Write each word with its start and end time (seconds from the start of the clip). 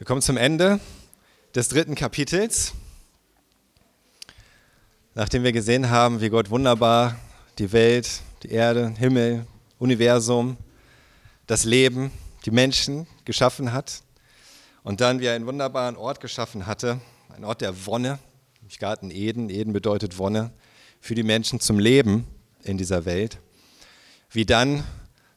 Wir 0.00 0.06
kommen 0.06 0.22
zum 0.22 0.38
Ende 0.38 0.80
des 1.54 1.68
dritten 1.68 1.94
Kapitels. 1.94 2.72
Nachdem 5.14 5.42
wir 5.42 5.52
gesehen 5.52 5.90
haben, 5.90 6.22
wie 6.22 6.30
Gott 6.30 6.48
wunderbar 6.48 7.16
die 7.58 7.70
Welt, 7.72 8.22
die 8.42 8.50
Erde, 8.50 8.94
Himmel, 8.96 9.44
Universum, 9.78 10.56
das 11.46 11.64
Leben, 11.64 12.10
die 12.46 12.50
Menschen 12.50 13.06
geschaffen 13.26 13.74
hat 13.74 14.02
und 14.84 15.02
dann 15.02 15.20
wie 15.20 15.26
er 15.26 15.34
einen 15.34 15.44
wunderbaren 15.44 15.96
Ort 15.96 16.22
geschaffen 16.22 16.64
hatte, 16.64 16.98
ein 17.36 17.44
Ort 17.44 17.60
der 17.60 17.84
Wonne, 17.84 18.18
nämlich 18.62 18.78
Garten 18.78 19.10
Eden, 19.10 19.50
Eden 19.50 19.74
bedeutet 19.74 20.16
Wonne, 20.16 20.50
für 21.02 21.14
die 21.14 21.24
Menschen 21.24 21.60
zum 21.60 21.78
Leben 21.78 22.26
in 22.62 22.78
dieser 22.78 23.04
Welt, 23.04 23.36
wie 24.30 24.46
dann 24.46 24.82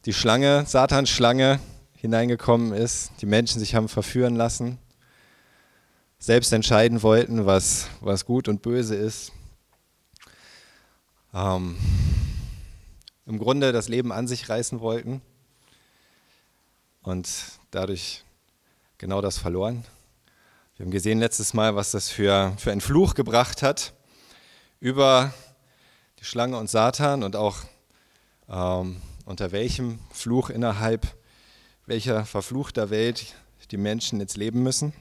die 0.05 0.13
Schlange, 0.13 0.63
Satans 0.65 1.09
Schlange, 1.09 1.59
hineingekommen 2.03 2.73
ist, 2.73 3.11
die 3.21 3.25
Menschen 3.25 3.59
sich 3.59 3.75
haben 3.75 3.87
verführen 3.87 4.35
lassen, 4.35 4.77
selbst 6.19 6.51
entscheiden 6.51 7.01
wollten, 7.01 7.45
was, 7.45 7.87
was 8.01 8.25
gut 8.25 8.49
und 8.49 8.61
böse 8.61 8.93
ist. 8.93 9.31
Ähm, 11.33 11.77
Im 13.25 13.39
Grunde 13.39 13.71
das 13.71 13.87
Leben 13.87 14.11
an 14.11 14.27
sich 14.27 14.49
reißen 14.49 14.81
wollten 14.81 15.21
und 17.03 17.29
dadurch 17.71 18.25
genau 18.97 19.21
das 19.21 19.37
verloren. 19.37 19.85
Wir 20.75 20.85
haben 20.85 20.91
gesehen 20.91 21.19
letztes 21.19 21.53
Mal, 21.53 21.77
was 21.77 21.91
das 21.91 22.09
für, 22.09 22.53
für 22.57 22.73
einen 22.73 22.81
Fluch 22.81 23.13
gebracht 23.13 23.61
hat 23.61 23.93
über 24.81 25.33
die 26.19 26.25
Schlange 26.25 26.57
und 26.57 26.69
Satan 26.69 27.23
und 27.23 27.37
auch 27.37 27.59
ähm, 28.49 29.01
unter 29.23 29.53
welchem 29.53 29.99
Fluch 30.11 30.49
innerhalb 30.49 31.07
welcher 31.85 32.25
verfluchter 32.25 32.89
Welt 32.89 33.35
die 33.71 33.77
Menschen 33.77 34.19
jetzt 34.19 34.37
leben 34.37 34.61
müssen. 34.63 34.93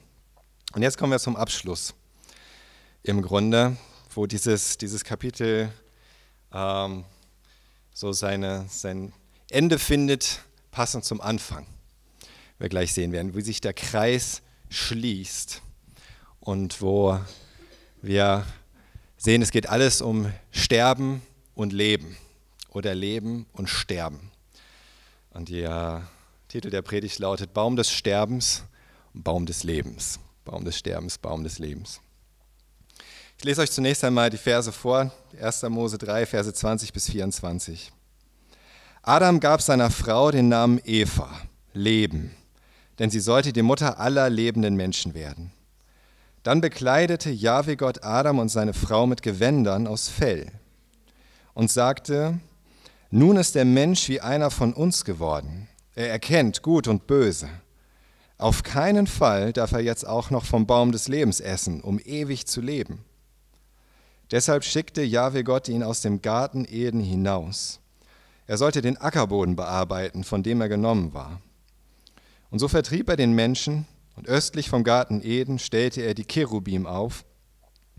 Und 0.73 0.81
jetzt 0.81 0.97
kommen 0.97 1.11
wir 1.11 1.19
zum 1.19 1.35
Abschluss. 1.35 1.93
Im 3.03 3.21
Grunde, 3.21 3.77
wo 4.15 4.25
dieses, 4.25 4.77
dieses 4.77 5.03
Kapitel 5.03 5.71
ähm, 6.51 7.05
so 7.93 8.11
seine, 8.11 8.65
sein 8.69 9.13
Ende 9.49 9.77
findet, 9.77 10.41
passend 10.71 11.05
zum 11.05 11.21
Anfang. 11.21 11.67
Wir 12.57 12.69
gleich 12.69 12.93
sehen 12.93 13.11
werden, 13.11 13.35
wie 13.35 13.41
sich 13.41 13.61
der 13.61 13.73
Kreis 13.73 14.41
schließt 14.69 15.61
und 16.39 16.81
wo 16.81 17.19
wir 18.01 18.45
sehen, 19.17 19.41
es 19.41 19.51
geht 19.51 19.69
alles 19.69 20.01
um 20.01 20.31
Sterben 20.51 21.21
und 21.53 21.71
Leben 21.71 22.17
oder 22.69 22.95
Leben 22.95 23.45
und 23.53 23.69
Sterben. 23.69 24.31
Und 25.29 25.49
die 25.49 25.67
Titel 26.53 26.69
der 26.69 26.83
Predigt 26.83 27.17
lautet 27.17 27.51
Baum 27.51 27.75
des 27.75 27.89
Sterbens 27.89 28.61
Baum 29.15 29.47
des 29.47 29.63
Lebens. 29.63 30.19
Baum 30.45 30.63
des 30.63 30.77
Sterbens, 30.77 31.17
Baum 31.17 31.43
des 31.43 31.57
Lebens. 31.57 31.99
Ich 33.39 33.43
lese 33.43 33.61
euch 33.61 33.71
zunächst 33.71 34.03
einmal 34.03 34.29
die 34.29 34.37
Verse 34.37 34.71
vor, 34.71 35.11
1. 35.41 35.63
Mose 35.63 35.97
3, 35.97 36.27
Verse 36.27 36.53
20 36.53 36.93
bis 36.93 37.09
24. 37.09 37.91
Adam 39.01 39.39
gab 39.39 39.63
seiner 39.63 39.89
Frau 39.89 40.29
den 40.29 40.47
Namen 40.47 40.79
Eva, 40.85 41.27
Leben, 41.73 42.35
denn 42.99 43.09
sie 43.09 43.19
sollte 43.19 43.51
die 43.51 43.63
Mutter 43.63 43.99
aller 43.99 44.29
lebenden 44.29 44.75
Menschen 44.75 45.15
werden. 45.15 45.51
Dann 46.43 46.61
bekleidete 46.61 47.31
Jahwe 47.31 47.77
Gott 47.77 48.03
Adam 48.03 48.37
und 48.37 48.49
seine 48.49 48.75
Frau 48.75 49.07
mit 49.07 49.23
Gewändern 49.23 49.87
aus 49.87 50.07
Fell 50.07 50.51
und 51.55 51.71
sagte, 51.71 52.39
nun 53.09 53.37
ist 53.37 53.55
der 53.55 53.65
Mensch 53.65 54.07
wie 54.07 54.21
einer 54.21 54.51
von 54.51 54.73
uns 54.73 55.03
geworden 55.03 55.67
er 55.95 56.09
erkennt 56.09 56.61
Gut 56.61 56.87
und 56.87 57.07
Böse. 57.07 57.49
Auf 58.37 58.63
keinen 58.63 59.07
Fall 59.07 59.53
darf 59.53 59.71
er 59.71 59.79
jetzt 59.79 60.07
auch 60.07 60.29
noch 60.29 60.45
vom 60.45 60.65
Baum 60.65 60.91
des 60.91 61.07
Lebens 61.07 61.39
essen, 61.39 61.81
um 61.81 61.99
ewig 61.99 62.47
zu 62.47 62.61
leben. 62.61 63.05
Deshalb 64.31 64.63
schickte 64.63 65.03
Jahwe 65.03 65.43
Gott 65.43 65.69
ihn 65.69 65.83
aus 65.83 66.01
dem 66.01 66.21
Garten 66.21 66.65
Eden 66.65 67.01
hinaus. 67.01 67.79
Er 68.47 68.57
sollte 68.57 68.81
den 68.81 68.97
Ackerboden 68.97 69.55
bearbeiten, 69.55 70.23
von 70.23 70.43
dem 70.43 70.59
er 70.61 70.69
genommen 70.69 71.13
war. 71.13 71.41
Und 72.49 72.59
so 72.59 72.67
vertrieb 72.67 73.09
er 73.09 73.15
den 73.15 73.33
Menschen, 73.33 73.85
und 74.15 74.27
östlich 74.27 74.69
vom 74.69 74.83
Garten 74.83 75.21
Eden 75.23 75.57
stellte 75.57 76.01
er 76.01 76.13
die 76.13 76.25
Cherubim 76.25 76.85
auf, 76.85 77.25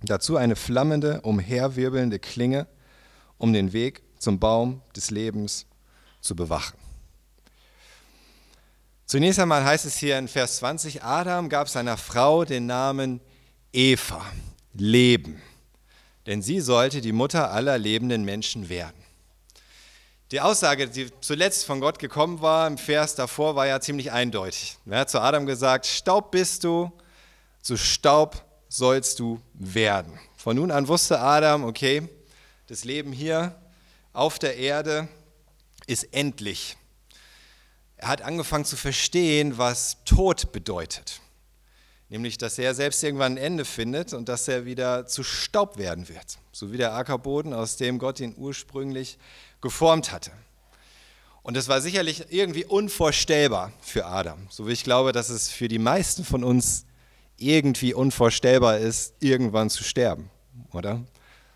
dazu 0.03 0.37
eine 0.37 0.57
flammende, 0.57 1.23
umherwirbelnde 1.23 2.19
Klinge, 2.19 2.67
um 3.39 3.53
den 3.53 3.73
Weg 3.73 4.03
zum 4.19 4.39
Baum 4.39 4.83
des 4.95 5.11
Lebens 5.11 5.67
zu 6.21 6.37
bewachen. 6.37 6.84
Zunächst 9.15 9.39
einmal 9.39 9.63
heißt 9.65 9.85
es 9.85 9.97
hier 9.97 10.19
in 10.19 10.27
Vers 10.27 10.57
20, 10.57 11.05
Adam 11.05 11.49
gab 11.49 11.69
seiner 11.69 11.97
Frau 11.97 12.45
den 12.45 12.67
Namen 12.67 13.21
Eva, 13.73 14.27
Leben, 14.73 15.41
denn 16.27 16.43
sie 16.43 16.59
sollte 16.59 17.01
die 17.01 17.13
Mutter 17.13 17.53
aller 17.53 17.79
lebenden 17.79 18.25
Menschen 18.25 18.69
werden. 18.69 19.01
Die 20.33 20.41
Aussage, 20.41 20.89
die 20.89 21.13
zuletzt 21.21 21.65
von 21.65 21.81
Gott 21.81 22.01
gekommen 22.01 22.43
war, 22.43 22.67
im 22.67 22.77
Vers 22.77 23.15
davor, 23.15 23.55
war 23.55 23.69
ja 23.69 23.79
ziemlich 23.79 24.11
eindeutig. 24.11 24.79
Er 24.85 24.99
hat 24.99 25.11
zu 25.11 25.21
Adam 25.21 25.47
gesagt, 25.47 25.87
Staub 25.87 26.33
bist 26.33 26.65
du, 26.65 26.91
zu 27.63 27.77
Staub 27.77 28.45
sollst 28.69 29.21
du 29.21 29.41
werden. 29.53 30.19
Von 30.37 30.57
nun 30.57 30.73
an 30.73 30.89
wusste 30.89 31.21
Adam, 31.21 31.63
okay, 31.63 32.09
das 32.67 32.83
Leben 32.83 33.13
hier 33.13 33.55
auf 34.13 34.41
der 34.41 34.57
Erde 34.57 35.07
ist 35.87 36.13
endlich. 36.13 36.77
Er 37.97 38.09
hat 38.09 38.23
angefangen 38.23 38.65
zu 38.65 38.77
verstehen, 38.77 39.59
was 39.59 39.99
Tod 40.05 40.53
bedeutet. 40.53 41.21
Nämlich, 42.09 42.39
dass 42.39 42.59
er 42.59 42.75
selbst 42.75 43.03
irgendwann 43.03 43.33
ein 43.33 43.39
Ende 43.39 43.65
findet 43.65 44.13
und 44.13 44.29
dass 44.29 44.47
er 44.47 44.67
wieder 44.67 45.07
zu 45.07 45.23
Staub 45.23 45.79
werden 45.79 46.09
wird. 46.09 46.39
So 46.53 46.73
wie 46.73 46.77
der 46.77 46.95
Ackerboden, 46.95 47.53
aus 47.55 47.77
dem 47.77 47.99
Gott 47.99 48.21
ihn 48.21 48.35
ursprünglich 48.37 49.19
geformt 49.61 50.13
hatte. 50.13 50.31
Und 51.43 51.57
es 51.57 51.69
war 51.69 51.81
sicherlich 51.81 52.27
irgendwie 52.31 52.65
unvorstellbar 52.65 53.73
für 53.81 54.07
Adam. 54.07 54.47
So 54.51 54.67
wie 54.67 54.73
ich 54.73 54.85
glaube, 54.85 55.13
dass 55.13 55.29
es 55.29 55.51
für 55.51 55.69
die 55.69 55.79
meisten 55.79 56.25
von 56.25 56.45
uns 56.45 56.87
irgendwie 57.37 57.95
unvorstellbar 57.95 58.79
ist, 58.79 59.15
irgendwann 59.21 59.71
zu 59.71 59.83
sterben, 59.83 60.31
oder? 60.73 61.03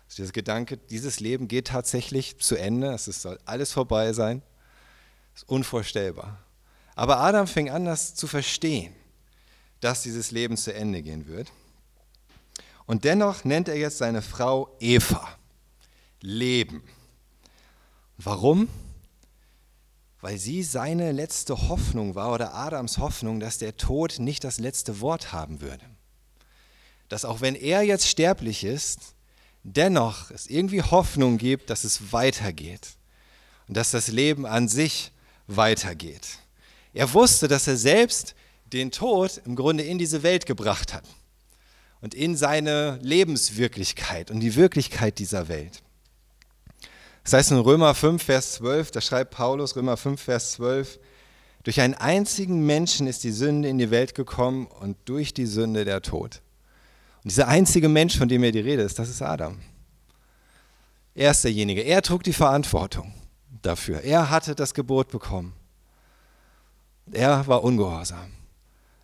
Also 0.07 0.23
dieser 0.23 0.31
Gedanke, 0.31 0.77
dieses 0.77 1.19
Leben 1.19 1.47
geht 1.47 1.67
tatsächlich 1.67 2.37
zu 2.37 2.55
Ende, 2.55 2.91
es 2.93 3.05
soll 3.05 3.39
alles 3.45 3.71
vorbei 3.71 4.13
sein 4.13 4.41
ist 5.35 5.47
unvorstellbar. 5.47 6.43
Aber 6.95 7.19
Adam 7.19 7.47
fing 7.47 7.69
an, 7.69 7.85
das 7.85 8.15
zu 8.15 8.27
verstehen, 8.27 8.93
dass 9.79 10.03
dieses 10.03 10.31
Leben 10.31 10.57
zu 10.57 10.73
Ende 10.73 11.01
gehen 11.01 11.27
wird. 11.27 11.51
Und 12.85 13.05
dennoch 13.05 13.43
nennt 13.43 13.69
er 13.69 13.77
jetzt 13.77 13.99
seine 13.99 14.21
Frau 14.21 14.75
Eva. 14.79 15.27
Leben. 16.21 16.83
Warum? 18.17 18.67
Weil 20.21 20.37
sie 20.37 20.63
seine 20.63 21.13
letzte 21.13 21.69
Hoffnung 21.69 22.15
war 22.15 22.33
oder 22.33 22.53
Adams 22.53 22.97
Hoffnung, 22.97 23.39
dass 23.39 23.57
der 23.57 23.77
Tod 23.77 24.19
nicht 24.19 24.43
das 24.43 24.59
letzte 24.59 24.99
Wort 24.99 25.31
haben 25.31 25.61
würde. 25.61 25.85
Dass 27.07 27.23
auch 27.23 27.39
wenn 27.39 27.55
er 27.55 27.83
jetzt 27.83 28.07
sterblich 28.07 28.65
ist, 28.65 29.15
dennoch 29.63 30.31
es 30.31 30.47
irgendwie 30.47 30.81
Hoffnung 30.81 31.37
gibt, 31.37 31.69
dass 31.69 31.83
es 31.83 32.11
weitergeht 32.11 32.97
und 33.67 33.77
dass 33.77 33.91
das 33.91 34.09
Leben 34.09 34.45
an 34.45 34.67
sich 34.67 35.11
weitergeht. 35.49 36.39
Er 36.93 37.13
wusste, 37.13 37.47
dass 37.47 37.67
er 37.67 37.77
selbst 37.77 38.35
den 38.71 38.91
Tod 38.91 39.41
im 39.45 39.55
Grunde 39.55 39.83
in 39.83 39.97
diese 39.97 40.23
Welt 40.23 40.45
gebracht 40.45 40.93
hat 40.93 41.03
und 42.01 42.13
in 42.13 42.35
seine 42.35 42.99
Lebenswirklichkeit 43.01 44.31
und 44.31 44.39
die 44.39 44.55
Wirklichkeit 44.55 45.19
dieser 45.19 45.47
Welt. 45.47 45.81
Das 47.23 47.33
heißt 47.33 47.51
in 47.51 47.57
Römer 47.57 47.93
5, 47.93 48.23
Vers 48.23 48.53
12, 48.53 48.91
da 48.91 49.01
schreibt 49.01 49.31
Paulus, 49.31 49.75
Römer 49.75 49.97
5, 49.97 50.21
Vers 50.21 50.53
12, 50.53 50.99
durch 51.63 51.81
einen 51.81 51.93
einzigen 51.95 52.65
Menschen 52.65 53.05
ist 53.07 53.23
die 53.23 53.31
Sünde 53.31 53.67
in 53.67 53.77
die 53.77 53.91
Welt 53.91 54.15
gekommen 54.15 54.67
und 54.67 54.97
durch 55.05 55.33
die 55.33 55.45
Sünde 55.45 55.83
der 55.83 56.01
Tod. 56.01 56.41
Und 57.23 57.31
dieser 57.31 57.47
einzige 57.47 57.89
Mensch, 57.89 58.17
von 58.17 58.29
dem 58.29 58.43
er 58.43 58.51
die 58.51 58.59
Rede 58.59 58.81
ist, 58.81 58.97
das 58.97 59.09
ist 59.09 59.21
Adam. 59.21 59.59
Er 61.15 61.31
ist 61.31 61.43
derjenige, 61.43 61.81
er 61.81 62.01
trug 62.01 62.23
die 62.23 62.33
Verantwortung 62.33 63.13
dafür. 63.61 64.01
Er 64.01 64.29
hatte 64.29 64.55
das 64.55 64.73
Gebot 64.73 65.09
bekommen. 65.09 65.53
Er 67.11 67.47
war 67.47 67.63
ungehorsam. 67.63 68.31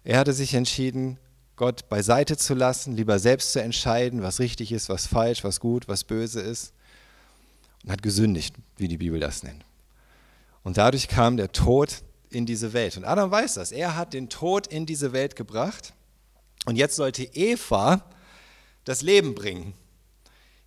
Er 0.03 0.19
hatte 0.19 0.33
sich 0.33 0.53
entschieden, 0.53 1.17
Gott 1.55 1.87
beiseite 1.89 2.37
zu 2.37 2.53
lassen, 2.53 2.95
lieber 2.95 3.17
selbst 3.17 3.53
zu 3.53 3.61
entscheiden, 3.61 4.21
was 4.21 4.39
richtig 4.39 4.71
ist, 4.71 4.89
was 4.89 5.07
falsch, 5.07 5.43
was 5.43 5.59
gut, 5.59 5.87
was 5.87 6.03
böse 6.03 6.41
ist. 6.41 6.73
Und 7.83 7.91
hat 7.91 8.03
gesündigt, 8.03 8.55
wie 8.77 8.87
die 8.87 8.97
Bibel 8.97 9.19
das 9.19 9.43
nennt. 9.43 9.63
Und 10.63 10.77
dadurch 10.77 11.07
kam 11.07 11.37
der 11.37 11.51
Tod 11.51 12.01
in 12.29 12.45
diese 12.45 12.73
Welt. 12.73 12.97
Und 12.97 13.05
Adam 13.05 13.31
weiß 13.31 13.55
das. 13.55 13.71
Er 13.71 13.95
hat 13.95 14.13
den 14.13 14.29
Tod 14.29 14.67
in 14.67 14.85
diese 14.85 15.13
Welt 15.13 15.35
gebracht. 15.35 15.93
Und 16.65 16.75
jetzt 16.75 16.95
sollte 16.95 17.23
Eva 17.23 18.03
das 18.83 19.01
Leben 19.01 19.35
bringen. 19.35 19.73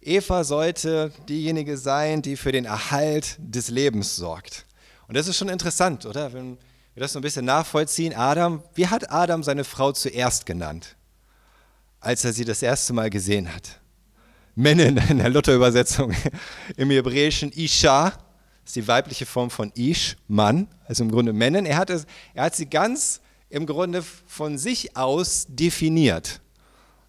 Eva 0.01 0.45
sollte 0.45 1.13
diejenige 1.29 1.77
sein, 1.77 2.23
die 2.23 2.37
für 2.37 2.53
den 2.53 2.65
Erhalt 2.65 3.37
des 3.39 3.69
Lebens 3.69 4.17
sorgt. 4.17 4.67
Und 5.07 5.17
das 5.17 5.27
ist 5.27 5.37
schon 5.37 5.49
interessant, 5.49 6.07
oder? 6.07 6.33
Wenn, 6.33 6.59
wir 6.99 7.03
das 7.03 7.13
so 7.13 7.21
ein 7.21 7.23
bisschen 7.23 7.45
nachvollziehen. 7.45 8.13
Adam, 8.13 8.61
wie 8.75 8.89
hat 8.89 9.13
Adam 9.13 9.45
seine 9.45 9.63
Frau 9.63 9.93
zuerst 9.93 10.47
genannt, 10.47 10.97
als 12.01 12.25
er 12.25 12.33
sie 12.33 12.45
das 12.45 12.61
erste 12.61 12.93
Mal 12.93 13.09
gesehen 13.09 13.55
hat? 13.55 13.79
Männin 14.57 14.97
in 15.09 15.19
der 15.19 15.29
Luther-Übersetzung. 15.29 16.13
Im 16.77 16.91
Hebräischen 16.91 17.53
Isha 17.53 18.15
ist 18.65 18.75
die 18.75 18.89
weibliche 18.89 19.27
Form 19.27 19.49
von 19.49 19.71
Ish, 19.77 20.17
Mann, 20.27 20.67
also 20.89 21.05
im 21.05 21.13
Grunde 21.13 21.33
Männin. 21.33 21.67
Er 21.67 21.87
er 22.35 22.45
hat 22.45 22.57
sie 22.57 22.67
ganz 22.67 23.21
im 23.49 23.65
Grunde 23.65 24.03
von 24.03 24.59
sich 24.59 24.97
aus 24.97 25.47
definiert. 25.49 26.41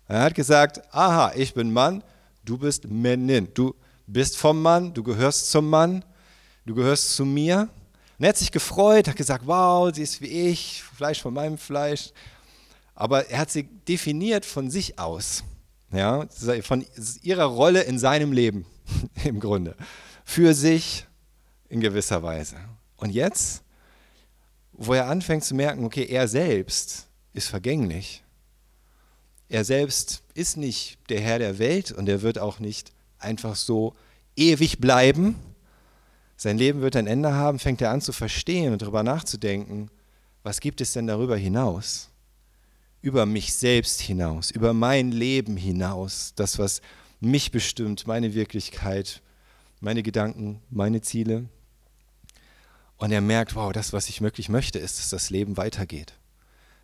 Er 0.08 0.22
hat 0.22 0.36
gesagt, 0.36 0.82
aha, 0.94 1.32
ich 1.36 1.56
bin 1.56 1.74
Mann, 1.74 2.04
du 2.50 2.58
bist 2.58 2.88
Männin. 2.88 3.48
Du 3.54 3.76
bist 4.08 4.38
vom 4.38 4.62
Mann, 4.62 4.94
du 4.94 5.04
gehörst 5.04 5.52
zum 5.52 5.70
Mann, 5.70 6.04
du 6.66 6.76
gehörst 6.76 7.16
zu 7.16 7.26
mir. 7.26 7.70
Und 8.18 8.26
er 8.26 8.30
hat 8.30 8.38
sich 8.38 8.52
gefreut, 8.52 9.08
hat 9.08 9.16
gesagt, 9.16 9.46
wow, 9.46 9.94
sie 9.94 10.04
ist 10.04 10.22
wie 10.22 10.50
ich, 10.50 10.84
Fleisch 10.84 11.22
von 11.22 11.34
meinem 11.34 11.58
Fleisch. 11.58 12.12
Aber 12.96 13.30
er 13.30 13.40
hat 13.40 13.52
sie 13.52 13.64
definiert 13.64 14.46
von 14.46 14.70
sich 14.70 15.00
aus, 15.00 15.44
ja, 15.92 16.26
von 16.62 16.86
ihrer 17.22 17.46
Rolle 17.46 17.84
in 17.84 17.98
seinem 17.98 18.34
Leben 18.34 18.66
im 19.24 19.40
Grunde, 19.40 19.76
für 20.26 20.54
sich 20.54 21.06
in 21.70 21.80
gewisser 21.80 22.22
Weise. 22.24 22.58
Und 22.98 23.12
jetzt 23.12 23.64
wo 24.80 24.94
er 24.94 25.08
anfängt 25.08 25.44
zu 25.44 25.56
merken, 25.56 25.84
okay, 25.84 26.06
er 26.06 26.28
selbst 26.28 27.08
ist 27.34 27.50
vergänglich. 27.50 28.24
Er 29.50 29.66
selbst 29.66 30.22
ist 30.36 30.58
nicht 30.58 31.00
der 31.10 31.20
Herr 31.20 31.40
der 31.40 31.58
Welt 31.58 31.92
und 31.92 32.08
er 32.08 32.22
wird 32.22 32.38
auch 32.38 32.60
nicht 32.60 32.92
einfach 33.18 33.56
so 33.56 33.96
ewig 34.36 34.80
bleiben. 34.80 35.36
Sein 36.38 36.58
Leben 36.58 36.82
wird 36.82 36.96
ein 36.96 37.08
Ende 37.08 37.34
haben, 37.34 37.60
fängt 37.60 37.82
er 37.82 37.90
an 37.92 38.02
zu 38.02 38.14
verstehen 38.14 38.72
und 38.72 38.82
darüber 38.82 39.04
nachzudenken, 39.04 39.90
was 40.44 40.62
gibt 40.62 40.82
es 40.82 40.94
denn 40.94 41.08
darüber 41.08 41.36
hinaus? 41.36 42.10
Über 43.02 43.26
mich 43.26 43.54
selbst 43.54 44.02
hinaus, 44.02 44.52
über 44.52 44.74
mein 44.74 45.12
Leben 45.12 45.58
hinaus, 45.58 46.34
das, 46.36 46.60
was 46.60 46.82
mich 47.20 47.52
bestimmt, 47.52 48.08
meine 48.08 48.34
Wirklichkeit, 48.34 49.22
meine 49.80 50.04
Gedanken, 50.04 50.62
meine 50.70 51.02
Ziele. 51.02 51.46
Und 52.98 53.12
er 53.12 53.22
merkt, 53.22 53.56
wow, 53.56 53.72
das, 53.74 53.94
was 53.94 54.10
ich 54.10 54.22
wirklich 54.22 54.50
möchte, 54.50 54.80
ist, 54.80 55.00
dass 55.00 55.10
das 55.10 55.30
Leben 55.30 55.58
weitergeht. 55.58 56.19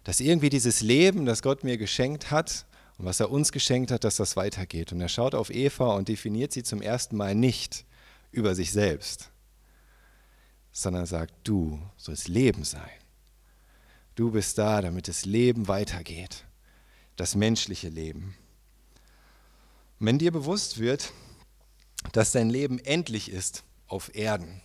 Dass 0.05 0.21
irgendwie 0.21 0.49
dieses 0.49 0.81
Leben, 0.81 1.25
das 1.25 1.41
Gott 1.41 1.63
mir 1.65 1.77
geschenkt 1.77 2.31
hat 2.31 2.65
und 2.97 3.05
was 3.05 3.19
er 3.19 3.31
uns 3.31 3.51
geschenkt 3.51 3.91
hat, 3.91 4.03
dass 4.03 4.15
das 4.15 4.37
weitergeht. 4.37 4.93
Und 4.93 5.01
er 5.01 5.09
schaut 5.09 5.35
auf 5.35 5.49
Eva 5.49 5.93
und 5.95 6.07
definiert 6.07 6.53
sie 6.53 6.63
zum 6.63 6.81
ersten 6.81 7.17
Mal 7.17 7.35
nicht 7.35 7.85
über 8.31 8.55
sich 8.55 8.71
selbst, 8.71 9.31
sondern 10.71 11.05
sagt, 11.05 11.33
du 11.43 11.81
sollst 11.97 12.27
Leben 12.27 12.63
sein. 12.63 12.89
Du 14.13 14.31
bist 14.31 14.57
da, 14.57 14.81
damit 14.81 15.07
das 15.07 15.25
Leben 15.25 15.67
weitergeht, 15.67 16.45
das 17.17 17.35
menschliche 17.35 17.89
Leben. 17.89 18.37
Und 19.99 20.07
wenn 20.07 20.19
dir 20.19 20.31
bewusst 20.31 20.77
wird, 20.77 21.11
dass 22.11 22.31
dein 22.31 22.49
Leben 22.49 22.79
endlich 22.79 23.31
ist 23.31 23.63
auf 23.87 24.13
Erden, 24.15 24.61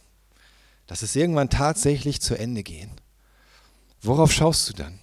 dass 0.86 1.02
es 1.02 1.16
irgendwann 1.16 1.48
tatsächlich 1.48 2.20
zu 2.20 2.36
Ende 2.36 2.62
gehen. 2.62 2.90
Worauf 4.02 4.32
schaust 4.32 4.68
du 4.68 4.72
dann? 4.74 5.00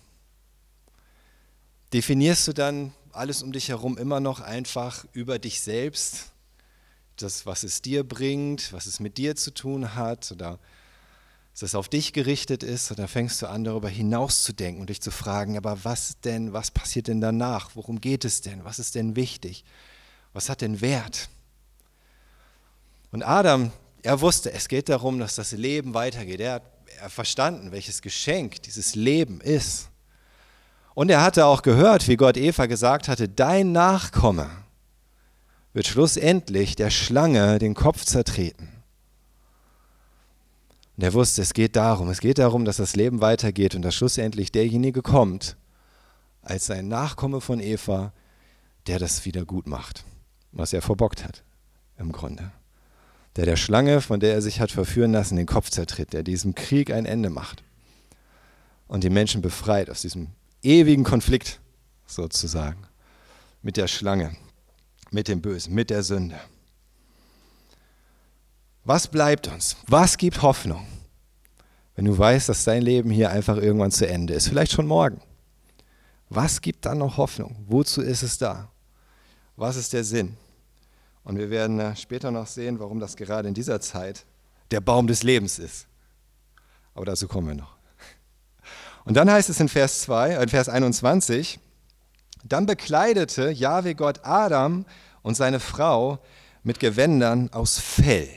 Definierst 1.98 2.48
du 2.48 2.54
dann 2.54 2.94
alles 3.12 3.42
um 3.42 3.52
dich 3.52 3.70
herum 3.70 3.98
immer 3.98 4.20
noch 4.20 4.40
einfach 4.40 5.04
über 5.14 5.40
dich 5.40 5.62
selbst, 5.62 6.26
das, 7.16 7.48
was 7.48 7.64
es 7.64 7.82
dir 7.82 8.04
bringt, 8.04 8.72
was 8.72 8.86
es 8.86 9.00
mit 9.00 9.18
dir 9.18 9.36
zu 9.36 9.52
tun 9.52 9.96
hat 9.96 10.32
oder 10.32 10.60
dass 11.54 11.64
es 11.64 11.74
auf 11.74 11.90
dich 11.90 12.14
gerichtet 12.14 12.62
ist 12.62 12.92
oder 12.92 13.08
fängst 13.08 13.42
du 13.42 13.50
an, 13.50 13.64
darüber 13.64 13.90
hinaus 13.90 14.44
zu 14.44 14.54
denken 14.54 14.82
und 14.82 14.92
dich 14.92 15.02
zu 15.02 15.10
fragen, 15.10 15.58
aber 15.58 15.86
was 15.86 16.22
denn, 16.22 16.54
was 16.54 16.70
passiert 16.70 17.08
denn 17.08 17.20
danach? 17.20 17.72
Worum 17.74 18.00
geht 18.00 18.26
es 18.26 18.42
denn? 18.42 18.64
Was 18.64 18.78
ist 18.78 18.94
denn 18.94 19.16
wichtig? 19.16 19.64
Was 20.34 20.50
hat 20.50 20.62
denn 20.62 20.82
Wert? 20.82 21.30
Und 23.12 23.24
Adam, 23.24 23.72
er 24.04 24.22
wusste, 24.22 24.52
es 24.52 24.68
geht 24.68 24.88
darum, 24.90 25.18
dass 25.18 25.34
das 25.34 25.52
Leben 25.52 25.96
weitergeht. 25.96 26.42
Er 26.42 26.62
hat 27.02 27.12
verstanden, 27.12 27.72
welches 27.72 28.04
Geschenk 28.04 28.62
dieses 28.62 28.94
Leben 28.94 29.42
ist. 29.42 29.90
Und 30.98 31.12
er 31.12 31.22
hatte 31.22 31.46
auch 31.46 31.62
gehört, 31.62 32.08
wie 32.08 32.16
Gott 32.16 32.38
Eva 32.38 32.66
gesagt 32.66 33.08
hatte, 33.08 33.30
dein 33.30 33.72
Nachkomme 33.72 34.50
wird 35.72 35.86
schlussendlich 35.86 36.76
der 36.76 36.90
Schlange 36.90 37.60
den 37.60 37.76
Kopf 37.76 38.04
zertreten. 38.04 38.68
Und 40.98 41.04
er 41.04 41.14
wusste, 41.14 41.44
es 41.44 41.54
geht 41.54 41.76
darum, 41.76 42.10
es 42.10 42.20
geht 42.20 42.40
darum, 42.40 42.66
dass 42.66 42.78
das 42.78 42.96
Leben 42.96 43.22
weitergeht 43.22 43.76
und 43.76 43.84
dass 43.84 43.94
schlussendlich 43.94 44.52
derjenige 44.52 45.04
kommt, 45.04 45.56
als 46.42 46.66
sein 46.66 46.88
Nachkomme 46.88 47.42
von 47.42 47.60
Eva, 47.60 48.12
der 48.88 48.98
das 48.98 49.24
wieder 49.24 49.46
gut 49.46 49.68
macht, 49.68 50.04
was 50.52 50.74
er 50.74 50.82
verbockt 50.82 51.24
hat, 51.24 51.44
im 52.00 52.12
Grunde 52.12 52.52
der 53.36 53.46
der 53.46 53.56
Schlange, 53.56 54.02
von 54.02 54.20
der 54.20 54.34
er 54.34 54.42
sich 54.42 54.62
hat 54.62 54.72
verführen 54.72 55.12
lassen, 55.12 55.36
den 55.36 55.46
Kopf 55.46 55.70
zertritt, 55.70 56.14
der 56.14 56.24
diesem 56.24 56.56
Krieg 56.56 56.92
ein 56.92 57.06
Ende 57.06 57.30
macht 57.30 57.64
und 58.88 59.04
die 59.04 59.12
Menschen 59.12 59.44
befreit 59.44 59.92
aus 59.92 60.02
diesem 60.02 60.30
ewigen 60.62 61.04
Konflikt 61.04 61.59
sozusagen 62.06 62.88
mit 63.62 63.77
der 63.77 63.88
Schlange, 63.88 64.36
mit 65.12 65.27
dem 65.27 65.42
Bösen, 65.42 65.74
mit 65.74 65.89
der 65.89 66.04
Sünde. 66.04 66.39
Was 68.83 69.07
bleibt 69.07 69.48
uns? 69.48 69.75
Was 69.88 70.18
gibt 70.18 70.42
Hoffnung, 70.42 70.88
wenn 71.95 72.06
du 72.06 72.18
weißt, 72.18 72.48
dass 72.48 72.63
dein 72.63 72.81
Leben 72.81 73.09
hier 73.09 73.30
einfach 73.31 73.57
irgendwann 73.57 73.92
zu 73.92 74.07
Ende 74.07 74.33
ist? 74.33 74.48
Vielleicht 74.48 74.71
schon 74.71 74.88
morgen. 74.88 75.21
Was 76.30 76.62
gibt 76.62 76.86
dann 76.86 77.00
noch 77.00 77.18
Hoffnung? 77.18 77.56
Wozu 77.68 78.01
ist 78.01 78.24
es 78.24 78.38
da? 78.38 78.69
Was 79.56 79.75
ist 79.75 79.94
der 79.94 80.03
Sinn? 80.03 80.38
Und 81.24 81.38
wir 81.38 81.50
werden 81.50 81.80
äh, 81.80 81.95
später 81.95 82.31
noch 82.31 82.48
sehen, 82.48 82.80
warum 82.80 83.00
das 83.00 83.15
gerade 83.18 83.48
in 83.48 83.53
dieser 83.53 83.81
Zeit 83.81 84.25
der 84.71 84.80
Baum 84.80 85.07
des 85.07 85.24
Lebens 85.24 85.60
ist. 85.60 85.88
Aber 86.94 87.06
dazu 87.06 87.27
kommen 87.27 87.48
wir 87.48 87.56
noch. 87.56 87.76
Und 89.07 89.13
dann 89.13 89.31
heißt 89.31 89.50
es 89.50 89.62
in 89.62 89.69
Vers 89.69 90.01
2, 90.01 90.31
äh, 90.31 90.44
in 90.44 90.50
Vers 90.50 90.68
21, 90.68 91.62
dann 92.44 92.65
bekleidete 92.65 93.50
Jahwe 93.51 93.95
Gott 93.95 94.19
Adam 94.25 94.86
und 95.21 95.36
seine 95.36 95.62
Frau 95.62 96.19
mit 96.63 96.81
Gewändern 96.81 97.50
aus 97.54 97.80
Fell. 97.80 98.30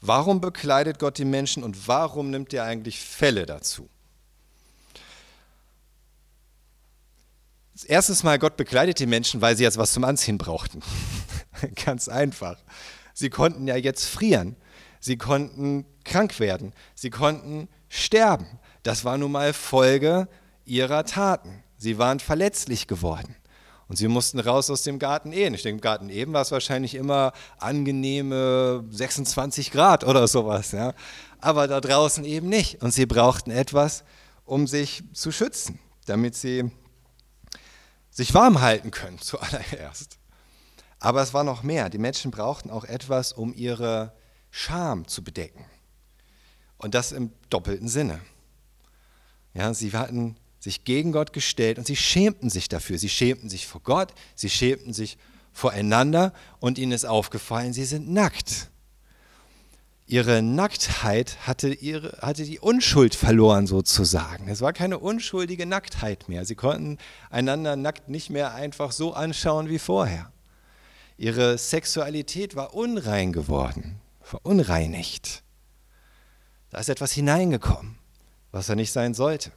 Warum 0.00 0.40
bekleidet 0.40 1.00
Gott 1.00 1.18
die 1.18 1.24
Menschen 1.24 1.64
und 1.64 1.88
warum 1.88 2.30
nimmt 2.30 2.54
er 2.54 2.62
eigentlich 2.62 3.00
Felle 3.00 3.44
dazu? 3.44 3.88
Erstes 7.86 8.22
Mal, 8.22 8.38
Gott 8.38 8.56
bekleidet 8.56 9.00
die 9.00 9.06
Menschen, 9.06 9.40
weil 9.40 9.56
sie 9.56 9.64
jetzt 9.64 9.78
was 9.78 9.92
zum 9.92 10.04
Anziehen 10.04 10.38
brauchten. 10.38 10.80
Ganz 11.84 12.06
einfach. 12.08 12.58
Sie 13.14 13.30
konnten 13.30 13.66
ja 13.66 13.74
jetzt 13.74 14.04
frieren. 14.04 14.54
Sie 15.00 15.16
konnten 15.16 15.86
krank 16.04 16.38
werden. 16.38 16.72
Sie 16.94 17.10
konnten 17.10 17.68
sterben. 17.88 18.46
Das 18.88 19.04
war 19.04 19.18
nun 19.18 19.32
mal 19.32 19.52
Folge 19.52 20.28
ihrer 20.64 21.04
Taten. 21.04 21.62
Sie 21.76 21.98
waren 21.98 22.20
verletzlich 22.20 22.86
geworden. 22.86 23.36
Und 23.86 23.96
sie 23.96 24.08
mussten 24.08 24.40
raus 24.40 24.70
aus 24.70 24.80
dem 24.80 24.98
Garten 24.98 25.30
Eden. 25.30 25.54
Ich 25.54 25.60
denke, 25.60 25.76
im 25.76 25.80
Garten 25.82 26.08
Eden 26.08 26.32
war 26.32 26.40
es 26.40 26.52
wahrscheinlich 26.52 26.94
immer 26.94 27.34
angenehme 27.58 28.82
26 28.88 29.72
Grad 29.72 30.04
oder 30.04 30.26
sowas. 30.26 30.72
Ja. 30.72 30.94
Aber 31.38 31.68
da 31.68 31.82
draußen 31.82 32.24
eben 32.24 32.48
nicht. 32.48 32.82
Und 32.82 32.92
sie 32.94 33.04
brauchten 33.04 33.50
etwas, 33.50 34.04
um 34.46 34.66
sich 34.66 35.02
zu 35.12 35.32
schützen, 35.32 35.78
damit 36.06 36.34
sie 36.34 36.70
sich 38.08 38.32
warm 38.32 38.62
halten 38.62 38.90
können, 38.90 39.18
zuallererst. 39.20 40.16
Aber 40.98 41.20
es 41.20 41.34
war 41.34 41.44
noch 41.44 41.62
mehr. 41.62 41.90
Die 41.90 41.98
Menschen 41.98 42.30
brauchten 42.30 42.70
auch 42.70 42.84
etwas, 42.84 43.34
um 43.34 43.52
ihre 43.52 44.14
Scham 44.50 45.06
zu 45.06 45.22
bedecken. 45.22 45.66
Und 46.78 46.94
das 46.94 47.12
im 47.12 47.32
doppelten 47.50 47.88
Sinne. 47.88 48.22
Ja, 49.54 49.74
sie 49.74 49.92
hatten 49.92 50.36
sich 50.58 50.84
gegen 50.84 51.12
Gott 51.12 51.32
gestellt 51.32 51.78
und 51.78 51.86
sie 51.86 51.96
schämten 51.96 52.50
sich 52.50 52.68
dafür. 52.68 52.98
Sie 52.98 53.08
schämten 53.08 53.48
sich 53.48 53.66
vor 53.66 53.80
Gott, 53.82 54.12
sie 54.34 54.50
schämten 54.50 54.92
sich 54.92 55.18
voreinander 55.52 56.32
und 56.60 56.78
ihnen 56.78 56.92
ist 56.92 57.04
aufgefallen, 57.04 57.72
sie 57.72 57.84
sind 57.84 58.10
nackt. 58.10 58.70
Ihre 60.06 60.40
Nacktheit 60.40 61.36
hatte, 61.46 61.74
ihre, 61.74 62.16
hatte 62.22 62.44
die 62.44 62.58
Unschuld 62.58 63.14
verloren 63.14 63.66
sozusagen. 63.66 64.48
Es 64.48 64.62
war 64.62 64.72
keine 64.72 64.98
unschuldige 64.98 65.66
Nacktheit 65.66 66.30
mehr. 66.30 66.46
Sie 66.46 66.54
konnten 66.54 66.96
einander 67.28 67.76
nackt 67.76 68.08
nicht 68.08 68.30
mehr 68.30 68.54
einfach 68.54 68.90
so 68.90 69.12
anschauen 69.12 69.68
wie 69.68 69.78
vorher. 69.78 70.32
Ihre 71.18 71.58
Sexualität 71.58 72.56
war 72.56 72.74
unrein 72.74 73.34
geworden, 73.34 74.00
verunreinigt. 74.22 75.42
Da 76.70 76.78
ist 76.78 76.88
etwas 76.88 77.12
hineingekommen, 77.12 77.97
was 78.52 78.68
er 78.68 78.76
nicht 78.76 78.92
sein 78.92 79.14
sollte. 79.14 79.52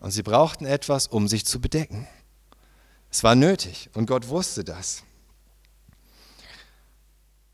Und 0.00 0.10
sie 0.10 0.22
brauchten 0.22 0.66
etwas, 0.66 1.06
um 1.06 1.28
sich 1.28 1.46
zu 1.46 1.60
bedecken. 1.60 2.06
Es 3.10 3.24
war 3.24 3.34
nötig 3.34 3.90
und 3.94 4.06
Gott 4.06 4.28
wusste 4.28 4.64
das. 4.64 5.02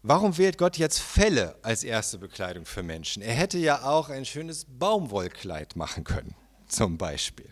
Warum 0.04 0.36
wählt 0.36 0.58
Gott 0.58 0.78
jetzt 0.78 0.98
Felle 0.98 1.56
als 1.62 1.84
erste 1.84 2.18
Bekleidung 2.18 2.64
für 2.64 2.82
Menschen? 2.82 3.22
Er 3.22 3.34
hätte 3.34 3.58
ja 3.58 3.84
auch 3.84 4.08
ein 4.08 4.24
schönes 4.24 4.66
Baumwollkleid 4.68 5.76
machen 5.76 6.02
können, 6.02 6.34
zum 6.66 6.98
Beispiel. 6.98 7.48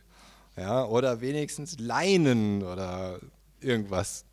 Ja, 0.57 0.85
oder 0.85 1.21
wenigstens 1.21 1.79
Leinen 1.79 2.65
oder 2.65 3.21
irgendwas 3.61 4.25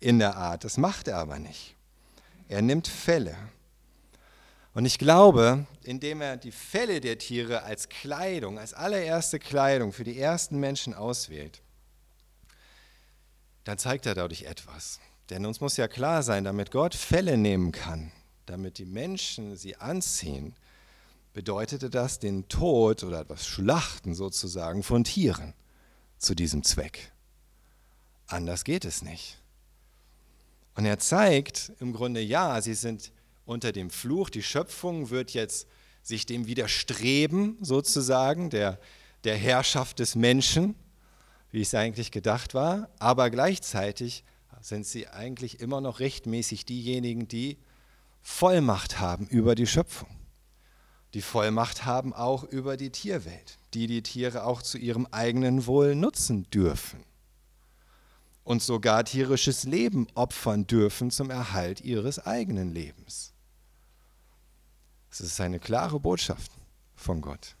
in 0.00 0.18
der 0.18 0.36
Art. 0.36 0.64
Das 0.64 0.76
macht 0.76 1.08
er 1.08 1.16
aber 1.16 1.38
nicht. 1.38 1.74
Er 2.48 2.60
nimmt 2.60 2.88
Felle. 2.88 3.36
Und 4.76 4.84
ich 4.84 4.98
glaube, 4.98 5.64
indem 5.84 6.20
er 6.20 6.36
die 6.36 6.52
Felle 6.52 7.00
der 7.00 7.16
Tiere 7.16 7.62
als 7.62 7.88
Kleidung, 7.88 8.58
als 8.58 8.74
allererste 8.74 9.38
Kleidung 9.38 9.90
für 9.90 10.04
die 10.04 10.20
ersten 10.20 10.60
Menschen 10.60 10.92
auswählt, 10.92 11.62
dann 13.64 13.78
zeigt 13.78 14.04
er 14.04 14.14
dadurch 14.14 14.42
etwas. 14.42 15.00
Denn 15.30 15.46
uns 15.46 15.62
muss 15.62 15.78
ja 15.78 15.88
klar 15.88 16.22
sein, 16.22 16.44
damit 16.44 16.72
Gott 16.72 16.94
Fälle 16.94 17.38
nehmen 17.38 17.72
kann, 17.72 18.12
damit 18.44 18.76
die 18.76 18.84
Menschen 18.84 19.56
sie 19.56 19.76
anziehen, 19.76 20.54
bedeutete 21.32 21.88
das 21.88 22.18
den 22.18 22.46
Tod 22.50 23.02
oder 23.02 23.24
das 23.24 23.46
Schlachten 23.46 24.14
sozusagen 24.14 24.82
von 24.82 25.04
Tieren 25.04 25.54
zu 26.18 26.34
diesem 26.34 26.62
Zweck. 26.62 27.12
Anders 28.26 28.62
geht 28.62 28.84
es 28.84 29.00
nicht. 29.00 29.38
Und 30.74 30.84
er 30.84 30.98
zeigt 30.98 31.72
im 31.80 31.94
Grunde, 31.94 32.20
ja, 32.20 32.60
sie 32.60 32.74
sind 32.74 33.10
unter 33.46 33.72
dem 33.72 33.90
Fluch, 33.90 34.28
die 34.28 34.42
Schöpfung 34.42 35.10
wird 35.10 35.30
jetzt 35.30 35.66
sich 36.02 36.26
dem 36.26 36.46
widerstreben, 36.46 37.56
sozusagen, 37.60 38.50
der, 38.50 38.78
der 39.24 39.36
Herrschaft 39.36 39.98
des 39.98 40.14
Menschen, 40.14 40.74
wie 41.50 41.62
es 41.62 41.74
eigentlich 41.74 42.10
gedacht 42.10 42.54
war, 42.54 42.90
aber 42.98 43.30
gleichzeitig 43.30 44.24
sind 44.60 44.86
sie 44.86 45.08
eigentlich 45.08 45.60
immer 45.60 45.80
noch 45.80 46.00
rechtmäßig 46.00 46.66
diejenigen, 46.66 47.28
die 47.28 47.56
Vollmacht 48.20 48.98
haben 48.98 49.26
über 49.28 49.54
die 49.54 49.66
Schöpfung, 49.66 50.08
die 51.14 51.22
Vollmacht 51.22 51.84
haben 51.84 52.12
auch 52.12 52.42
über 52.44 52.76
die 52.76 52.90
Tierwelt, 52.90 53.58
die 53.74 53.86
die 53.86 54.02
Tiere 54.02 54.44
auch 54.44 54.62
zu 54.62 54.78
ihrem 54.78 55.06
eigenen 55.12 55.66
Wohl 55.66 55.94
nutzen 55.94 56.50
dürfen 56.50 57.04
und 58.42 58.62
sogar 58.62 59.04
tierisches 59.04 59.64
Leben 59.64 60.06
opfern 60.14 60.66
dürfen 60.66 61.10
zum 61.10 61.30
Erhalt 61.30 61.80
ihres 61.80 62.24
eigenen 62.24 62.72
Lebens. 62.72 63.35
Das 65.18 65.26
ist 65.26 65.40
eine 65.40 65.58
klare 65.58 65.98
Botschaft 65.98 66.52
von 66.94 67.22
Gott. 67.22 67.56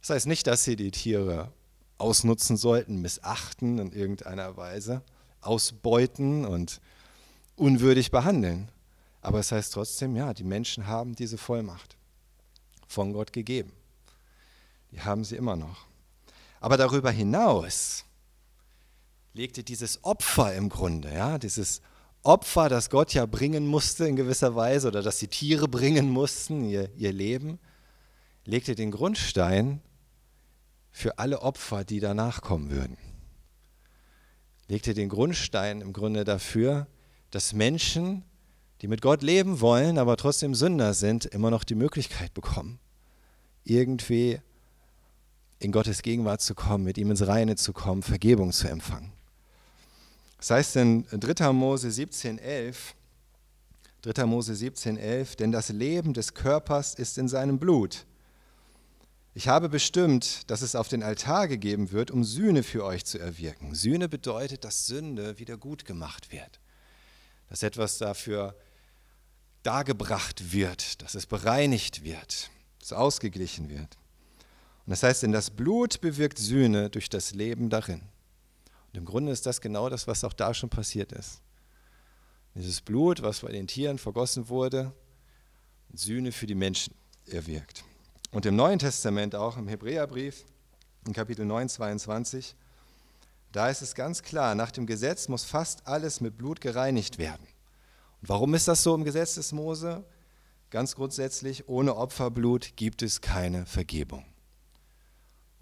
Das 0.00 0.10
heißt 0.10 0.26
nicht, 0.26 0.48
dass 0.48 0.64
sie 0.64 0.74
die 0.74 0.90
Tiere 0.90 1.52
ausnutzen 1.96 2.56
sollten, 2.56 3.00
missachten 3.00 3.78
in 3.78 3.92
irgendeiner 3.92 4.56
Weise, 4.56 5.02
ausbeuten 5.40 6.44
und 6.44 6.80
unwürdig 7.54 8.10
behandeln. 8.10 8.68
Aber 9.20 9.38
es 9.38 9.52
heißt 9.52 9.74
trotzdem, 9.74 10.16
ja, 10.16 10.34
die 10.34 10.42
Menschen 10.42 10.88
haben 10.88 11.14
diese 11.14 11.38
Vollmacht 11.38 11.96
von 12.88 13.12
Gott 13.12 13.32
gegeben. 13.32 13.72
Die 14.90 15.00
haben 15.00 15.22
sie 15.22 15.36
immer 15.36 15.54
noch. 15.54 15.86
Aber 16.60 16.76
darüber 16.76 17.12
hinaus 17.12 18.04
legte 19.34 19.62
dieses 19.62 20.02
Opfer 20.02 20.54
im 20.54 20.68
Grunde, 20.68 21.14
ja, 21.14 21.38
dieses 21.38 21.80
Opfer, 22.22 22.68
das 22.68 22.90
Gott 22.90 23.14
ja 23.14 23.26
bringen 23.26 23.66
musste 23.66 24.06
in 24.06 24.16
gewisser 24.16 24.54
Weise 24.54 24.88
oder 24.88 25.02
das 25.02 25.18
die 25.18 25.28
Tiere 25.28 25.68
bringen 25.68 26.08
mussten, 26.10 26.64
ihr, 26.64 26.90
ihr 26.96 27.12
Leben, 27.12 27.58
legte 28.44 28.74
den 28.74 28.90
Grundstein 28.90 29.80
für 30.90 31.18
alle 31.18 31.42
Opfer, 31.42 31.84
die 31.84 32.00
danach 32.00 32.42
kommen 32.42 32.70
würden 32.70 32.96
legte 34.72 34.94
den 34.94 35.10
Grundstein 35.10 35.82
im 35.82 35.92
Grunde 35.92 36.24
dafür, 36.24 36.86
dass 37.30 37.52
Menschen, 37.52 38.24
die 38.80 38.88
mit 38.88 39.02
Gott 39.02 39.22
leben 39.22 39.60
wollen, 39.60 39.98
aber 39.98 40.16
trotzdem 40.16 40.54
Sünder 40.54 40.94
sind, 40.94 41.26
immer 41.26 41.50
noch 41.50 41.62
die 41.62 41.74
Möglichkeit 41.74 42.32
bekommen, 42.32 42.78
irgendwie 43.64 44.40
in 45.58 45.72
Gottes 45.72 46.00
Gegenwart 46.00 46.40
zu 46.40 46.54
kommen, 46.54 46.84
mit 46.84 46.96
ihm 46.96 47.10
ins 47.10 47.26
Reine 47.26 47.56
zu 47.56 47.74
kommen, 47.74 48.02
Vergebung 48.02 48.50
zu 48.50 48.66
empfangen. 48.66 49.12
Das 50.42 50.50
heißt 50.50 50.74
in 50.74 51.06
3. 51.08 51.52
Mose 51.52 51.86
17,11, 51.86 52.74
3. 54.02 54.26
Mose 54.26 54.54
17,11, 54.54 55.36
denn 55.36 55.52
das 55.52 55.68
Leben 55.68 56.14
des 56.14 56.34
Körpers 56.34 56.94
ist 56.94 57.16
in 57.16 57.28
seinem 57.28 57.60
Blut. 57.60 58.06
Ich 59.34 59.46
habe 59.46 59.68
bestimmt, 59.68 60.50
dass 60.50 60.62
es 60.62 60.74
auf 60.74 60.88
den 60.88 61.04
Altar 61.04 61.46
gegeben 61.46 61.92
wird, 61.92 62.10
um 62.10 62.24
Sühne 62.24 62.64
für 62.64 62.84
euch 62.84 63.04
zu 63.04 63.20
erwirken. 63.20 63.76
Sühne 63.76 64.08
bedeutet, 64.08 64.64
dass 64.64 64.88
Sünde 64.88 65.38
wieder 65.38 65.56
gut 65.56 65.84
gemacht 65.84 66.32
wird. 66.32 66.58
Dass 67.48 67.62
etwas 67.62 67.98
dafür 67.98 68.56
dargebracht 69.62 70.52
wird, 70.52 71.02
dass 71.02 71.14
es 71.14 71.26
bereinigt 71.26 72.02
wird, 72.02 72.50
dass 72.80 72.88
es 72.88 72.92
ausgeglichen 72.92 73.68
wird. 73.68 73.96
Und 74.86 74.90
das 74.90 75.04
heißt, 75.04 75.22
denn 75.22 75.30
das 75.30 75.50
Blut 75.50 76.00
bewirkt 76.00 76.38
Sühne 76.38 76.90
durch 76.90 77.08
das 77.08 77.32
Leben 77.32 77.70
darin. 77.70 78.02
Und 78.92 78.98
im 78.98 79.04
Grunde 79.04 79.32
ist 79.32 79.46
das 79.46 79.60
genau 79.60 79.88
das, 79.88 80.06
was 80.06 80.22
auch 80.24 80.34
da 80.34 80.52
schon 80.52 80.68
passiert 80.68 81.12
ist. 81.12 81.40
Dieses 82.54 82.82
Blut, 82.82 83.22
was 83.22 83.40
bei 83.40 83.50
den 83.50 83.66
Tieren 83.66 83.96
vergossen 83.96 84.48
wurde, 84.48 84.92
Sühne 85.94 86.32
für 86.32 86.46
die 86.46 86.54
Menschen 86.54 86.94
erwirkt. 87.26 87.84
Und 88.30 88.44
im 88.44 88.56
Neuen 88.56 88.78
Testament 88.78 89.34
auch, 89.34 89.56
im 89.56 89.68
Hebräerbrief, 89.68 90.44
in 91.06 91.14
Kapitel 91.14 91.46
9, 91.46 91.70
22, 91.70 92.54
da 93.52 93.68
ist 93.68 93.82
es 93.82 93.94
ganz 93.94 94.22
klar, 94.22 94.54
nach 94.54 94.70
dem 94.70 94.86
Gesetz 94.86 95.28
muss 95.28 95.44
fast 95.44 95.86
alles 95.86 96.20
mit 96.20 96.36
Blut 96.36 96.60
gereinigt 96.60 97.18
werden. 97.18 97.46
Und 98.20 98.28
warum 98.28 98.54
ist 98.54 98.68
das 98.68 98.82
so 98.82 98.94
im 98.94 99.04
Gesetz 99.04 99.34
des 99.34 99.52
Mose? 99.52 100.04
Ganz 100.70 100.94
grundsätzlich, 100.94 101.68
ohne 101.68 101.96
Opferblut 101.96 102.76
gibt 102.76 103.02
es 103.02 103.20
keine 103.20 103.66
Vergebung. 103.66 104.24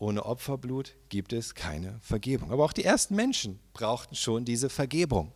Ohne 0.01 0.25
Opferblut 0.25 0.97
gibt 1.11 1.33
es 1.33 1.55
keine 1.55 2.01
Vergebung. 2.01 2.51
Aber 2.51 2.65
auch 2.65 2.73
die 2.73 2.85
ersten 2.85 3.15
Menschen 3.15 3.61
brauchten 3.73 4.17
schon 4.17 4.45
diese 4.45 4.69
Vergebung 4.69 5.33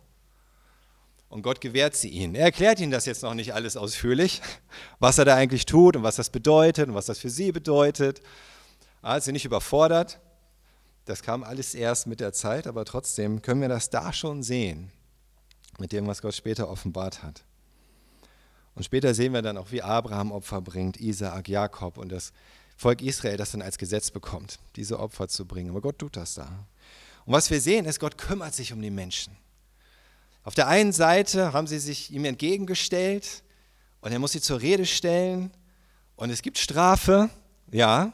und 1.29 1.41
Gott 1.41 1.59
gewährt 1.59 1.95
sie 1.95 2.09
ihnen. 2.09 2.35
Er 2.35 2.45
erklärt 2.45 2.79
ihnen 2.79 2.91
das 2.91 3.05
jetzt 3.05 3.23
noch 3.23 3.33
nicht 3.33 3.53
alles 3.53 3.77
ausführlich, 3.77 4.41
was 4.99 5.17
er 5.17 5.25
da 5.25 5.35
eigentlich 5.35 5.65
tut 5.65 5.95
und 5.95 6.03
was 6.03 6.15
das 6.15 6.29
bedeutet 6.29 6.87
und 6.87 6.95
was 6.95 7.07
das 7.07 7.19
für 7.19 7.29
sie 7.29 7.51
bedeutet. 7.51 8.21
Ist 9.03 9.25
sie 9.25 9.31
nicht 9.31 9.45
überfordert. 9.45 10.19
Das 11.05 11.21
kam 11.21 11.43
alles 11.43 11.75
erst 11.75 12.07
mit 12.07 12.19
der 12.19 12.33
Zeit, 12.33 12.65
aber 12.65 12.85
trotzdem 12.85 13.41
können 13.41 13.61
wir 13.61 13.69
das 13.69 13.89
da 13.91 14.11
schon 14.13 14.41
sehen, 14.41 14.91
mit 15.77 15.91
dem, 15.91 16.07
was 16.07 16.21
Gott 16.21 16.33
später 16.33 16.69
offenbart 16.69 17.21
hat. 17.21 17.43
Und 18.73 18.83
später 18.83 19.13
sehen 19.13 19.33
wir 19.33 19.41
dann 19.41 19.57
auch, 19.57 19.71
wie 19.71 19.83
Abraham 19.83 20.31
Opfer 20.31 20.61
bringt, 20.61 20.99
Isaak, 20.99 21.47
Jakob 21.47 21.97
und 21.97 22.11
das 22.11 22.33
Volk 22.75 23.01
Israel 23.01 23.37
das 23.37 23.51
dann 23.51 23.61
als 23.61 23.77
Gesetz 23.77 24.11
bekommt, 24.11 24.59
diese 24.75 24.99
Opfer 24.99 25.27
zu 25.27 25.45
bringen. 25.45 25.69
Aber 25.69 25.81
Gott 25.81 25.99
tut 25.99 26.17
das 26.17 26.35
da. 26.35 26.67
Und 27.25 27.33
was 27.33 27.49
wir 27.49 27.61
sehen, 27.61 27.85
ist, 27.85 27.99
Gott 27.99 28.17
kümmert 28.17 28.53
sich 28.53 28.73
um 28.73 28.81
die 28.81 28.91
Menschen. 28.91 29.35
Auf 30.43 30.53
der 30.53 30.67
einen 30.67 30.91
Seite 30.91 31.53
haben 31.53 31.65
sie 31.65 31.79
sich 31.79 32.11
ihm 32.11 32.25
entgegengestellt 32.25 33.43
und 34.01 34.11
er 34.11 34.19
muss 34.19 34.33
sie 34.33 34.41
zur 34.41 34.61
Rede 34.61 34.85
stellen 34.85 35.51
und 36.15 36.29
es 36.29 36.41
gibt 36.43 36.59
Strafe, 36.59 37.29
ja, 37.71 38.13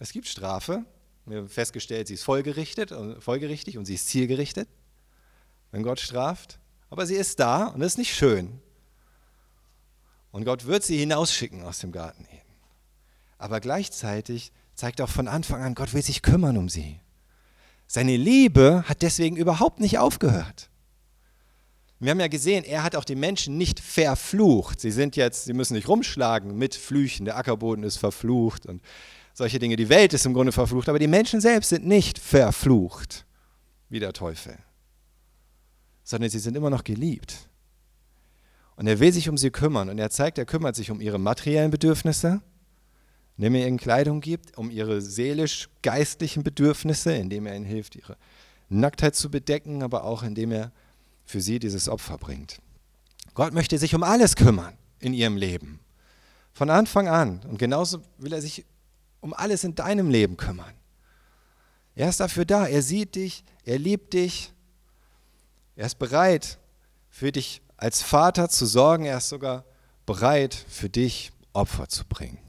es 0.00 0.10
gibt 0.10 0.26
Strafe. 0.26 0.84
Wir 1.24 1.38
haben 1.38 1.48
festgestellt, 1.48 2.08
sie 2.08 2.14
ist 2.14 2.24
folgerichtet, 2.24 2.92
folgerichtig 3.20 3.78
und 3.78 3.84
sie 3.84 3.94
ist 3.94 4.08
zielgerichtet, 4.08 4.68
wenn 5.70 5.82
Gott 5.82 6.00
straft. 6.00 6.58
Aber 6.90 7.06
sie 7.06 7.14
ist 7.14 7.38
da 7.38 7.66
und 7.66 7.80
das 7.80 7.92
ist 7.92 7.98
nicht 7.98 8.14
schön. 8.14 8.60
Und 10.32 10.44
Gott 10.44 10.66
wird 10.66 10.82
sie 10.82 10.98
hinausschicken 10.98 11.62
aus 11.62 11.78
dem 11.78 11.92
Garten 11.92 12.24
Eden. 12.24 12.47
Aber 13.38 13.60
gleichzeitig 13.60 14.52
zeigt 14.74 15.00
auch 15.00 15.08
von 15.08 15.28
Anfang 15.28 15.62
an, 15.62 15.74
Gott 15.74 15.94
will 15.94 16.02
sich 16.02 16.22
kümmern 16.22 16.56
um 16.56 16.68
sie. 16.68 17.00
Seine 17.86 18.16
Liebe 18.16 18.84
hat 18.86 19.02
deswegen 19.02 19.36
überhaupt 19.36 19.80
nicht 19.80 19.98
aufgehört. 19.98 20.68
Wir 22.00 22.10
haben 22.10 22.20
ja 22.20 22.28
gesehen, 22.28 22.64
er 22.64 22.84
hat 22.84 22.94
auch 22.94 23.04
die 23.04 23.16
Menschen 23.16 23.56
nicht 23.56 23.80
verflucht. 23.80 24.80
Sie 24.80 24.92
sind 24.92 25.16
jetzt, 25.16 25.46
sie 25.46 25.52
müssen 25.52 25.74
nicht 25.74 25.88
rumschlagen 25.88 26.56
mit 26.56 26.74
Flüchen. 26.74 27.24
Der 27.24 27.36
Ackerboden 27.36 27.82
ist 27.82 27.96
verflucht 27.96 28.66
und 28.66 28.82
solche 29.34 29.58
Dinge. 29.58 29.76
Die 29.76 29.88
Welt 29.88 30.12
ist 30.12 30.26
im 30.26 30.34
Grunde 30.34 30.52
verflucht, 30.52 30.88
aber 30.88 30.98
die 30.98 31.08
Menschen 31.08 31.40
selbst 31.40 31.70
sind 31.70 31.86
nicht 31.86 32.18
verflucht 32.18 33.24
wie 33.88 33.98
der 33.98 34.12
Teufel, 34.12 34.56
sondern 36.04 36.30
sie 36.30 36.38
sind 36.38 36.56
immer 36.56 36.70
noch 36.70 36.84
geliebt. 36.84 37.48
Und 38.76 38.86
er 38.86 39.00
will 39.00 39.12
sich 39.12 39.28
um 39.28 39.36
sie 39.36 39.50
kümmern 39.50 39.88
und 39.88 39.98
er 39.98 40.10
zeigt, 40.10 40.38
er 40.38 40.44
kümmert 40.44 40.76
sich 40.76 40.92
um 40.92 41.00
ihre 41.00 41.18
materiellen 41.18 41.72
Bedürfnisse, 41.72 42.42
indem 43.38 43.54
er 43.54 43.68
ihnen 43.68 43.78
Kleidung 43.78 44.20
gibt, 44.20 44.58
um 44.58 44.70
ihre 44.70 45.00
seelisch-geistlichen 45.00 46.42
Bedürfnisse, 46.42 47.12
indem 47.12 47.46
er 47.46 47.54
ihnen 47.54 47.64
hilft, 47.64 47.94
ihre 47.94 48.16
Nacktheit 48.68 49.14
zu 49.14 49.30
bedecken, 49.30 49.82
aber 49.82 50.04
auch 50.04 50.24
indem 50.24 50.50
er 50.50 50.72
für 51.24 51.40
sie 51.40 51.60
dieses 51.60 51.88
Opfer 51.88 52.18
bringt. 52.18 52.58
Gott 53.34 53.54
möchte 53.54 53.78
sich 53.78 53.94
um 53.94 54.02
alles 54.02 54.34
kümmern 54.34 54.76
in 54.98 55.14
ihrem 55.14 55.36
Leben. 55.36 55.78
Von 56.52 56.68
Anfang 56.68 57.06
an. 57.06 57.40
Und 57.48 57.58
genauso 57.58 58.02
will 58.18 58.32
er 58.32 58.42
sich 58.42 58.64
um 59.20 59.32
alles 59.32 59.62
in 59.62 59.76
deinem 59.76 60.10
Leben 60.10 60.36
kümmern. 60.36 60.74
Er 61.94 62.08
ist 62.08 62.18
dafür 62.18 62.44
da. 62.44 62.66
Er 62.66 62.82
sieht 62.82 63.14
dich, 63.14 63.44
er 63.64 63.78
liebt 63.78 64.14
dich. 64.14 64.52
Er 65.76 65.86
ist 65.86 65.98
bereit, 66.00 66.58
für 67.08 67.30
dich 67.30 67.62
als 67.76 68.02
Vater 68.02 68.48
zu 68.48 68.66
sorgen, 68.66 69.04
er 69.04 69.18
ist 69.18 69.28
sogar 69.28 69.64
bereit, 70.06 70.54
für 70.54 70.88
dich 70.88 71.30
Opfer 71.52 71.88
zu 71.88 72.04
bringen. 72.04 72.47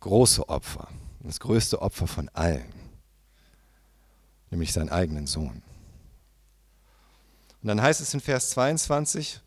Große 0.00 0.48
Opfer, 0.48 0.88
das 1.20 1.40
größte 1.40 1.82
Opfer 1.82 2.06
von 2.06 2.28
allen, 2.30 2.72
nämlich 4.50 4.72
seinen 4.72 4.90
eigenen 4.90 5.26
Sohn. 5.26 5.62
Und 7.62 7.68
dann 7.68 7.82
heißt 7.82 8.00
es 8.00 8.14
in 8.14 8.20
Vers 8.20 8.50
22, 8.50 9.40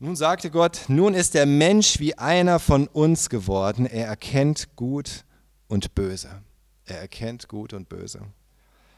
nun 0.00 0.16
sagte 0.16 0.50
Gott, 0.50 0.82
nun 0.88 1.14
ist 1.14 1.34
der 1.34 1.46
Mensch 1.46 1.98
wie 1.98 2.16
einer 2.16 2.58
von 2.58 2.86
uns 2.88 3.30
geworden, 3.30 3.86
er 3.86 4.06
erkennt 4.06 4.76
gut 4.76 5.24
und 5.68 5.94
böse. 5.94 6.42
Er 6.84 7.00
erkennt 7.00 7.48
gut 7.48 7.72
und 7.72 7.88
böse. 7.88 8.20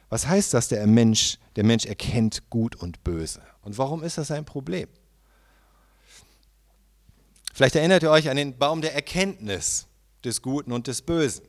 Was 0.08 0.26
heißt 0.26 0.54
das, 0.54 0.68
der 0.68 0.86
Mensch, 0.86 1.38
der 1.56 1.64
Mensch 1.64 1.86
erkennt 1.86 2.50
gut 2.50 2.76
und 2.76 3.02
böse? 3.04 3.42
Und 3.62 3.78
warum 3.78 4.02
ist 4.02 4.18
das 4.18 4.30
ein 4.30 4.44
Problem? 4.44 4.88
Vielleicht 7.52 7.76
erinnert 7.76 8.02
ihr 8.02 8.10
euch 8.10 8.28
an 8.28 8.36
den 8.36 8.56
Baum 8.56 8.80
der 8.80 8.94
Erkenntnis 8.94 9.86
des 10.24 10.42
Guten 10.42 10.72
und 10.72 10.86
des 10.86 11.02
Bösen. 11.02 11.44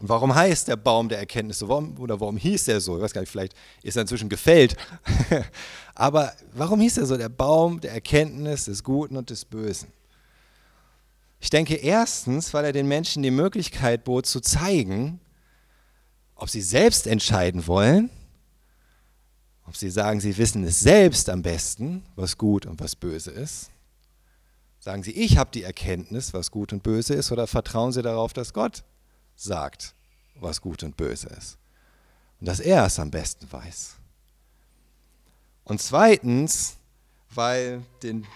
Und 0.00 0.08
warum 0.08 0.34
heißt 0.34 0.68
der 0.68 0.76
Baum 0.76 1.08
der 1.08 1.18
Erkenntnis 1.18 1.58
so? 1.58 1.68
Warum, 1.68 1.98
oder 1.98 2.18
warum 2.20 2.38
hieß 2.38 2.64
der 2.64 2.80
so? 2.80 2.96
Ich 2.96 3.02
weiß 3.02 3.12
gar 3.12 3.20
nicht, 3.20 3.30
vielleicht 3.30 3.54
ist 3.82 3.96
er 3.96 4.02
inzwischen 4.02 4.30
gefällt. 4.30 4.76
Aber 5.94 6.32
warum 6.54 6.80
hieß 6.80 6.98
er 6.98 7.06
so, 7.06 7.18
der 7.18 7.28
Baum 7.28 7.80
der 7.80 7.92
Erkenntnis 7.92 8.64
des 8.64 8.82
Guten 8.82 9.16
und 9.16 9.28
des 9.28 9.44
Bösen? 9.44 9.88
Ich 11.38 11.50
denke 11.50 11.74
erstens, 11.74 12.52
weil 12.54 12.66
er 12.66 12.72
den 12.72 12.88
Menschen 12.88 13.22
die 13.22 13.30
Möglichkeit 13.30 14.04
bot 14.04 14.26
zu 14.26 14.40
zeigen, 14.40 15.20
ob 16.34 16.48
sie 16.48 16.62
selbst 16.62 17.06
entscheiden 17.06 17.66
wollen, 17.66 18.10
ob 19.66 19.76
sie 19.76 19.90
sagen, 19.90 20.20
sie 20.20 20.36
wissen 20.36 20.64
es 20.64 20.80
selbst 20.80 21.28
am 21.28 21.42
besten, 21.42 22.02
was 22.16 22.36
gut 22.36 22.66
und 22.66 22.80
was 22.80 22.96
böse 22.96 23.30
ist. 23.30 23.69
Sagen 24.80 25.02
sie, 25.02 25.12
ich 25.12 25.38
habe 25.38 25.50
die 25.52 25.62
Erkenntnis, 25.62 26.34
was 26.34 26.50
gut 26.50 26.72
und 26.72 26.82
böse 26.82 27.14
ist, 27.14 27.30
oder 27.30 27.46
vertrauen 27.46 27.92
sie 27.92 28.02
darauf, 28.02 28.32
dass 28.32 28.52
Gott 28.52 28.82
sagt, 29.36 29.94
was 30.34 30.60
gut 30.60 30.82
und 30.82 30.96
böse 30.96 31.28
ist? 31.28 31.58
Und 32.40 32.48
dass 32.48 32.58
er 32.58 32.86
es 32.86 32.98
am 32.98 33.10
besten 33.10 33.46
weiß. 33.50 33.96
Und 35.64 35.80
zweitens, 35.80 36.76
weil 37.32 37.82
den, 38.02 38.26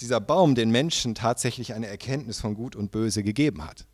dieser 0.00 0.20
Baum 0.20 0.54
den 0.54 0.70
Menschen 0.70 1.14
tatsächlich 1.14 1.74
eine 1.74 1.86
Erkenntnis 1.86 2.40
von 2.40 2.54
Gut 2.54 2.74
und 2.74 2.90
Böse 2.90 3.22
gegeben 3.22 3.64
hat 3.64 3.86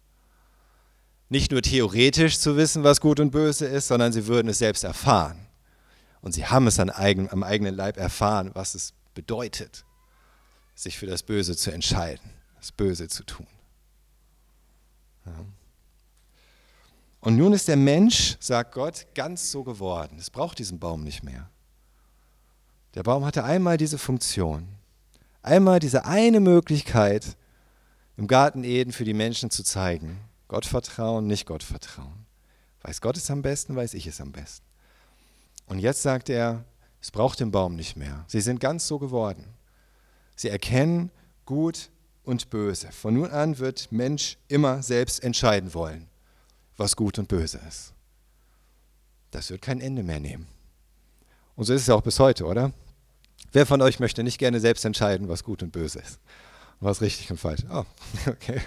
nicht 1.28 1.50
nur 1.50 1.62
theoretisch 1.62 2.38
zu 2.38 2.56
wissen, 2.56 2.84
was 2.84 3.00
gut 3.00 3.20
und 3.20 3.30
böse 3.30 3.66
ist, 3.66 3.88
sondern 3.88 4.12
sie 4.12 4.26
würden 4.26 4.48
es 4.48 4.58
selbst 4.58 4.84
erfahren. 4.84 5.46
Und 6.20 6.32
sie 6.32 6.46
haben 6.46 6.66
es 6.66 6.78
an 6.78 6.90
eigen, 6.90 7.30
am 7.30 7.42
eigenen 7.42 7.74
Leib 7.74 7.96
erfahren, 7.96 8.50
was 8.54 8.74
es 8.74 8.92
bedeutet, 9.14 9.84
sich 10.76 10.96
für 10.98 11.06
das 11.06 11.24
Böse 11.24 11.56
zu 11.56 11.72
entscheiden, 11.72 12.30
das 12.56 12.70
Böse 12.70 13.08
zu 13.08 13.24
tun. 13.24 13.48
Ja. 15.24 15.32
Und 17.20 17.36
nun 17.36 17.52
ist 17.52 17.66
der 17.66 17.76
Mensch, 17.76 18.36
sagt 18.38 18.72
Gott, 18.72 19.06
ganz 19.14 19.50
so 19.50 19.64
geworden. 19.64 20.16
Es 20.20 20.30
braucht 20.30 20.60
diesen 20.60 20.78
Baum 20.78 21.02
nicht 21.02 21.24
mehr. 21.24 21.50
Der 22.94 23.02
Baum 23.02 23.24
hatte 23.24 23.42
einmal 23.42 23.78
diese 23.78 23.98
Funktion, 23.98 24.68
einmal 25.42 25.80
diese 25.80 26.04
eine 26.04 26.38
Möglichkeit 26.38 27.36
im 28.16 28.28
Garten 28.28 28.62
Eden 28.62 28.92
für 28.92 29.04
die 29.04 29.12
Menschen 29.12 29.50
zu 29.50 29.64
zeigen, 29.64 30.20
Gott 30.48 30.66
vertrauen, 30.66 31.26
nicht 31.26 31.46
Gott 31.46 31.62
vertrauen. 31.62 32.26
Weiß 32.82 33.00
Gott 33.00 33.16
es 33.16 33.30
am 33.30 33.42
besten, 33.42 33.74
weiß 33.74 33.94
ich 33.94 34.06
es 34.06 34.20
am 34.20 34.30
besten. 34.30 34.64
Und 35.66 35.80
jetzt 35.80 36.02
sagt 36.02 36.28
er, 36.28 36.64
es 37.00 37.10
braucht 37.10 37.40
den 37.40 37.50
Baum 37.50 37.74
nicht 37.74 37.96
mehr. 37.96 38.24
Sie 38.28 38.40
sind 38.40 38.60
ganz 38.60 38.86
so 38.86 38.98
geworden. 38.98 39.44
Sie 40.36 40.48
erkennen 40.48 41.10
gut 41.46 41.90
und 42.22 42.50
böse. 42.50 42.92
Von 42.92 43.14
nun 43.14 43.30
an 43.30 43.58
wird 43.58 43.90
Mensch 43.90 44.36
immer 44.48 44.82
selbst 44.82 45.22
entscheiden 45.24 45.74
wollen, 45.74 46.08
was 46.76 46.94
gut 46.94 47.18
und 47.18 47.28
böse 47.28 47.60
ist. 47.66 47.94
Das 49.30 49.50
wird 49.50 49.62
kein 49.62 49.80
Ende 49.80 50.02
mehr 50.02 50.20
nehmen. 50.20 50.46
Und 51.56 51.64
so 51.64 51.72
ist 51.72 51.82
es 51.82 51.86
ja 51.86 51.94
auch 51.94 52.02
bis 52.02 52.20
heute, 52.20 52.44
oder? 52.44 52.72
Wer 53.52 53.64
von 53.64 53.80
euch 53.80 54.00
möchte 54.00 54.22
nicht 54.22 54.38
gerne 54.38 54.60
selbst 54.60 54.84
entscheiden, 54.84 55.28
was 55.28 55.42
gut 55.42 55.62
und 55.62 55.72
böse 55.72 56.00
ist? 56.00 56.20
Was 56.80 57.00
richtig 57.00 57.30
und 57.30 57.38
falsch? 57.38 57.62
Oh, 57.70 57.84
okay. 58.26 58.60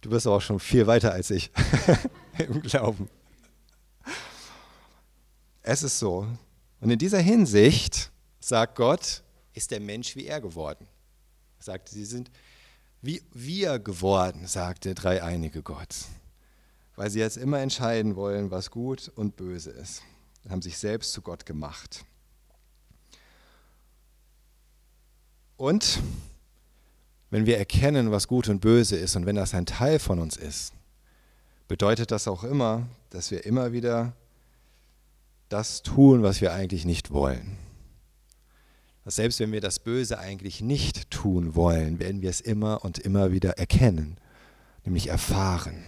Du 0.00 0.10
bist 0.10 0.26
aber 0.26 0.36
auch 0.36 0.42
schon 0.42 0.60
viel 0.60 0.86
weiter 0.86 1.12
als 1.12 1.30
ich 1.30 1.50
im 2.38 2.62
Glauben. 2.62 3.10
Es 5.62 5.82
ist 5.82 5.98
so. 5.98 6.26
Und 6.80 6.90
in 6.90 6.98
dieser 6.98 7.18
Hinsicht, 7.18 8.10
sagt 8.40 8.76
Gott, 8.76 9.22
ist 9.58 9.70
der 9.70 9.80
Mensch 9.80 10.16
wie 10.16 10.26
er 10.26 10.40
geworden. 10.40 10.86
Er 11.58 11.64
sagte, 11.64 11.92
sie 11.92 12.04
sind 12.04 12.30
wie 13.00 13.22
wir 13.32 13.78
geworden, 13.78 14.46
sagt 14.46 14.84
der 14.84 14.94
dreieinige 14.94 15.62
Gott. 15.62 15.94
Weil 16.96 17.10
sie 17.10 17.20
jetzt 17.20 17.36
immer 17.36 17.60
entscheiden 17.60 18.16
wollen, 18.16 18.50
was 18.50 18.70
gut 18.70 19.10
und 19.14 19.36
böse 19.36 19.70
ist. 19.70 20.02
Sie 20.42 20.50
haben 20.50 20.62
sich 20.62 20.78
selbst 20.78 21.12
zu 21.12 21.22
Gott 21.22 21.46
gemacht. 21.46 22.04
Und 25.56 26.00
wenn 27.30 27.46
wir 27.46 27.58
erkennen, 27.58 28.10
was 28.10 28.26
gut 28.26 28.48
und 28.48 28.60
böse 28.60 28.96
ist 28.96 29.14
und 29.16 29.26
wenn 29.26 29.36
das 29.36 29.54
ein 29.54 29.66
Teil 29.66 29.98
von 29.98 30.18
uns 30.18 30.36
ist, 30.36 30.72
bedeutet 31.68 32.10
das 32.10 32.26
auch 32.26 32.42
immer, 32.42 32.88
dass 33.10 33.30
wir 33.30 33.44
immer 33.44 33.72
wieder 33.72 34.12
das 35.48 35.82
tun, 35.82 36.22
was 36.22 36.40
wir 36.40 36.52
eigentlich 36.52 36.84
nicht 36.84 37.10
wollen. 37.10 37.67
Dass 39.08 39.16
selbst 39.16 39.40
wenn 39.40 39.52
wir 39.52 39.62
das 39.62 39.78
Böse 39.78 40.18
eigentlich 40.18 40.60
nicht 40.60 41.10
tun 41.10 41.54
wollen, 41.54 41.98
werden 41.98 42.20
wir 42.20 42.28
es 42.28 42.42
immer 42.42 42.84
und 42.84 42.98
immer 42.98 43.32
wieder 43.32 43.56
erkennen, 43.56 44.18
nämlich 44.84 45.08
erfahren, 45.08 45.82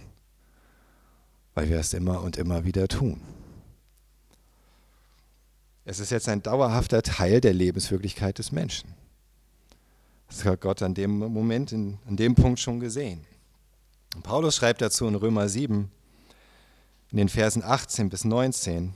weil 1.53 1.69
wir 1.69 1.77
es 1.77 1.93
immer 1.93 2.23
und 2.23 2.37
immer 2.37 2.65
wieder 2.65 2.87
tun. 2.87 3.21
Es 5.85 5.99
ist 5.99 6.09
jetzt 6.09 6.29
ein 6.29 6.41
dauerhafter 6.41 7.03
Teil 7.03 7.41
der 7.41 7.53
Lebenswirklichkeit 7.53 8.39
des 8.39 8.51
Menschen. 8.51 8.89
Das 10.27 10.43
hat 10.43 10.59
Gott 10.59 10.81
an 10.81 10.95
dem 10.95 11.19
Moment, 11.19 11.71
in, 11.71 11.99
an 12.07 12.17
dem 12.17 12.33
Punkt 12.33 12.59
schon 12.59 12.79
gesehen. 12.79 13.23
Und 14.15 14.23
Paulus 14.23 14.55
schreibt 14.55 14.81
dazu 14.81 15.07
in 15.07 15.13
Römer 15.13 15.47
7, 15.47 15.91
in 17.11 17.17
den 17.17 17.29
Versen 17.29 17.61
18 17.61 18.09
bis 18.09 18.25
19, 18.25 18.95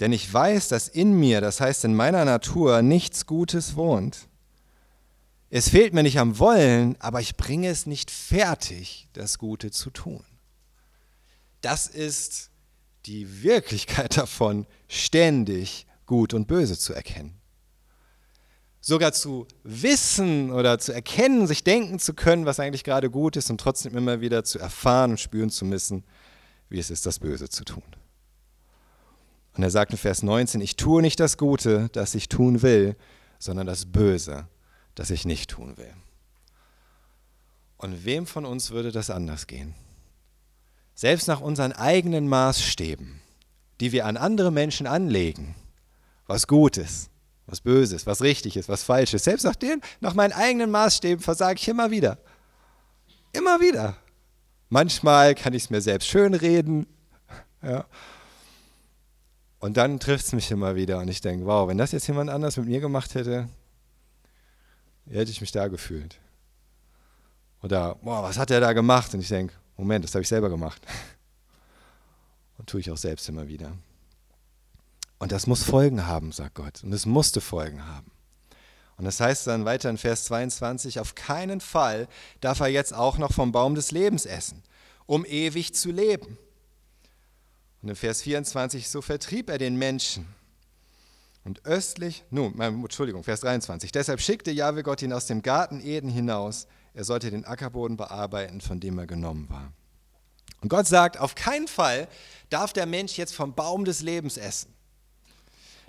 denn 0.00 0.12
ich 0.12 0.32
weiß, 0.32 0.68
dass 0.68 0.88
in 0.88 1.18
mir, 1.18 1.40
das 1.40 1.60
heißt 1.60 1.84
in 1.84 1.94
meiner 1.94 2.24
Natur, 2.24 2.82
nichts 2.82 3.26
Gutes 3.26 3.76
wohnt. 3.76 4.28
Es 5.50 5.68
fehlt 5.68 5.92
mir 5.94 6.02
nicht 6.02 6.18
am 6.18 6.38
Wollen, 6.38 6.96
aber 7.00 7.20
ich 7.20 7.36
bringe 7.36 7.68
es 7.68 7.86
nicht 7.86 8.10
fertig, 8.10 9.08
das 9.12 9.38
Gute 9.38 9.70
zu 9.70 9.90
tun. 9.90 10.24
Das 11.60 11.86
ist 11.86 12.50
die 13.06 13.42
Wirklichkeit 13.42 14.16
davon, 14.16 14.66
ständig 14.88 15.86
Gut 16.06 16.34
und 16.34 16.48
Böse 16.48 16.76
zu 16.76 16.92
erkennen 16.92 17.40
sogar 18.80 19.12
zu 19.12 19.46
wissen 19.62 20.50
oder 20.50 20.78
zu 20.78 20.92
erkennen, 20.92 21.46
sich 21.46 21.62
denken 21.62 21.98
zu 21.98 22.14
können, 22.14 22.46
was 22.46 22.60
eigentlich 22.60 22.84
gerade 22.84 23.10
gut 23.10 23.36
ist 23.36 23.50
und 23.50 23.60
trotzdem 23.60 23.96
immer 23.96 24.20
wieder 24.20 24.44
zu 24.44 24.58
erfahren 24.58 25.12
und 25.12 25.20
spüren 25.20 25.50
zu 25.50 25.64
müssen, 25.64 26.04
wie 26.68 26.78
es 26.78 26.90
ist, 26.90 27.06
das 27.06 27.18
Böse 27.18 27.48
zu 27.48 27.64
tun. 27.64 27.82
Und 29.56 29.62
er 29.62 29.70
sagt 29.70 29.92
in 29.92 29.98
Vers 29.98 30.22
19, 30.22 30.60
ich 30.60 30.76
tue 30.76 31.02
nicht 31.02 31.20
das 31.20 31.36
Gute, 31.36 31.88
das 31.92 32.14
ich 32.14 32.28
tun 32.28 32.62
will, 32.62 32.96
sondern 33.38 33.66
das 33.66 33.86
Böse, 33.86 34.46
das 34.94 35.10
ich 35.10 35.24
nicht 35.24 35.50
tun 35.50 35.76
will. 35.76 35.92
Und 37.76 38.04
wem 38.04 38.26
von 38.26 38.44
uns 38.44 38.70
würde 38.70 38.92
das 38.92 39.10
anders 39.10 39.46
gehen? 39.46 39.74
Selbst 40.94 41.28
nach 41.28 41.40
unseren 41.40 41.72
eigenen 41.72 42.28
Maßstäben, 42.28 43.20
die 43.80 43.92
wir 43.92 44.04
an 44.04 44.18
andere 44.18 44.52
Menschen 44.52 44.86
anlegen, 44.86 45.54
was 46.26 46.46
gut 46.46 46.76
ist, 46.76 47.08
was 47.46 47.62
Böses, 47.62 48.06
was 48.06 48.22
Richtiges, 48.22 48.68
was 48.68 48.82
Falsches. 48.82 49.24
Selbst 49.24 49.44
nach, 49.44 49.56
den, 49.56 49.80
nach 50.00 50.14
meinen 50.14 50.32
eigenen 50.32 50.70
Maßstäben 50.70 51.22
versage 51.22 51.58
ich 51.58 51.68
immer 51.68 51.90
wieder. 51.90 52.18
Immer 53.32 53.60
wieder. 53.60 53.96
Manchmal 54.68 55.34
kann 55.34 55.54
ich 55.54 55.64
es 55.64 55.70
mir 55.70 55.80
selbst 55.80 56.08
schönreden. 56.08 56.86
Ja. 57.62 57.86
Und 59.60 59.76
dann 59.76 60.00
trifft 60.00 60.26
es 60.26 60.32
mich 60.32 60.50
immer 60.50 60.74
wieder 60.74 60.98
und 60.98 61.08
ich 61.08 61.20
denke, 61.20 61.46
wow, 61.46 61.68
wenn 61.68 61.78
das 61.78 61.92
jetzt 61.92 62.06
jemand 62.08 62.30
anders 62.30 62.56
mit 62.56 62.66
mir 62.66 62.80
gemacht 62.80 63.14
hätte, 63.14 63.48
hätte 65.08 65.30
ich 65.30 65.42
mich 65.42 65.52
da 65.52 65.68
gefühlt. 65.68 66.18
Oder, 67.62 67.96
boah, 67.96 68.22
was 68.22 68.38
hat 68.38 68.50
er 68.50 68.60
da 68.60 68.72
gemacht? 68.72 69.12
Und 69.12 69.20
ich 69.20 69.28
denke, 69.28 69.52
Moment, 69.76 70.04
das 70.04 70.14
habe 70.14 70.22
ich 70.22 70.28
selber 70.28 70.48
gemacht. 70.48 70.80
Und 72.58 72.68
tue 72.68 72.80
ich 72.80 72.90
auch 72.90 72.96
selbst 72.96 73.28
immer 73.28 73.48
wieder. 73.48 73.72
Und 75.18 75.32
das 75.32 75.46
muss 75.46 75.62
Folgen 75.62 76.06
haben, 76.06 76.32
sagt 76.32 76.54
Gott. 76.54 76.82
Und 76.82 76.92
es 76.94 77.04
musste 77.04 77.42
Folgen 77.42 77.86
haben. 77.86 78.10
Und 78.96 79.04
das 79.04 79.20
heißt 79.20 79.46
dann 79.46 79.66
weiter 79.66 79.90
in 79.90 79.98
Vers 79.98 80.24
22, 80.24 81.00
auf 81.00 81.14
keinen 81.14 81.60
Fall 81.60 82.08
darf 82.40 82.60
er 82.60 82.68
jetzt 82.68 82.94
auch 82.94 83.18
noch 83.18 83.32
vom 83.32 83.52
Baum 83.52 83.74
des 83.74 83.92
Lebens 83.92 84.24
essen, 84.26 84.62
um 85.06 85.24
ewig 85.26 85.74
zu 85.74 85.90
leben. 85.90 86.38
Und 87.82 87.88
in 87.88 87.96
Vers 87.96 88.22
24, 88.22 88.88
so 88.88 89.00
vertrieb 89.00 89.48
er 89.48 89.58
den 89.58 89.76
Menschen 89.76 90.26
Und 91.44 91.64
östlich, 91.64 92.24
nun, 92.30 92.60
Entschuldigung, 92.60 93.24
Vers 93.24 93.40
23. 93.40 93.90
Deshalb 93.92 94.20
schickte 94.20 94.50
Jahwe 94.50 94.82
Gott 94.82 95.00
ihn 95.02 95.12
aus 95.12 95.26
dem 95.26 95.40
Garten 95.40 95.80
Eden 95.80 96.10
hinaus. 96.10 96.66
Er 96.92 97.04
sollte 97.04 97.30
den 97.30 97.46
Ackerboden 97.46 97.96
bearbeiten, 97.96 98.60
von 98.60 98.80
dem 98.80 98.98
er 98.98 99.06
genommen 99.06 99.48
war. 99.48 99.72
Und 100.60 100.68
Gott 100.68 100.86
sagt, 100.86 101.18
auf 101.18 101.34
keinen 101.34 101.68
Fall 101.68 102.08
darf 102.50 102.72
der 102.72 102.84
Mensch 102.84 103.16
jetzt 103.16 103.34
vom 103.34 103.54
Baum 103.54 103.86
des 103.86 104.02
Lebens 104.02 104.36
essen. 104.36 104.74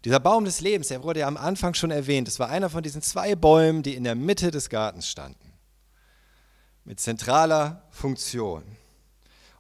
Dieser 0.06 0.20
Baum 0.20 0.46
des 0.46 0.62
Lebens, 0.62 0.88
der 0.88 1.04
wurde 1.04 1.20
ja 1.20 1.28
am 1.28 1.38
Anfang 1.38 1.74
schon 1.74 1.92
erwähnt, 1.92 2.28
es 2.28 2.40
war 2.40 2.50
einer 2.50 2.70
von 2.70 2.82
diesen 2.82 3.02
zwei 3.02 3.36
Bäumen, 3.36 3.84
die 3.84 3.96
in 3.96 4.04
der 4.04 4.16
Mitte 4.16 4.50
des 4.50 4.70
Gartens 4.70 5.08
standen, 5.08 5.54
mit 6.86 7.00
zentraler 7.00 7.84
Funktion. 7.92 8.64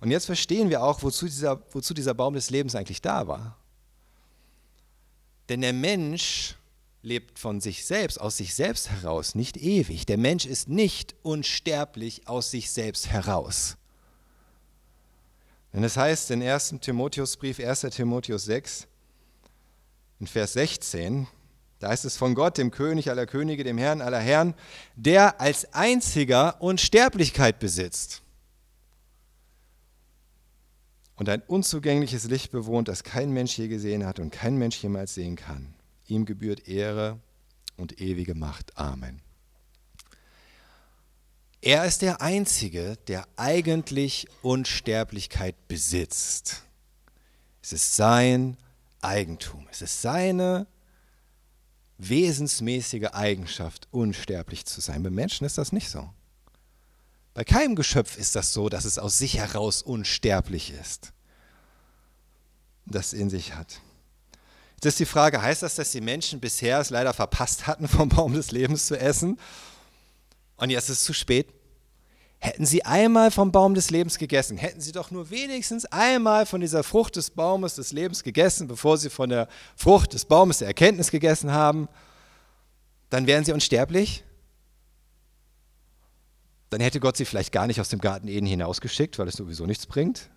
Und 0.01 0.09
jetzt 0.09 0.25
verstehen 0.25 0.69
wir 0.69 0.83
auch, 0.83 1.03
wozu 1.03 1.27
dieser, 1.27 1.61
wozu 1.71 1.93
dieser 1.93 2.15
Baum 2.15 2.33
des 2.33 2.49
Lebens 2.49 2.75
eigentlich 2.75 3.01
da 3.01 3.27
war. 3.27 3.55
Denn 5.47 5.61
der 5.61 5.73
Mensch 5.73 6.55
lebt 7.03 7.37
von 7.37 7.61
sich 7.61 7.85
selbst, 7.85 8.19
aus 8.19 8.37
sich 8.37 8.55
selbst 8.55 8.89
heraus, 8.89 9.35
nicht 9.35 9.57
ewig. 9.57 10.07
Der 10.07 10.17
Mensch 10.17 10.45
ist 10.45 10.67
nicht 10.67 11.15
unsterblich 11.21 12.27
aus 12.27 12.49
sich 12.49 12.71
selbst 12.71 13.09
heraus. 13.09 13.77
Denn 15.71 15.83
es 15.83 15.97
heißt 15.97 16.31
in 16.31 16.41
1. 16.41 16.75
Timotheusbrief, 16.81 17.59
1. 17.59 17.81
Timotheus 17.91 18.45
6, 18.45 18.87
in 20.19 20.27
Vers 20.27 20.53
16, 20.53 21.27
da 21.79 21.89
heißt 21.89 22.05
es 22.05 22.17
von 22.17 22.33
Gott, 22.33 22.57
dem 22.57 22.71
König 22.71 23.09
aller 23.09 23.27
Könige, 23.27 23.63
dem 23.63 23.77
Herrn 23.77 24.01
aller 24.01 24.19
Herren, 24.19 24.55
der 24.95 25.39
als 25.39 25.73
einziger 25.73 26.59
Unsterblichkeit 26.61 27.59
besitzt 27.59 28.23
und 31.21 31.29
ein 31.29 31.43
unzugängliches 31.43 32.23
Licht 32.23 32.51
bewohnt, 32.51 32.87
das 32.87 33.03
kein 33.03 33.29
Mensch 33.29 33.55
je 33.55 33.67
gesehen 33.67 34.07
hat 34.07 34.17
und 34.17 34.31
kein 34.31 34.57
Mensch 34.57 34.81
jemals 34.81 35.13
sehen 35.13 35.35
kann. 35.35 35.75
Ihm 36.07 36.25
gebührt 36.25 36.67
Ehre 36.67 37.19
und 37.77 38.01
ewige 38.01 38.33
Macht. 38.33 38.75
Amen. 38.75 39.21
Er 41.61 41.85
ist 41.85 42.01
der 42.01 42.23
Einzige, 42.23 42.97
der 43.07 43.27
eigentlich 43.35 44.29
Unsterblichkeit 44.41 45.67
besitzt. 45.67 46.63
Es 47.61 47.71
ist 47.71 47.95
sein 47.95 48.57
Eigentum. 49.01 49.67
Es 49.69 49.83
ist 49.83 50.01
seine 50.01 50.65
wesensmäßige 51.99 53.09
Eigenschaft, 53.13 53.87
unsterblich 53.91 54.65
zu 54.65 54.81
sein. 54.81 55.03
Bei 55.03 55.11
Menschen 55.11 55.45
ist 55.45 55.59
das 55.59 55.71
nicht 55.71 55.91
so. 55.91 56.09
Bei 57.33 57.43
keinem 57.43 57.75
Geschöpf 57.75 58.17
ist 58.17 58.35
das 58.35 58.53
so, 58.53 58.67
dass 58.67 58.85
es 58.85 58.99
aus 58.99 59.17
sich 59.17 59.37
heraus 59.37 59.81
unsterblich 59.81 60.71
ist, 60.71 61.13
das 62.85 63.13
in 63.13 63.29
sich 63.29 63.55
hat. 63.55 63.79
Jetzt 64.75 64.85
ist 64.85 64.99
die 64.99 65.05
Frage, 65.05 65.41
heißt 65.41 65.61
das, 65.61 65.75
dass 65.75 65.91
die 65.91 66.01
Menschen 66.01 66.39
bisher 66.39 66.79
es 66.79 66.89
leider 66.89 67.13
verpasst 67.13 67.67
hatten, 67.67 67.87
vom 67.87 68.09
Baum 68.09 68.33
des 68.33 68.51
Lebens 68.51 68.87
zu 68.87 68.99
essen? 68.99 69.39
Und 70.57 70.69
jetzt 70.69 70.89
ist 70.89 70.99
es 70.99 71.03
zu 71.03 71.13
spät? 71.13 71.47
Hätten 72.39 72.65
sie 72.65 72.83
einmal 72.83 73.29
vom 73.29 73.51
Baum 73.51 73.75
des 73.75 73.91
Lebens 73.91 74.17
gegessen, 74.17 74.57
hätten 74.57 74.81
sie 74.81 74.91
doch 74.91 75.11
nur 75.11 75.29
wenigstens 75.29 75.85
einmal 75.85 76.47
von 76.47 76.59
dieser 76.59 76.83
Frucht 76.83 77.15
des 77.15 77.29
Baumes 77.29 77.75
des 77.75 77.91
Lebens 77.91 78.23
gegessen, 78.23 78.67
bevor 78.67 78.97
sie 78.97 79.11
von 79.11 79.29
der 79.29 79.47
Frucht 79.75 80.13
des 80.13 80.25
Baumes 80.25 80.57
der 80.57 80.67
Erkenntnis 80.67 81.11
gegessen 81.11 81.51
haben, 81.51 81.87
dann 83.11 83.27
wären 83.27 83.45
sie 83.45 83.51
unsterblich. 83.51 84.23
Dann 86.71 86.79
hätte 86.79 87.01
Gott 87.01 87.17
sie 87.17 87.25
vielleicht 87.25 87.51
gar 87.51 87.67
nicht 87.67 87.81
aus 87.81 87.89
dem 87.89 87.99
Garten 87.99 88.29
Eden 88.29 88.47
hinausgeschickt, 88.47 89.19
weil 89.19 89.27
es 89.27 89.35
sowieso 89.35 89.65
nichts 89.65 89.85
bringt. 89.85 90.29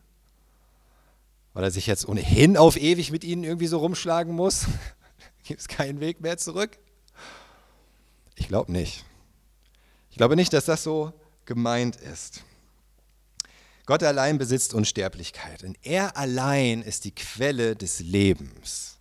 Weil 1.52 1.62
er 1.62 1.70
sich 1.70 1.86
jetzt 1.86 2.08
ohnehin 2.08 2.56
auf 2.56 2.76
ewig 2.76 3.12
mit 3.12 3.22
ihnen 3.22 3.44
irgendwie 3.44 3.68
so 3.68 3.78
rumschlagen 3.78 4.34
muss. 4.34 4.66
Gibt 5.44 5.60
es 5.60 5.68
keinen 5.68 6.00
Weg 6.00 6.20
mehr 6.20 6.36
zurück? 6.36 6.76
Ich 8.34 8.48
glaube 8.48 8.72
nicht. 8.72 9.04
Ich 10.10 10.16
glaube 10.16 10.34
nicht, 10.34 10.52
dass 10.52 10.64
das 10.64 10.82
so 10.82 11.12
gemeint 11.44 11.94
ist. 11.96 12.42
Gott 13.86 14.02
allein 14.02 14.36
besitzt 14.36 14.74
Unsterblichkeit 14.74 15.62
und 15.62 15.78
er 15.82 16.16
allein 16.16 16.82
ist 16.82 17.04
die 17.04 17.14
Quelle 17.14 17.76
des 17.76 18.00
Lebens. 18.00 18.98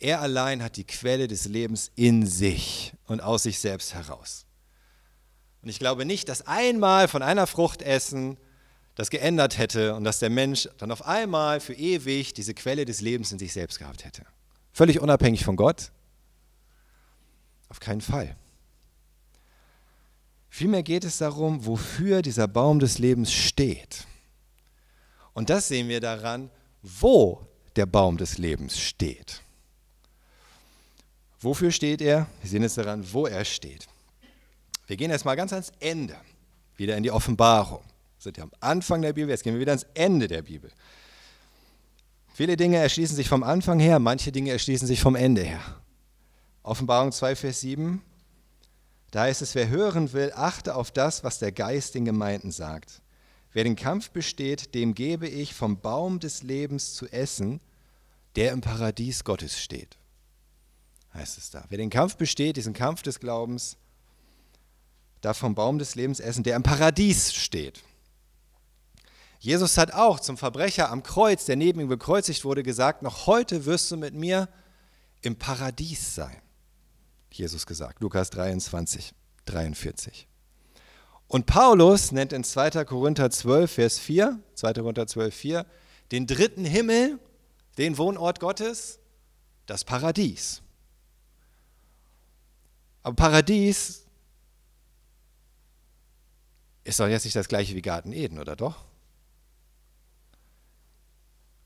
Er 0.00 0.20
allein 0.20 0.64
hat 0.64 0.76
die 0.76 0.86
Quelle 0.86 1.28
des 1.28 1.44
Lebens 1.44 1.92
in 1.94 2.26
sich 2.26 2.92
und 3.06 3.20
aus 3.20 3.44
sich 3.44 3.60
selbst 3.60 3.94
heraus. 3.94 4.46
Und 5.62 5.68
ich 5.68 5.78
glaube 5.78 6.04
nicht, 6.04 6.28
dass 6.28 6.46
einmal 6.46 7.08
von 7.08 7.22
einer 7.22 7.46
Frucht 7.46 7.82
essen 7.82 8.36
das 8.94 9.10
geändert 9.10 9.58
hätte 9.58 9.94
und 9.94 10.04
dass 10.04 10.18
der 10.18 10.30
Mensch 10.30 10.68
dann 10.78 10.90
auf 10.90 11.06
einmal 11.06 11.60
für 11.60 11.74
ewig 11.74 12.34
diese 12.34 12.54
Quelle 12.54 12.84
des 12.84 13.00
Lebens 13.00 13.32
in 13.32 13.38
sich 13.38 13.52
selbst 13.52 13.78
gehabt 13.78 14.04
hätte. 14.04 14.24
Völlig 14.72 15.00
unabhängig 15.00 15.44
von 15.44 15.56
Gott? 15.56 15.90
Auf 17.68 17.80
keinen 17.80 18.00
Fall. 18.00 18.36
Vielmehr 20.48 20.82
geht 20.82 21.04
es 21.04 21.18
darum, 21.18 21.64
wofür 21.64 22.22
dieser 22.22 22.48
Baum 22.48 22.80
des 22.80 22.98
Lebens 22.98 23.32
steht. 23.32 24.06
Und 25.32 25.48
das 25.48 25.68
sehen 25.68 25.88
wir 25.88 26.00
daran, 26.00 26.50
wo 26.82 27.46
der 27.76 27.86
Baum 27.86 28.16
des 28.16 28.36
Lebens 28.36 28.78
steht. 28.78 29.42
Wofür 31.40 31.70
steht 31.70 32.02
er? 32.02 32.26
Wir 32.42 32.50
sehen 32.50 32.64
es 32.64 32.74
daran, 32.74 33.10
wo 33.12 33.26
er 33.26 33.44
steht. 33.44 33.86
Wir 34.90 34.96
gehen 34.96 35.12
erstmal 35.12 35.36
ganz 35.36 35.52
ans 35.52 35.70
Ende, 35.78 36.16
wieder 36.74 36.96
in 36.96 37.04
die 37.04 37.12
Offenbarung. 37.12 37.84
Wir 37.84 38.22
sind 38.24 38.38
ja 38.38 38.42
am 38.42 38.50
Anfang 38.58 39.02
der 39.02 39.12
Bibel, 39.12 39.30
jetzt 39.30 39.44
gehen 39.44 39.54
wir 39.54 39.60
wieder 39.60 39.70
ans 39.70 39.86
Ende 39.94 40.26
der 40.26 40.42
Bibel. 40.42 40.68
Viele 42.34 42.56
Dinge 42.56 42.78
erschließen 42.78 43.14
sich 43.14 43.28
vom 43.28 43.44
Anfang 43.44 43.78
her, 43.78 44.00
manche 44.00 44.32
Dinge 44.32 44.50
erschließen 44.50 44.88
sich 44.88 45.00
vom 45.00 45.14
Ende 45.14 45.44
her. 45.44 45.60
Offenbarung 46.64 47.12
2, 47.12 47.36
Vers 47.36 47.60
7. 47.60 48.02
Da 49.12 49.22
heißt 49.22 49.42
es, 49.42 49.54
wer 49.54 49.68
hören 49.68 50.12
will, 50.12 50.32
achte 50.34 50.74
auf 50.74 50.90
das, 50.90 51.22
was 51.22 51.38
der 51.38 51.52
Geist 51.52 51.94
den 51.94 52.04
Gemeinden 52.04 52.50
sagt. 52.50 53.00
Wer 53.52 53.62
den 53.62 53.76
Kampf 53.76 54.10
besteht, 54.10 54.74
dem 54.74 54.96
gebe 54.96 55.28
ich 55.28 55.54
vom 55.54 55.80
Baum 55.80 56.18
des 56.18 56.42
Lebens 56.42 56.94
zu 56.94 57.06
essen, 57.06 57.60
der 58.34 58.50
im 58.50 58.60
Paradies 58.60 59.22
Gottes 59.22 59.56
steht. 59.60 59.98
Heißt 61.14 61.38
es 61.38 61.50
da. 61.50 61.64
Wer 61.68 61.78
den 61.78 61.90
Kampf 61.90 62.16
besteht, 62.16 62.56
diesen 62.56 62.72
Kampf 62.72 63.02
des 63.04 63.20
Glaubens, 63.20 63.76
darf 65.20 65.38
vom 65.38 65.54
Baum 65.54 65.78
des 65.78 65.94
Lebens 65.94 66.20
essen, 66.20 66.42
der 66.42 66.56
im 66.56 66.62
Paradies 66.62 67.34
steht. 67.34 67.82
Jesus 69.38 69.78
hat 69.78 69.92
auch 69.92 70.20
zum 70.20 70.36
Verbrecher 70.36 70.90
am 70.90 71.02
Kreuz, 71.02 71.46
der 71.46 71.56
neben 71.56 71.80
ihm 71.80 71.88
gekreuzigt 71.88 72.44
wurde, 72.44 72.62
gesagt, 72.62 73.02
noch 73.02 73.26
heute 73.26 73.64
wirst 73.64 73.90
du 73.90 73.96
mit 73.96 74.14
mir 74.14 74.48
im 75.22 75.36
Paradies 75.36 76.14
sein. 76.14 76.42
Jesus 77.32 77.66
gesagt. 77.66 78.00
Lukas 78.00 78.30
23, 78.30 79.14
43. 79.46 80.26
Und 81.26 81.46
Paulus 81.46 82.12
nennt 82.12 82.32
in 82.32 82.44
2. 82.44 82.84
Korinther 82.84 83.30
12, 83.30 83.70
Vers 83.70 83.98
4, 83.98 84.40
2. 84.54 84.72
Korinther 84.74 85.06
12, 85.06 85.34
4, 85.34 85.66
den 86.12 86.26
dritten 86.26 86.64
Himmel, 86.64 87.18
den 87.78 87.96
Wohnort 87.98 88.40
Gottes, 88.40 88.98
das 89.66 89.84
Paradies. 89.84 90.60
Aber 93.02 93.14
Paradies 93.14 94.04
ist 96.84 97.00
doch 97.00 97.08
jetzt 97.08 97.24
nicht 97.24 97.36
das 97.36 97.48
gleiche 97.48 97.74
wie 97.74 97.82
Garten 97.82 98.12
Eden, 98.12 98.38
oder 98.38 98.56
doch? 98.56 98.84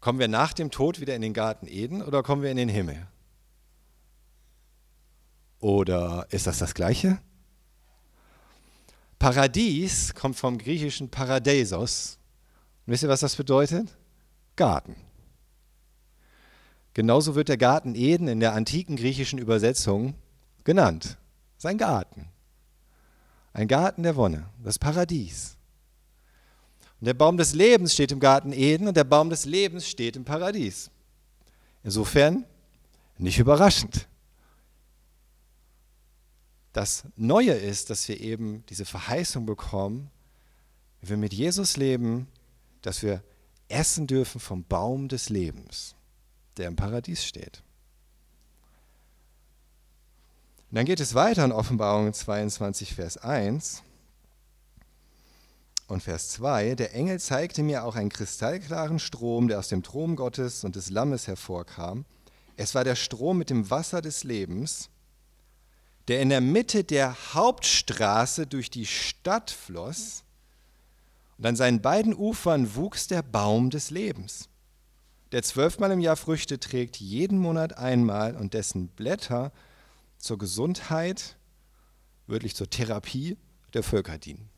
Kommen 0.00 0.18
wir 0.18 0.28
nach 0.28 0.52
dem 0.52 0.70
Tod 0.70 1.00
wieder 1.00 1.14
in 1.14 1.22
den 1.22 1.32
Garten 1.32 1.66
Eden 1.66 2.02
oder 2.02 2.22
kommen 2.22 2.42
wir 2.42 2.50
in 2.50 2.56
den 2.56 2.68
Himmel? 2.68 3.06
Oder 5.60 6.26
ist 6.28 6.46
das 6.46 6.58
das 6.58 6.74
gleiche? 6.74 7.18
Paradies 9.18 10.14
kommt 10.14 10.36
vom 10.36 10.58
griechischen 10.58 11.08
Paradeisos. 11.08 12.18
Und 12.86 12.92
wisst 12.92 13.04
ihr, 13.04 13.08
was 13.08 13.20
das 13.20 13.36
bedeutet? 13.36 13.96
Garten. 14.56 14.96
Genauso 16.92 17.34
wird 17.34 17.48
der 17.48 17.56
Garten 17.56 17.94
Eden 17.94 18.28
in 18.28 18.40
der 18.40 18.52
antiken 18.52 18.96
griechischen 18.96 19.38
Übersetzung 19.38 20.14
genannt. 20.64 21.16
Sein 21.56 21.78
Garten. 21.78 22.28
Ein 23.54 23.68
Garten 23.68 24.02
der 24.02 24.16
Wonne, 24.16 24.50
das 24.62 24.78
Paradies. 24.78 25.56
Und 27.00 27.06
der 27.06 27.14
Baum 27.14 27.36
des 27.36 27.54
Lebens 27.54 27.94
steht 27.94 28.12
im 28.12 28.20
Garten 28.20 28.52
Eden 28.52 28.88
und 28.88 28.96
der 28.96 29.04
Baum 29.04 29.30
des 29.30 29.44
Lebens 29.44 29.88
steht 29.88 30.16
im 30.16 30.24
Paradies. 30.24 30.90
Insofern 31.84 32.44
nicht 33.16 33.38
überraschend. 33.38 34.08
Das 36.72 37.04
Neue 37.14 37.52
ist, 37.52 37.90
dass 37.90 38.08
wir 38.08 38.20
eben 38.20 38.66
diese 38.66 38.84
Verheißung 38.84 39.46
bekommen, 39.46 40.10
wenn 41.00 41.10
wir 41.10 41.16
mit 41.18 41.32
Jesus 41.32 41.76
leben, 41.76 42.26
dass 42.82 43.02
wir 43.02 43.22
essen 43.68 44.08
dürfen 44.08 44.40
vom 44.40 44.64
Baum 44.64 45.08
des 45.08 45.28
Lebens, 45.28 45.94
der 46.56 46.66
im 46.66 46.74
Paradies 46.74 47.24
steht. 47.24 47.63
Dann 50.74 50.86
geht 50.86 50.98
es 50.98 51.14
weiter 51.14 51.44
in 51.44 51.52
Offenbarung 51.52 52.12
22, 52.12 52.94
Vers 52.94 53.16
1 53.16 53.84
und 55.86 56.02
Vers 56.02 56.30
2. 56.30 56.74
Der 56.74 56.92
Engel 56.96 57.20
zeigte 57.20 57.62
mir 57.62 57.84
auch 57.84 57.94
einen 57.94 58.08
kristallklaren 58.08 58.98
Strom, 58.98 59.46
der 59.46 59.60
aus 59.60 59.68
dem 59.68 59.84
Thron 59.84 60.16
Gottes 60.16 60.64
und 60.64 60.74
des 60.74 60.90
Lammes 60.90 61.28
hervorkam. 61.28 62.04
Es 62.56 62.74
war 62.74 62.82
der 62.82 62.96
Strom 62.96 63.38
mit 63.38 63.50
dem 63.50 63.70
Wasser 63.70 64.02
des 64.02 64.24
Lebens, 64.24 64.90
der 66.08 66.20
in 66.20 66.28
der 66.28 66.40
Mitte 66.40 66.82
der 66.82 67.14
Hauptstraße 67.34 68.48
durch 68.48 68.68
die 68.68 68.86
Stadt 68.86 69.52
floss. 69.52 70.24
Und 71.38 71.46
an 71.46 71.54
seinen 71.54 71.82
beiden 71.82 72.12
Ufern 72.12 72.74
wuchs 72.74 73.06
der 73.06 73.22
Baum 73.22 73.70
des 73.70 73.90
Lebens, 73.90 74.48
der 75.30 75.44
zwölfmal 75.44 75.92
im 75.92 76.00
Jahr 76.00 76.16
Früchte 76.16 76.58
trägt, 76.58 76.96
jeden 76.96 77.38
Monat 77.38 77.78
einmal 77.78 78.34
und 78.34 78.54
dessen 78.54 78.88
Blätter 78.88 79.52
zur 80.24 80.38
Gesundheit, 80.38 81.36
wörtlich 82.26 82.56
zur 82.56 82.70
Therapie 82.70 83.36
der 83.74 83.82
Völker 83.82 84.16
dienen. 84.16 84.48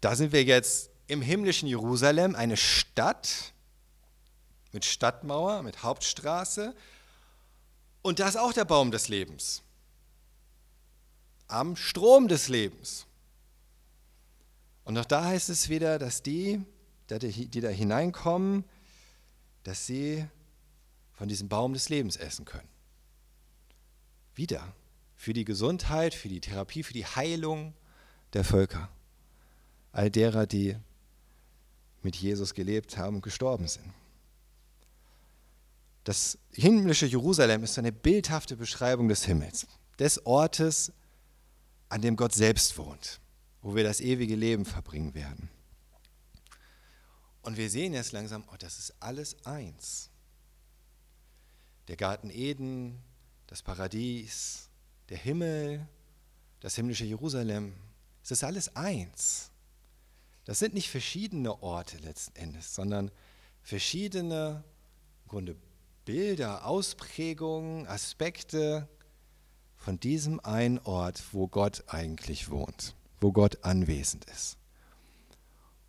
Da 0.00 0.16
sind 0.16 0.32
wir 0.32 0.44
jetzt 0.44 0.90
im 1.06 1.20
himmlischen 1.20 1.68
Jerusalem, 1.68 2.34
eine 2.34 2.56
Stadt 2.56 3.52
mit 4.72 4.86
Stadtmauer, 4.86 5.62
mit 5.62 5.82
Hauptstraße. 5.82 6.74
Und 8.00 8.18
da 8.18 8.28
ist 8.28 8.36
auch 8.36 8.54
der 8.54 8.64
Baum 8.64 8.90
des 8.90 9.08
Lebens. 9.08 9.62
Am 11.48 11.76
Strom 11.76 12.28
des 12.28 12.48
Lebens. 12.48 13.06
Und 14.84 14.96
auch 14.96 15.04
da 15.04 15.24
heißt 15.24 15.50
es 15.50 15.68
wieder, 15.68 15.98
dass 15.98 16.22
die, 16.22 16.64
die 17.10 17.60
da 17.60 17.68
hineinkommen, 17.68 18.64
dass 19.64 19.86
sie 19.86 20.26
von 21.12 21.28
diesem 21.28 21.48
Baum 21.48 21.74
des 21.74 21.90
Lebens 21.90 22.16
essen 22.16 22.46
können. 22.46 22.75
Wieder. 24.36 24.74
Für 25.16 25.32
die 25.32 25.44
Gesundheit, 25.44 26.14
für 26.14 26.28
die 26.28 26.40
Therapie, 26.40 26.82
für 26.82 26.92
die 26.92 27.06
Heilung 27.06 27.74
der 28.34 28.44
Völker. 28.44 28.88
All 29.92 30.10
derer, 30.10 30.46
die 30.46 30.76
mit 32.02 32.16
Jesus 32.16 32.54
gelebt 32.54 32.98
haben 32.98 33.16
und 33.16 33.22
gestorben 33.22 33.66
sind. 33.66 33.92
Das 36.04 36.38
himmlische 36.52 37.06
Jerusalem 37.06 37.64
ist 37.64 37.78
eine 37.78 37.90
bildhafte 37.90 38.56
Beschreibung 38.56 39.08
des 39.08 39.24
Himmels, 39.24 39.66
des 39.98 40.24
Ortes, 40.24 40.92
an 41.88 42.02
dem 42.02 42.14
Gott 42.14 42.32
selbst 42.32 42.78
wohnt, 42.78 43.20
wo 43.62 43.74
wir 43.74 43.82
das 43.82 44.00
ewige 44.00 44.36
Leben 44.36 44.64
verbringen 44.64 45.14
werden. 45.14 45.48
Und 47.42 47.56
wir 47.56 47.70
sehen 47.70 47.94
jetzt 47.94 48.12
langsam, 48.12 48.44
oh, 48.52 48.56
das 48.58 48.78
ist 48.78 48.94
alles 49.00 49.36
eins. 49.44 50.10
Der 51.88 51.96
Garten 51.96 52.30
Eden, 52.30 53.02
das 53.46 53.62
Paradies, 53.62 54.68
der 55.08 55.18
Himmel, 55.18 55.86
das 56.60 56.74
himmlische 56.76 57.04
Jerusalem, 57.04 57.74
es 58.22 58.30
ist 58.30 58.44
alles 58.44 58.74
eins. 58.74 59.50
Das 60.44 60.58
sind 60.58 60.74
nicht 60.74 60.90
verschiedene 60.90 61.62
Orte 61.62 61.98
letzten 61.98 62.36
Endes, 62.36 62.74
sondern 62.74 63.10
verschiedene 63.62 64.64
im 65.24 65.28
Grunde 65.28 65.56
Bilder, 66.04 66.66
Ausprägungen, 66.66 67.86
Aspekte 67.86 68.88
von 69.76 69.98
diesem 69.98 70.40
einen 70.40 70.78
Ort, 70.78 71.22
wo 71.32 71.48
Gott 71.48 71.84
eigentlich 71.88 72.48
wohnt, 72.48 72.94
wo 73.20 73.32
Gott 73.32 73.64
anwesend 73.64 74.24
ist. 74.26 74.56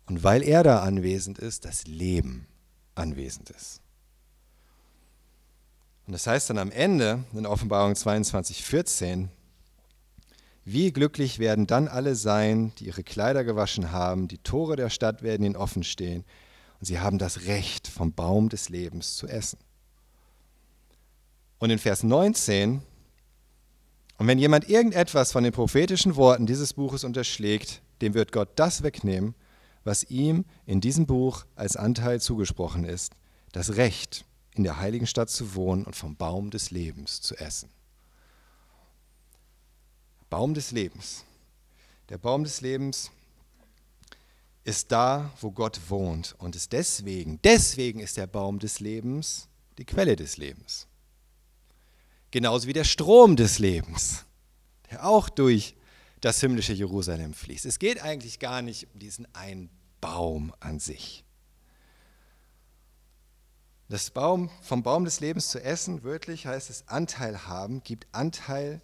Und 0.06 0.24
weil 0.24 0.42
er 0.42 0.62
da 0.62 0.82
anwesend 0.82 1.38
ist, 1.38 1.64
das 1.64 1.86
Leben 1.86 2.46
anwesend 2.94 3.50
ist. 3.50 3.80
Und 6.08 6.12
das 6.12 6.26
heißt 6.26 6.48
dann 6.48 6.56
am 6.56 6.70
Ende 6.70 7.22
in 7.34 7.44
Offenbarung 7.44 7.94
22, 7.94 8.64
14, 8.64 9.28
wie 10.64 10.90
glücklich 10.90 11.38
werden 11.38 11.66
dann 11.66 11.86
alle 11.86 12.14
sein, 12.14 12.72
die 12.78 12.86
ihre 12.86 13.02
Kleider 13.02 13.44
gewaschen 13.44 13.92
haben, 13.92 14.26
die 14.26 14.38
Tore 14.38 14.76
der 14.76 14.88
Stadt 14.88 15.22
werden 15.22 15.44
ihnen 15.44 15.54
offen 15.54 15.84
stehen 15.84 16.24
und 16.80 16.86
sie 16.86 16.98
haben 16.98 17.18
das 17.18 17.44
Recht, 17.44 17.88
vom 17.88 18.14
Baum 18.14 18.48
des 18.48 18.70
Lebens 18.70 19.18
zu 19.18 19.26
essen. 19.28 19.58
Und 21.58 21.68
in 21.68 21.78
Vers 21.78 22.02
19, 22.04 22.80
und 24.16 24.26
wenn 24.26 24.38
jemand 24.38 24.66
irgendetwas 24.66 25.30
von 25.30 25.44
den 25.44 25.52
prophetischen 25.52 26.16
Worten 26.16 26.46
dieses 26.46 26.72
Buches 26.72 27.04
unterschlägt, 27.04 27.82
dem 28.00 28.14
wird 28.14 28.32
Gott 28.32 28.48
das 28.56 28.82
wegnehmen, 28.82 29.34
was 29.84 30.04
ihm 30.04 30.46
in 30.64 30.80
diesem 30.80 31.04
Buch 31.04 31.44
als 31.54 31.76
Anteil 31.76 32.18
zugesprochen 32.18 32.84
ist, 32.84 33.12
das 33.52 33.76
Recht, 33.76 34.24
in 34.58 34.64
der 34.64 34.78
heiligen 34.78 35.06
Stadt 35.06 35.30
zu 35.30 35.54
wohnen 35.54 35.84
und 35.84 35.96
vom 35.96 36.16
Baum 36.16 36.50
des 36.50 36.70
Lebens 36.70 37.20
zu 37.20 37.36
essen. 37.36 37.70
Baum 40.28 40.52
des 40.52 40.72
Lebens. 40.72 41.24
Der 42.10 42.18
Baum 42.18 42.44
des 42.44 42.60
Lebens 42.60 43.10
ist 44.64 44.92
da, 44.92 45.32
wo 45.40 45.50
Gott 45.50 45.80
wohnt 45.88 46.34
und 46.38 46.54
ist 46.54 46.72
deswegen, 46.72 47.40
deswegen 47.42 48.00
ist 48.00 48.16
der 48.16 48.26
Baum 48.26 48.58
des 48.58 48.80
Lebens 48.80 49.48
die 49.78 49.84
Quelle 49.84 50.16
des 50.16 50.36
Lebens. 50.36 50.86
Genauso 52.30 52.66
wie 52.66 52.74
der 52.74 52.84
Strom 52.84 53.36
des 53.36 53.58
Lebens, 53.58 54.26
der 54.90 55.06
auch 55.06 55.30
durch 55.30 55.74
das 56.20 56.40
himmlische 56.40 56.72
Jerusalem 56.72 57.32
fließt. 57.32 57.64
Es 57.64 57.78
geht 57.78 58.02
eigentlich 58.02 58.38
gar 58.38 58.60
nicht 58.60 58.88
um 58.92 58.98
diesen 58.98 59.32
einen 59.34 59.70
Baum 60.00 60.52
an 60.60 60.80
sich. 60.80 61.24
Das 63.88 64.10
Baum, 64.10 64.50
vom 64.60 64.82
Baum 64.82 65.04
des 65.04 65.20
Lebens 65.20 65.48
zu 65.48 65.62
essen, 65.62 66.02
wörtlich 66.02 66.46
heißt 66.46 66.68
es 66.68 66.86
Anteil 66.88 67.46
haben, 67.46 67.82
gibt 67.82 68.06
Anteil 68.12 68.82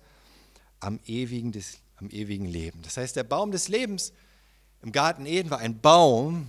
am 0.81 0.99
ewigen, 1.07 1.53
des, 1.53 1.79
am 1.97 2.09
ewigen 2.09 2.47
Leben. 2.47 2.81
Das 2.83 2.97
heißt, 2.97 3.15
der 3.15 3.25
Baum 3.25 3.51
des 3.51 3.69
Lebens 3.69 4.13
im 4.81 4.93
Garten 4.93 5.27
Eden 5.27 5.51
war 5.51 5.59
ein 5.59 5.79
Baum. 5.81 6.49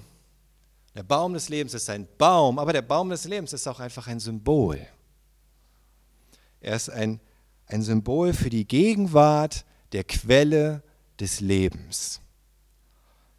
Der 0.93 1.03
Baum 1.03 1.33
des 1.33 1.49
Lebens 1.49 1.73
ist 1.73 1.89
ein 1.89 2.07
Baum, 2.17 2.57
aber 2.57 2.71
der 2.71 2.81
Baum 2.81 3.09
des 3.09 3.25
Lebens 3.25 3.51
ist 3.51 3.67
auch 3.67 3.81
einfach 3.81 4.07
ein 4.07 4.21
Symbol. 4.21 4.85
Er 6.61 6.75
ist 6.77 6.89
ein, 6.89 7.19
ein 7.67 7.81
Symbol 7.81 8.33
für 8.33 8.49
die 8.49 8.65
Gegenwart 8.65 9.65
der 9.91 10.05
Quelle 10.05 10.81
des 11.19 11.41
Lebens, 11.41 12.21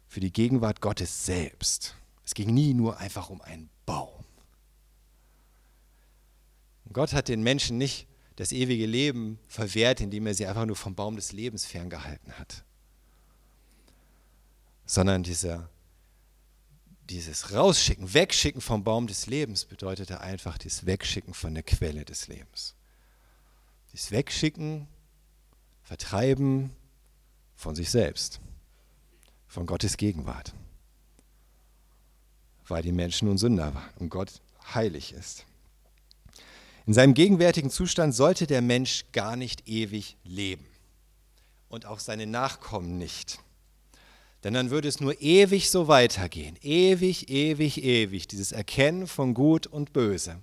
für 0.07 0.19
die 0.19 0.31
Gegenwart 0.31 0.81
Gottes 0.81 1.25
selbst. 1.25 1.95
Es 2.23 2.35
ging 2.35 2.53
nie 2.53 2.73
nur 2.73 2.97
einfach 2.97 3.29
um 3.29 3.41
einen 3.41 3.69
Baum. 3.85 4.16
Gott 6.93 7.13
hat 7.13 7.27
den 7.27 7.43
Menschen 7.43 7.77
nicht 7.77 8.07
das 8.37 8.51
ewige 8.51 8.85
Leben 8.85 9.39
verwehrt, 9.47 9.99
indem 9.99 10.27
er 10.27 10.33
sie 10.33 10.45
einfach 10.45 10.65
nur 10.65 10.75
vom 10.75 10.95
Baum 10.95 11.15
des 11.15 11.31
Lebens 11.31 11.65
ferngehalten 11.65 12.33
hat. 12.33 12.63
Sondern 14.85 15.23
dieser, 15.23 15.69
dieses 17.09 17.51
Rausschicken, 17.53 18.13
Wegschicken 18.13 18.61
vom 18.61 18.83
Baum 18.83 19.07
des 19.07 19.25
Lebens 19.25 19.65
bedeutete 19.65 20.21
einfach 20.21 20.57
das 20.59 20.85
Wegschicken 20.85 21.33
von 21.33 21.55
der 21.55 21.63
Quelle 21.63 22.05
des 22.05 22.27
Lebens. 22.27 22.75
Das 23.91 24.11
Wegschicken, 24.11 24.87
Vertreiben 25.81 26.75
von 27.55 27.75
sich 27.75 27.89
selbst, 27.89 28.39
von 29.47 29.65
Gottes 29.65 29.97
Gegenwart. 29.97 30.53
Weil 32.67 32.83
die 32.83 32.91
Menschen 32.91 33.29
nun 33.29 33.37
Sünder 33.37 33.73
waren 33.73 33.93
und 33.97 34.09
Gott 34.09 34.41
heilig 34.75 35.13
ist. 35.13 35.45
In 36.87 36.93
seinem 36.93 37.13
gegenwärtigen 37.13 37.69
Zustand 37.69 38.15
sollte 38.15 38.47
der 38.47 38.61
Mensch 38.61 39.03
gar 39.11 39.35
nicht 39.35 39.67
ewig 39.67 40.15
leben 40.23 40.65
und 41.67 41.85
auch 41.85 41.99
seine 41.99 42.25
Nachkommen 42.25 42.97
nicht. 42.97 43.39
Denn 44.45 44.53
dann 44.53 44.69
würde 44.69 44.87
es 44.87 45.01
nur 45.01 45.21
ewig 45.21 45.69
so 45.69 45.89
weitergehen. 45.89 46.55
Ewig, 46.61 47.29
ewig, 47.29 47.83
ewig. 47.83 48.29
Dieses 48.29 48.53
Erkennen 48.53 49.05
von 49.05 49.33
Gut 49.33 49.67
und 49.67 49.91
Böse. 49.91 50.37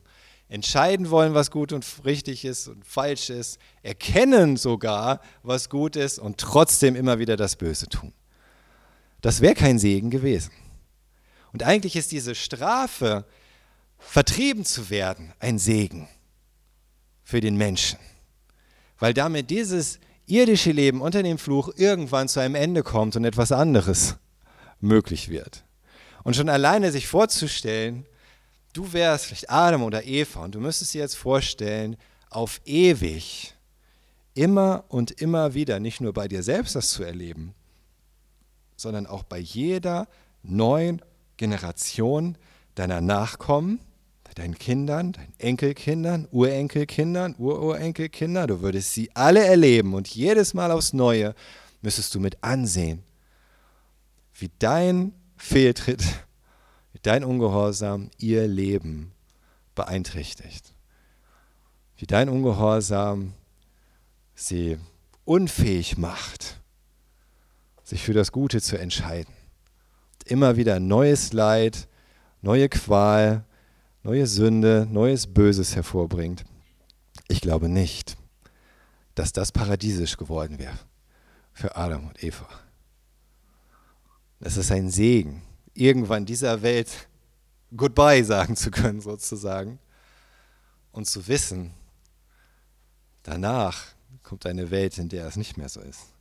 Entscheiden 0.51 1.09
wollen, 1.09 1.33
was 1.33 1.51
gut 1.51 1.73
und 1.73 1.87
richtig 2.05 2.45
ist 2.45 2.69
und 2.69 2.85
falsch 2.85 3.31
ist. 3.31 3.59
Erkennen 3.83 4.59
sogar, 4.59 5.23
was 5.43 5.71
gut 5.71 5.97
ist 5.97 6.19
und 6.19 6.37
trotzdem 6.37 6.95
immer 6.95 7.19
wieder 7.19 7.39
das 7.39 7.57
Böse 7.57 7.89
tun. 7.89 8.13
Das 9.23 9.41
wäre 9.41 9.55
kein 9.55 9.79
Segen 9.79 10.11
gewesen. 10.11 10.53
Und 11.55 11.63
eigentlich 11.63 11.97
ist 11.97 12.13
diese 12.13 12.35
Strafe, 12.35 13.25
vertrieben 13.99 14.67
zu 14.67 14.91
werden, 14.91 15.33
ein 15.39 15.59
Segen 15.59 16.07
für 17.25 17.41
den 17.41 17.57
Menschen. 17.57 17.99
Weil 18.99 19.15
damit 19.15 19.51
dieses 19.51 19.99
irdische 20.27 20.73
Leben 20.73 21.01
unter 21.01 21.23
dem 21.23 21.39
Fluch 21.39 21.71
irgendwann 21.77 22.29
zu 22.29 22.41
einem 22.41 22.55
Ende 22.55 22.83
kommt 22.83 23.17
und 23.17 23.25
etwas 23.25 23.53
anderes 23.53 24.17
möglich 24.81 25.29
wird. 25.29 25.65
Und 26.23 26.37
schon 26.37 26.49
alleine 26.49 26.93
sich 26.93 27.07
vorzustellen, 27.07 28.07
du 28.73 28.93
wärst 28.93 29.27
vielleicht 29.27 29.51
Adam 29.51 29.83
oder 29.83 30.05
Eva 30.05 30.45
und 30.45 30.55
du 30.55 30.61
müsstest 30.61 30.95
dir 30.95 31.03
jetzt 31.03 31.17
vorstellen, 31.17 31.97
auf 32.31 32.61
ewig, 32.65 33.55
immer 34.35 34.85
und 34.89 35.11
immer 35.11 35.55
wieder, 35.55 35.81
nicht 35.81 36.01
nur 36.01 36.13
bei 36.13 36.29
dir 36.29 36.43
selbst 36.43 36.75
das 36.75 36.89
zu 36.91 37.05
erleben, 37.05 37.55
sondern 38.77 39.07
auch 39.07 39.23
bei 39.23 39.39
jeder 39.39 40.09
neuen 40.43 41.01
Generation 41.37 42.37
deiner 42.75 43.01
Nachkommen, 43.01 43.81
deinen 44.35 44.59
Kindern, 44.59 45.13
deinen 45.13 45.35
Enkelkindern, 45.39 46.29
Urenkelkindern, 46.31 47.35
Ururenkelkindern. 47.39 48.49
Du 48.49 48.61
würdest 48.61 48.93
sie 48.93 49.11
alle 49.15 49.45
erleben 49.45 49.95
und 49.95 50.09
jedes 50.09 50.55
Mal 50.55 50.71
aufs 50.71 50.93
Neue 50.93 51.35
müsstest 51.83 52.15
du 52.15 52.21
mit 52.21 52.43
ansehen, 52.43 53.03
wie 54.35 54.51
dein 54.59 55.13
Fehltritt, 55.37 56.03
wie 56.93 56.99
dein 57.03 57.25
Ungehorsam 57.25 58.11
ihr 58.19 58.49
Leben 58.49 59.13
beeinträchtigt. 59.75 60.73
Wie 61.97 62.07
dein 62.07 62.29
Ungehorsam 62.29 63.35
sie 64.35 64.79
unfähig 65.25 65.97
macht, 65.97 66.61
sich 67.85 68.03
für 68.03 68.15
das 68.15 68.33
Gute 68.33 68.61
zu 68.61 68.79
entscheiden. 68.79 69.33
Immer 70.25 70.57
wieder 70.57 70.81
neues 70.81 71.33
Leid, 71.33 71.87
neue 72.43 72.69
Qual, 72.69 73.45
neue 74.05 74.27
Sünde, 74.27 74.87
neues 74.91 75.27
Böses 75.27 75.75
hervorbringt. 75.75 76.45
Ich 77.27 77.41
glaube 77.41 77.69
nicht, 77.69 78.17
dass 79.15 79.33
das 79.33 79.51
paradiesisch 79.51 80.17
geworden 80.17 80.59
wäre 80.59 80.79
für 81.53 81.75
Adam 81.75 82.09
und 82.09 82.23
Eva. 82.23 82.47
Es 84.41 84.59
ist 84.59 84.71
ein 84.71 84.91
Segen, 84.91 85.43
irgendwann 85.73 86.27
dieser 86.27 86.61
Welt 86.63 87.09
Goodbye 87.75 88.23
sagen 88.23 88.57
zu 88.57 88.71
können, 88.71 89.01
sozusagen. 89.01 89.79
Und 90.93 91.07
zu 91.07 91.27
wissen, 91.27 91.73
danach 93.23 93.87
kommt 94.23 94.47
eine 94.47 94.71
Welt, 94.71 94.99
in 94.99 95.09
der 95.09 95.27
es 95.27 95.37
nicht 95.37 95.57
mehr 95.57 95.69
so 95.69 95.81
ist. 95.81 96.14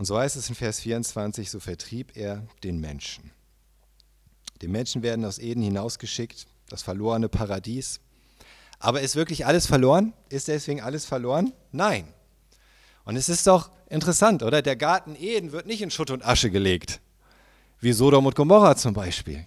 Und 0.00 0.06
so 0.06 0.18
heißt 0.18 0.36
es 0.36 0.48
in 0.48 0.54
Vers 0.54 0.80
24, 0.80 1.50
so 1.50 1.60
vertrieb 1.60 2.16
er 2.16 2.42
den 2.64 2.80
Menschen. 2.80 3.32
Die 4.62 4.66
Menschen 4.66 5.02
werden 5.02 5.26
aus 5.26 5.38
Eden 5.38 5.62
hinausgeschickt, 5.62 6.46
das 6.70 6.82
verlorene 6.82 7.28
Paradies. 7.28 8.00
Aber 8.78 9.02
ist 9.02 9.14
wirklich 9.14 9.44
alles 9.44 9.66
verloren? 9.66 10.14
Ist 10.30 10.48
deswegen 10.48 10.80
alles 10.80 11.04
verloren? 11.04 11.52
Nein. 11.70 12.08
Und 13.04 13.16
es 13.16 13.28
ist 13.28 13.46
doch 13.46 13.70
interessant, 13.90 14.42
oder? 14.42 14.62
Der 14.62 14.74
Garten 14.74 15.16
Eden 15.16 15.52
wird 15.52 15.66
nicht 15.66 15.82
in 15.82 15.90
Schutt 15.90 16.10
und 16.10 16.24
Asche 16.24 16.50
gelegt, 16.50 16.98
wie 17.80 17.92
Sodom 17.92 18.24
und 18.24 18.34
Gomorra 18.34 18.76
zum 18.76 18.94
Beispiel. 18.94 19.46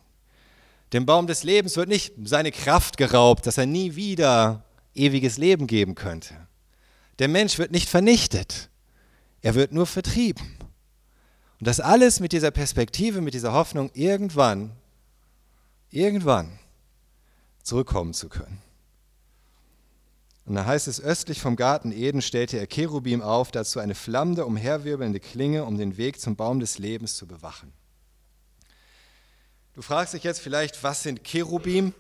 Dem 0.94 1.08
Baum 1.08 1.26
des 1.26 1.44
Lebens 1.44 1.78
wird 1.78 1.90
nicht 1.90 2.14
seine 2.26 2.52
Kraft 2.52 2.98
geraubt, 2.98 3.48
dass 3.48 3.58
er 3.58 3.66
nie 3.66 3.96
wieder 3.96 4.64
ewiges 4.94 5.40
Leben 5.40 5.66
geben 5.66 5.96
könnte. 5.96 6.36
Der 7.18 7.28
Mensch 7.28 7.58
wird 7.58 7.72
nicht 7.72 7.90
vernichtet, 7.90 8.70
er 9.44 9.54
wird 9.54 9.74
nur 9.74 9.86
vertrieben. 9.86 10.58
Und 11.60 11.68
das 11.68 11.80
alles 11.80 12.20
mit 12.20 12.32
dieser 12.32 12.50
Perspektive, 12.50 13.22
mit 13.22 13.34
dieser 13.34 13.54
Hoffnung, 13.54 13.92
irgendwann, 13.94 14.72
irgendwann 15.92 16.58
zurückkommen 17.62 18.14
zu 18.14 18.30
können. 18.30 18.62
Und 20.46 20.56
da 20.56 20.66
heißt 20.66 20.88
es, 20.88 21.00
östlich 21.00 21.40
vom 21.40 21.56
Garten 21.56 21.92
Eden 21.92 22.22
stellte 22.22 22.58
er 22.58 22.68
Cherubim 22.68 23.22
auf, 23.22 23.52
dazu 23.52 23.80
eine 23.80 23.96
flammende, 23.96 24.46
umherwirbelnde 24.46 25.20
Klinge, 25.20 25.64
um 25.64 25.78
den 25.78 25.96
Weg 25.96 26.20
zum 26.20 26.36
Baum 26.36 26.60
des 26.60 26.80
Lebens 26.80 27.16
zu 27.16 27.28
bewachen. 27.28 27.72
Du 29.74 29.82
fragst 29.82 30.14
dich 30.14 30.24
jetzt 30.24 30.42
vielleicht, 30.42 30.84
was 30.84 31.04
sind 31.04 31.24
Cherubim? 31.24 31.94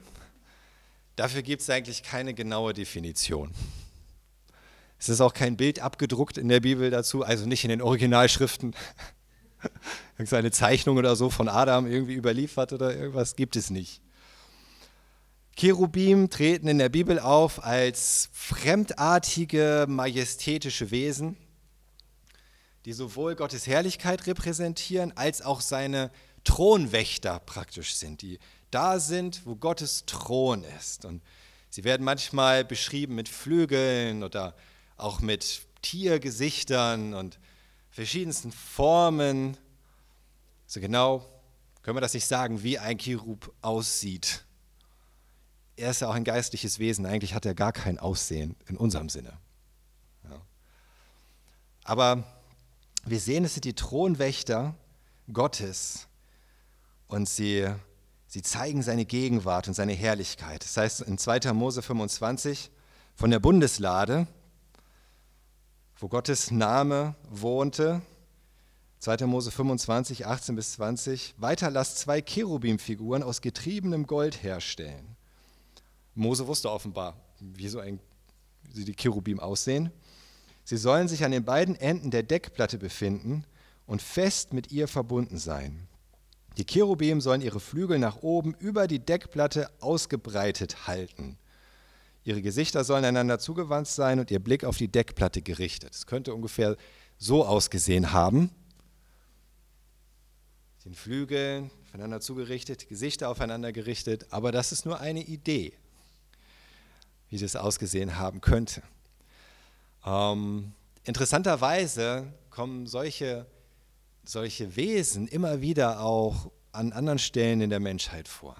Dafür 1.15 1.41
gibt 1.41 1.62
es 1.62 1.69
eigentlich 1.69 2.03
keine 2.03 2.34
genaue 2.34 2.73
Definition. 2.73 3.51
Es 5.04 5.10
ist 5.10 5.20
auch 5.20 5.34
kein 5.34 5.58
Bild 5.58 5.82
abgedruckt 5.82 6.38
in 6.38 6.48
der 6.48 6.62
Bibel 6.62 6.89
dazu, 6.89 7.24
also 7.24 7.46
nicht 7.46 7.66
in 7.66 7.70
den 7.70 7.82
Originalschriften. 7.82 8.74
Irgendeine 10.18 10.52
Zeichnung 10.52 10.96
oder 10.96 11.18
so 11.18 11.30
von 11.30 11.50
Adam 11.50 11.88
irgendwie 11.88 12.13
überliefert 12.13 12.72
oder 12.72 12.96
irgendwas 12.96 13.36
gibt 13.36 13.58
es 13.58 13.70
nicht. 13.70 14.02
Cherubim 15.58 16.30
treten 16.30 16.70
in 16.70 16.78
der 16.78 16.88
Bibel 16.88 17.20
auf 17.20 17.66
als 17.66 18.30
fremdartige, 18.32 19.88
majestätische 19.89 20.89
Wesen, 20.89 21.36
die 22.86 22.94
sowohl 22.94 23.36
Gottes 23.36 23.68
Herrlichkeit 23.68 24.26
repräsentieren, 24.26 25.12
als 25.18 25.42
auch 25.42 25.60
seine 25.60 26.12
Thronwächter 26.46 27.39
praktisch 27.39 27.96
sind, 27.96 28.22
die 28.22 28.39
da 28.72 29.00
sind, 29.00 29.46
wo 29.46 29.58
Gottes 29.58 30.06
Thron 30.06 30.63
ist. 30.80 31.04
Und 31.04 31.22
sie 31.70 31.84
werden 31.84 32.06
manchmal 32.06 32.63
beschrieben 32.63 33.16
mit 33.16 33.28
Flügeln 33.28 34.24
oder 34.24 34.56
auch 34.97 35.19
mit 35.19 35.62
Tiergesichtern 35.82 37.13
und 37.13 37.39
verschiedensten 37.89 38.51
Formen. 38.51 39.58
So 40.65 40.79
genau 40.79 41.25
können 41.82 41.97
wir 41.97 42.01
das 42.01 42.13
nicht 42.13 42.27
sagen, 42.27 42.63
wie 42.63 42.79
ein 42.79 42.97
Cherub 42.97 43.53
aussieht 43.62 44.45
er 45.75 45.91
ist 45.91 46.01
ja 46.01 46.10
auch 46.10 46.13
ein 46.13 46.23
geistliches 46.23 46.79
Wesen. 46.79 47.06
Eigentlich 47.06 47.34
hat 47.34 47.45
er 47.45 47.56
gar 47.56 47.71
kein 47.71 47.99
Aussehen 47.99 48.56
in 48.67 48.77
unserem 48.77 49.10
Sinne. 49.10 49.38
Ja. 50.29 50.41
Aber 51.84 52.23
wir 53.06 53.19
sehen, 53.19 53.43
es 53.43 53.53
sind 53.53 53.65
die 53.65 53.73
Thronwächter 53.73 54.75
Gottes 55.32 56.08
und 57.08 57.27
sie, 57.27 57.67
sie 58.27 58.41
zeigen 58.41 58.82
seine 58.84 59.06
Gegenwart 59.06 59.67
und 59.67 59.73
seine 59.73 59.93
Herrlichkeit. 59.93 60.63
Das 60.63 60.77
heißt 60.77 61.01
in 61.01 61.17
2. 61.17 61.53
Mose 61.53 61.82
25 61.82 62.71
von 63.15 63.32
der 63.32 63.39
Bundeslade, 63.39 64.27
wo 66.04 66.10
Gottes 66.10 66.52
Name 66.52 67.16
wohnte, 67.32 68.02
2. 69.00 69.26
Mose 69.26 69.52
25, 69.52 70.26
18 70.26 70.54
bis 70.54 70.74
20, 70.74 71.34
weiter 71.38 71.72
lasst 71.72 71.98
zwei 71.98 72.20
Cherubim-Figuren 72.22 73.24
aus 73.24 73.39
getriebenem 73.39 74.06
Gold 74.06 74.44
herstellen. 74.44 75.16
Mose 76.13 76.46
wusste 76.46 76.70
offenbar, 76.70 77.16
wie, 77.39 77.70
so 77.70 77.80
ein, 77.80 78.02
wie 78.74 78.84
die 78.84 78.98
Cherubim 78.98 79.39
aussehen. 79.39 79.92
Sie 80.66 80.76
sollen 80.76 81.08
sich 81.08 81.24
an 81.24 81.32
den 81.32 81.46
beiden 81.46 81.78
Enden 81.78 82.12
der 82.12 82.24
Deckplatte 82.24 82.78
befinden 82.78 83.46
und 83.88 84.02
fest 84.02 84.52
mit 84.52 84.74
ihr 84.74 84.89
verbunden 84.89 85.38
sein. 85.38 85.88
Die 86.58 86.66
Cherubim 86.66 87.22
sollen 87.22 87.39
ihre 87.39 87.62
Flügel 87.62 87.98
nach 87.98 88.24
oben 88.24 88.56
über 88.56 88.88
die 88.88 89.00
Deckplatte 89.00 89.70
ausgebreitet 89.80 90.86
halten. 90.86 91.38
Ihre 92.23 92.41
Gesichter 92.41 92.83
sollen 92.83 93.05
einander 93.05 93.39
zugewandt 93.39 93.88
sein 93.88 94.19
und 94.19 94.31
ihr 94.31 94.39
Blick 94.39 94.63
auf 94.63 94.77
die 94.77 94.88
Deckplatte 94.88 95.41
gerichtet. 95.41 95.93
Es 95.93 96.05
könnte 96.05 96.33
ungefähr 96.33 96.77
so 97.17 97.45
ausgesehen 97.45 98.13
haben. 98.13 98.49
Den 100.86 100.93
Flügeln 100.93 101.71
aufeinander 101.83 102.21
zugerichtet, 102.21 102.88
Gesichter 102.89 103.29
aufeinander 103.29 103.71
gerichtet, 103.71 104.27
aber 104.31 104.51
das 104.51 104.71
ist 104.71 104.86
nur 104.86 104.99
eine 104.99 105.21
Idee 105.21 105.73
wie 107.33 107.39
das 107.39 107.55
ausgesehen 107.55 108.19
haben 108.19 108.41
könnte. 108.41 108.83
Ähm, 110.05 110.71
interessanterweise 111.03 112.31
kommen 112.51 112.86
solche, 112.86 113.47
solche 114.23 114.75
Wesen 114.75 115.27
immer 115.27 115.59
wieder 115.59 116.01
auch 116.01 116.51
an 116.73 116.93
anderen 116.93 117.17
Stellen 117.17 117.62
in 117.62 117.71
der 117.71 117.79
Menschheit 117.79 118.27
vor. 118.27 118.55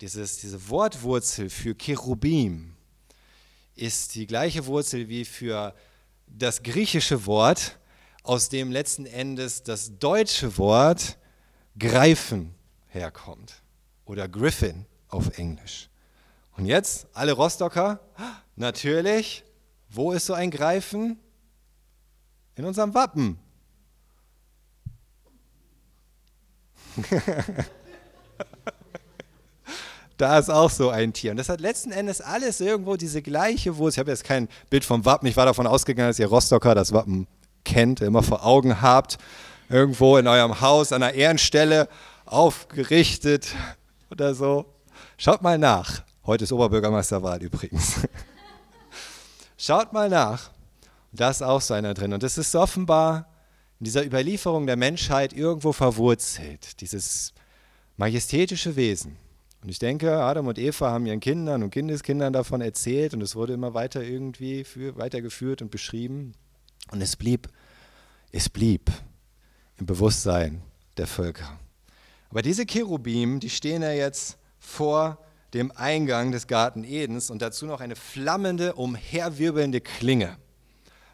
Dieses, 0.00 0.38
diese 0.38 0.68
Wortwurzel 0.68 1.48
für 1.50 1.76
Cherubim 1.76 2.73
ist 3.74 4.14
die 4.14 4.26
gleiche 4.26 4.66
Wurzel 4.66 5.08
wie 5.08 5.24
für 5.24 5.74
das 6.26 6.62
griechische 6.62 7.26
Wort, 7.26 7.78
aus 8.22 8.48
dem 8.48 8.72
letzten 8.72 9.04
Endes 9.06 9.62
das 9.62 9.98
deutsche 9.98 10.56
Wort 10.56 11.18
greifen 11.78 12.54
herkommt 12.88 13.62
oder 14.06 14.28
Griffin 14.28 14.86
auf 15.08 15.38
Englisch. 15.38 15.90
Und 16.56 16.66
jetzt, 16.66 17.06
alle 17.12 17.32
Rostocker, 17.32 18.00
natürlich, 18.56 19.44
wo 19.90 20.12
ist 20.12 20.26
so 20.26 20.32
ein 20.34 20.50
Greifen? 20.50 21.18
In 22.56 22.64
unserem 22.64 22.94
Wappen. 22.94 23.38
da 30.16 30.38
ist 30.38 30.50
auch 30.50 30.70
so 30.70 30.90
ein 30.90 31.12
Tier. 31.12 31.32
Und 31.32 31.38
das 31.38 31.48
hat 31.48 31.60
letzten 31.60 31.90
Endes 31.90 32.20
alles 32.20 32.60
irgendwo 32.60 32.96
diese 32.96 33.22
gleiche 33.22 33.76
Wurzel. 33.76 33.96
Ich 33.96 33.98
habe 34.00 34.10
jetzt 34.10 34.24
kein 34.24 34.48
Bild 34.70 34.84
vom 34.84 35.04
Wappen. 35.04 35.26
Ich 35.26 35.36
war 35.36 35.46
davon 35.46 35.66
ausgegangen, 35.66 36.08
dass 36.08 36.18
ihr 36.18 36.26
Rostocker 36.26 36.74
das 36.74 36.92
Wappen 36.92 37.26
kennt, 37.64 38.00
immer 38.00 38.22
vor 38.22 38.44
Augen 38.44 38.80
habt. 38.80 39.18
Irgendwo 39.68 40.16
in 40.18 40.26
eurem 40.26 40.60
Haus 40.60 40.92
an 40.92 41.02
einer 41.02 41.14
Ehrenstelle 41.14 41.88
aufgerichtet 42.26 43.54
oder 44.10 44.34
so. 44.34 44.66
Schaut 45.16 45.42
mal 45.42 45.58
nach. 45.58 46.02
Heute 46.26 46.44
ist 46.44 46.52
Oberbürgermeisterwahl 46.52 47.42
übrigens. 47.42 47.94
Schaut 49.56 49.92
mal 49.92 50.08
nach. 50.08 50.50
Da 51.12 51.30
ist 51.30 51.42
auch 51.42 51.60
so 51.60 51.74
einer 51.74 51.94
drin. 51.94 52.12
Und 52.12 52.22
das 52.22 52.38
ist 52.38 52.54
offenbar 52.54 53.28
in 53.80 53.84
dieser 53.84 54.04
Überlieferung 54.04 54.66
der 54.66 54.76
Menschheit 54.76 55.32
irgendwo 55.32 55.72
verwurzelt, 55.72 56.80
dieses 56.80 57.32
majestätische 57.96 58.76
Wesen. 58.76 59.16
Und 59.64 59.70
ich 59.70 59.78
denke, 59.78 60.18
Adam 60.18 60.46
und 60.46 60.58
Eva 60.58 60.90
haben 60.90 61.06
ihren 61.06 61.20
Kindern 61.20 61.62
und 61.62 61.70
Kindeskindern 61.70 62.34
davon 62.34 62.60
erzählt 62.60 63.14
und 63.14 63.22
es 63.22 63.34
wurde 63.34 63.54
immer 63.54 63.72
weiter 63.72 64.02
irgendwie 64.02 64.62
für, 64.62 64.96
weitergeführt 64.98 65.62
und 65.62 65.70
beschrieben. 65.70 66.34
Und 66.92 67.00
es 67.00 67.16
blieb, 67.16 67.48
es 68.30 68.50
blieb 68.50 68.90
im 69.78 69.86
Bewusstsein 69.86 70.60
der 70.98 71.06
Völker. 71.06 71.58
Aber 72.28 72.42
diese 72.42 72.66
Cherubim, 72.66 73.40
die 73.40 73.48
stehen 73.48 73.80
ja 73.80 73.92
jetzt 73.92 74.36
vor 74.58 75.16
dem 75.54 75.72
Eingang 75.74 76.30
des 76.30 76.46
Garten 76.46 76.84
Edens 76.84 77.30
und 77.30 77.40
dazu 77.40 77.64
noch 77.64 77.80
eine 77.80 77.96
flammende, 77.96 78.74
umherwirbelnde 78.74 79.80
Klinge. 79.80 80.36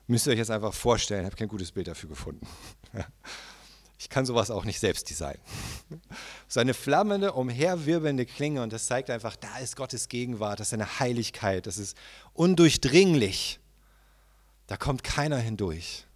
Müsst 0.09 0.26
ihr 0.26 0.32
euch 0.32 0.38
jetzt 0.38 0.51
einfach 0.51 0.74
vorstellen, 0.74 1.20
ich 1.20 1.26
habe 1.26 1.36
kein 1.36 1.46
gutes 1.46 1.70
Bild 1.70 1.86
dafür 1.86 2.09
gefunden. 2.09 2.48
Ich 4.01 4.09
kann 4.09 4.24
sowas 4.24 4.51
auch 4.51 4.64
nicht 4.64 4.80
selbst 4.80 5.11
designen. 5.11 5.42
Seine 6.48 6.72
flammende, 6.72 7.34
umherwirbelnde 7.34 8.24
Klinge 8.24 8.62
und 8.62 8.72
das 8.72 8.86
zeigt 8.86 9.11
einfach, 9.11 9.36
da 9.36 9.59
ist 9.59 9.76
Gottes 9.76 10.09
Gegenwart, 10.09 10.59
das 10.59 10.68
ist 10.68 10.70
seine 10.70 11.01
Heiligkeit, 11.01 11.66
das 11.66 11.76
ist 11.76 11.98
undurchdringlich. 12.32 13.61
Da 14.68 14.78
kommt 14.78 15.05
keiner 15.05 15.36
hindurch. 15.36 16.07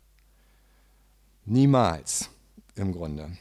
Niemals 1.44 2.30
im 2.74 2.92
Grunde. 2.92 3.36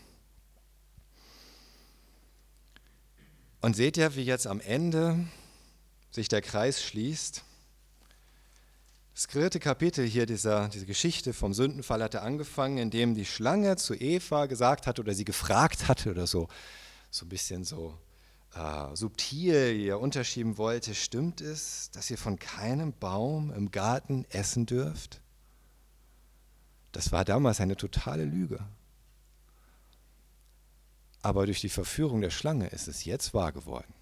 Und 3.62 3.78
seht 3.78 3.96
ihr, 3.96 4.14
wie 4.18 4.24
jetzt 4.24 4.46
am 4.46 4.60
Ende 4.60 5.26
sich 6.12 6.28
der 6.28 6.42
Kreis 6.42 6.84
schließt? 6.84 7.46
Das 9.14 9.28
dritte 9.28 9.60
Kapitel 9.60 10.06
hier 10.08 10.26
dieser, 10.26 10.70
diese 10.70 10.88
Geschichte 10.88 11.34
vom 11.34 11.54
Sündenfall 11.54 12.02
hatte 12.02 12.24
angefangen, 12.24 12.80
indem 12.80 13.14
die 13.14 13.26
Schlange 13.26 13.76
zu 13.76 13.94
Eva 13.94 14.48
gesagt 14.48 14.88
hat 14.88 15.00
oder 15.00 15.14
sie 15.14 15.26
gefragt 15.26 15.88
hatte 15.88 16.10
oder 16.10 16.26
so, 16.26 16.48
so 17.12 17.26
ein 17.26 17.30
bisschen 17.30 17.64
so 17.64 17.96
äh, 18.56 18.96
subtil 18.96 19.76
ihr 19.76 20.00
unterschieben 20.00 20.58
wollte, 20.58 20.96
stimmt 20.96 21.42
es, 21.42 21.92
dass 21.92 22.10
ihr 22.10 22.18
von 22.18 22.40
keinem 22.40 22.92
Baum 22.92 23.54
im 23.54 23.70
Garten 23.70 24.26
essen 24.30 24.66
dürft? 24.66 25.22
Das 26.92 27.12
war 27.12 27.24
damals 27.24 27.60
eine 27.60 27.78
totale 27.78 28.26
Lüge. 28.26 28.60
Aber 31.22 31.46
durch 31.46 31.62
die 31.62 31.70
Verführung 31.70 32.22
der 32.22 32.32
Schlange 32.32 32.68
ist 32.68 32.88
es 32.88 33.06
jetzt 33.06 33.34
wahr 33.34 33.52
geworden. 33.52 33.94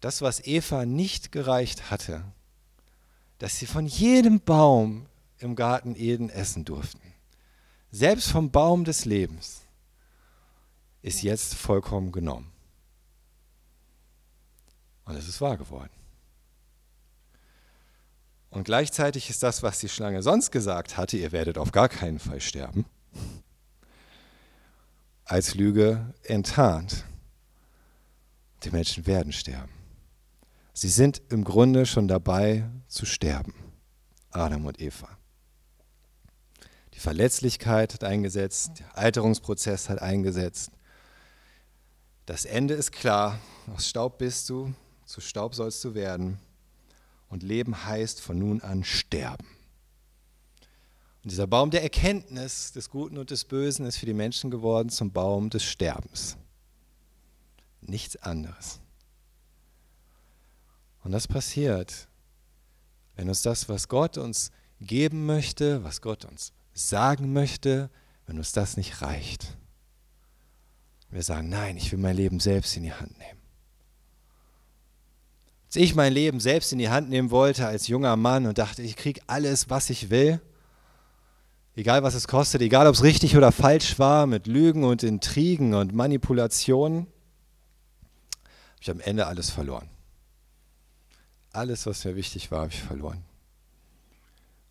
Das, 0.00 0.22
was 0.22 0.44
Eva 0.46 0.86
nicht 0.86 1.30
gereicht 1.30 1.90
hatte, 1.90 2.24
dass 3.38 3.56
sie 3.58 3.66
von 3.66 3.86
jedem 3.86 4.40
Baum 4.40 5.06
im 5.38 5.54
Garten 5.54 5.94
Eden 5.94 6.30
essen 6.30 6.64
durften. 6.64 7.00
Selbst 7.90 8.30
vom 8.30 8.50
Baum 8.50 8.84
des 8.84 9.04
Lebens 9.04 9.62
ist 11.02 11.22
jetzt 11.22 11.54
vollkommen 11.54 12.12
genommen. 12.12 12.50
Und 15.04 15.16
es 15.16 15.28
ist 15.28 15.40
wahr 15.40 15.56
geworden. 15.56 15.90
Und 18.50 18.64
gleichzeitig 18.64 19.30
ist 19.30 19.42
das, 19.42 19.62
was 19.62 19.78
die 19.78 19.88
Schlange 19.88 20.22
sonst 20.22 20.50
gesagt 20.50 20.96
hatte, 20.96 21.16
ihr 21.16 21.32
werdet 21.32 21.58
auf 21.58 21.70
gar 21.70 21.88
keinen 21.88 22.18
Fall 22.18 22.40
sterben, 22.40 22.86
als 25.24 25.54
Lüge 25.54 26.14
enttarnt. 26.24 27.04
Die 28.64 28.70
Menschen 28.70 29.06
werden 29.06 29.32
sterben. 29.32 29.77
Sie 30.80 30.90
sind 30.90 31.22
im 31.30 31.42
Grunde 31.42 31.86
schon 31.86 32.06
dabei 32.06 32.70
zu 32.86 33.04
sterben, 33.04 33.52
Adam 34.30 34.64
und 34.64 34.80
Eva. 34.80 35.08
Die 36.94 37.00
Verletzlichkeit 37.00 37.94
hat 37.94 38.04
eingesetzt, 38.04 38.74
der 38.78 38.96
Alterungsprozess 38.96 39.88
hat 39.88 40.00
eingesetzt. 40.00 40.70
Das 42.26 42.44
Ende 42.44 42.74
ist 42.74 42.92
klar, 42.92 43.40
aus 43.74 43.88
Staub 43.88 44.18
bist 44.18 44.50
du, 44.50 44.72
zu 45.04 45.20
Staub 45.20 45.56
sollst 45.56 45.82
du 45.82 45.94
werden. 45.94 46.38
Und 47.28 47.42
Leben 47.42 47.84
heißt 47.84 48.20
von 48.20 48.38
nun 48.38 48.60
an 48.60 48.84
sterben. 48.84 49.48
Und 51.24 51.32
dieser 51.32 51.48
Baum 51.48 51.72
der 51.72 51.82
Erkenntnis 51.82 52.70
des 52.70 52.88
Guten 52.88 53.18
und 53.18 53.32
des 53.32 53.44
Bösen 53.46 53.84
ist 53.84 53.96
für 53.96 54.06
die 54.06 54.14
Menschen 54.14 54.48
geworden 54.48 54.90
zum 54.90 55.10
Baum 55.10 55.50
des 55.50 55.64
Sterbens. 55.64 56.36
Nichts 57.80 58.14
anderes. 58.18 58.78
Und 61.08 61.12
das 61.12 61.26
passiert, 61.26 62.06
wenn 63.16 63.30
uns 63.30 63.40
das, 63.40 63.70
was 63.70 63.88
Gott 63.88 64.18
uns 64.18 64.50
geben 64.78 65.24
möchte, 65.24 65.82
was 65.82 66.02
Gott 66.02 66.26
uns 66.26 66.52
sagen 66.74 67.32
möchte, 67.32 67.88
wenn 68.26 68.36
uns 68.36 68.52
das 68.52 68.76
nicht 68.76 69.00
reicht. 69.00 69.56
Wir 71.08 71.22
sagen, 71.22 71.48
nein, 71.48 71.78
ich 71.78 71.90
will 71.92 71.98
mein 71.98 72.14
Leben 72.14 72.40
selbst 72.40 72.76
in 72.76 72.82
die 72.82 72.92
Hand 72.92 73.16
nehmen. 73.16 73.40
Als 75.68 75.76
ich 75.76 75.94
mein 75.94 76.12
Leben 76.12 76.40
selbst 76.40 76.74
in 76.74 76.78
die 76.78 76.90
Hand 76.90 77.08
nehmen 77.08 77.30
wollte 77.30 77.66
als 77.66 77.88
junger 77.88 78.16
Mann 78.16 78.44
und 78.44 78.58
dachte, 78.58 78.82
ich 78.82 78.94
kriege 78.94 79.22
alles, 79.28 79.70
was 79.70 79.88
ich 79.88 80.10
will, 80.10 80.42
egal 81.74 82.02
was 82.02 82.12
es 82.12 82.28
kostet, 82.28 82.60
egal 82.60 82.86
ob 82.86 82.94
es 82.94 83.02
richtig 83.02 83.34
oder 83.34 83.50
falsch 83.50 83.98
war, 83.98 84.26
mit 84.26 84.46
Lügen 84.46 84.84
und 84.84 85.02
Intrigen 85.02 85.72
und 85.72 85.94
Manipulationen, 85.94 87.06
habe 87.06 88.82
ich 88.82 88.90
am 88.90 89.00
Ende 89.00 89.26
alles 89.26 89.48
verloren. 89.48 89.88
Alles, 91.58 91.86
was 91.86 92.04
mir 92.04 92.14
wichtig 92.14 92.52
war, 92.52 92.60
habe 92.60 92.72
ich 92.72 92.80
verloren. 92.80 93.24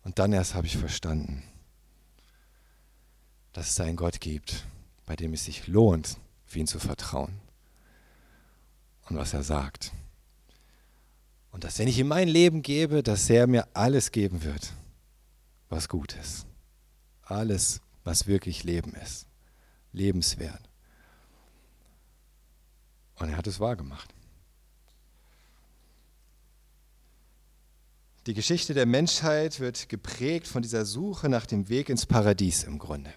Und 0.04 0.18
dann 0.18 0.32
erst 0.32 0.54
habe 0.54 0.66
ich 0.66 0.78
verstanden, 0.78 1.42
dass 3.52 3.68
es 3.68 3.80
einen 3.80 3.98
Gott 3.98 4.20
gibt, 4.20 4.64
bei 5.04 5.14
dem 5.14 5.34
es 5.34 5.44
sich 5.44 5.66
lohnt, 5.66 6.16
auf 6.46 6.56
ihn 6.56 6.66
zu 6.66 6.78
vertrauen. 6.78 7.42
Und 9.10 9.18
was 9.18 9.34
er 9.34 9.42
sagt. 9.42 9.92
Und 11.50 11.64
dass 11.64 11.78
wenn 11.78 11.88
ich 11.88 11.98
ihm 11.98 12.08
mein 12.08 12.26
Leben 12.26 12.62
gebe, 12.62 13.02
dass 13.02 13.28
er 13.28 13.46
mir 13.46 13.68
alles 13.74 14.10
geben 14.10 14.42
wird, 14.42 14.72
was 15.68 15.90
gut 15.90 16.14
ist. 16.14 16.46
Alles, 17.20 17.82
was 18.02 18.26
wirklich 18.26 18.64
Leben 18.64 18.94
ist. 18.94 19.26
Lebenswert. 19.92 20.70
Und 23.16 23.28
er 23.28 23.36
hat 23.36 23.46
es 23.46 23.60
wahrgemacht. 23.60 24.14
Die 28.28 28.34
Geschichte 28.34 28.74
der 28.74 28.84
Menschheit 28.84 29.58
wird 29.58 29.88
geprägt 29.88 30.46
von 30.48 30.60
dieser 30.60 30.84
Suche 30.84 31.30
nach 31.30 31.46
dem 31.46 31.70
Weg 31.70 31.88
ins 31.88 32.04
Paradies 32.04 32.62
im 32.62 32.78
Grunde. 32.78 33.10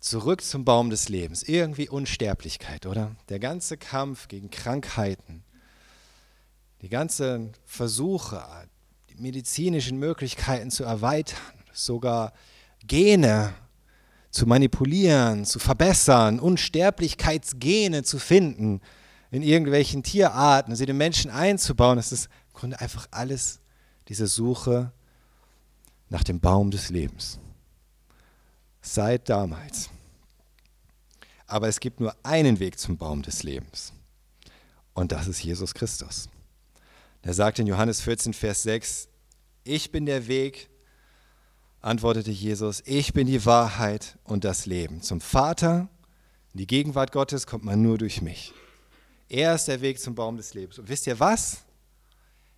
Zurück 0.00 0.40
zum 0.40 0.64
Baum 0.64 0.88
des 0.88 1.10
Lebens. 1.10 1.42
Irgendwie 1.42 1.90
Unsterblichkeit, 1.90 2.86
oder? 2.86 3.14
Der 3.28 3.38
ganze 3.40 3.76
Kampf 3.76 4.28
gegen 4.28 4.48
Krankheiten, 4.48 5.44
die 6.80 6.88
ganzen 6.88 7.52
Versuche, 7.66 8.42
die 9.10 9.20
medizinischen 9.20 9.98
Möglichkeiten 9.98 10.70
zu 10.70 10.84
erweitern, 10.84 11.36
sogar 11.74 12.32
Gene 12.86 13.52
zu 14.30 14.46
manipulieren, 14.46 15.44
zu 15.44 15.58
verbessern, 15.58 16.40
Unsterblichkeitsgene 16.40 18.02
zu 18.02 18.18
finden 18.18 18.80
in 19.30 19.42
irgendwelchen 19.42 20.02
Tierarten, 20.02 20.74
sie 20.74 20.86
den 20.86 20.96
Menschen 20.96 21.30
einzubauen, 21.30 21.96
das 21.96 22.12
ist 22.12 22.30
Grunde 22.62 22.80
einfach 22.80 23.08
alles 23.10 23.58
diese 24.06 24.28
Suche 24.28 24.92
nach 26.10 26.22
dem 26.22 26.38
Baum 26.38 26.70
des 26.70 26.90
Lebens. 26.90 27.40
Seit 28.80 29.28
damals. 29.28 29.90
Aber 31.48 31.66
es 31.66 31.80
gibt 31.80 31.98
nur 31.98 32.14
einen 32.22 32.60
Weg 32.60 32.78
zum 32.78 32.96
Baum 32.96 33.22
des 33.22 33.42
Lebens. 33.42 33.92
Und 34.94 35.10
das 35.10 35.26
ist 35.26 35.42
Jesus 35.42 35.74
Christus. 35.74 36.28
Er 37.22 37.34
sagt 37.34 37.58
in 37.58 37.66
Johannes 37.66 38.00
14, 38.00 38.32
Vers 38.32 38.62
6, 38.62 39.08
ich 39.64 39.90
bin 39.90 40.06
der 40.06 40.28
Weg, 40.28 40.70
antwortete 41.80 42.30
Jesus, 42.30 42.80
ich 42.86 43.12
bin 43.12 43.26
die 43.26 43.44
Wahrheit 43.44 44.18
und 44.22 44.44
das 44.44 44.66
Leben. 44.66 45.02
Zum 45.02 45.20
Vater, 45.20 45.88
in 46.52 46.58
die 46.58 46.68
Gegenwart 46.68 47.10
Gottes, 47.10 47.44
kommt 47.48 47.64
man 47.64 47.82
nur 47.82 47.98
durch 47.98 48.22
mich. 48.22 48.52
Er 49.28 49.56
ist 49.56 49.66
der 49.66 49.80
Weg 49.80 49.98
zum 49.98 50.14
Baum 50.14 50.36
des 50.36 50.54
Lebens. 50.54 50.78
Und 50.78 50.88
wisst 50.88 51.08
ihr 51.08 51.18
was? 51.18 51.64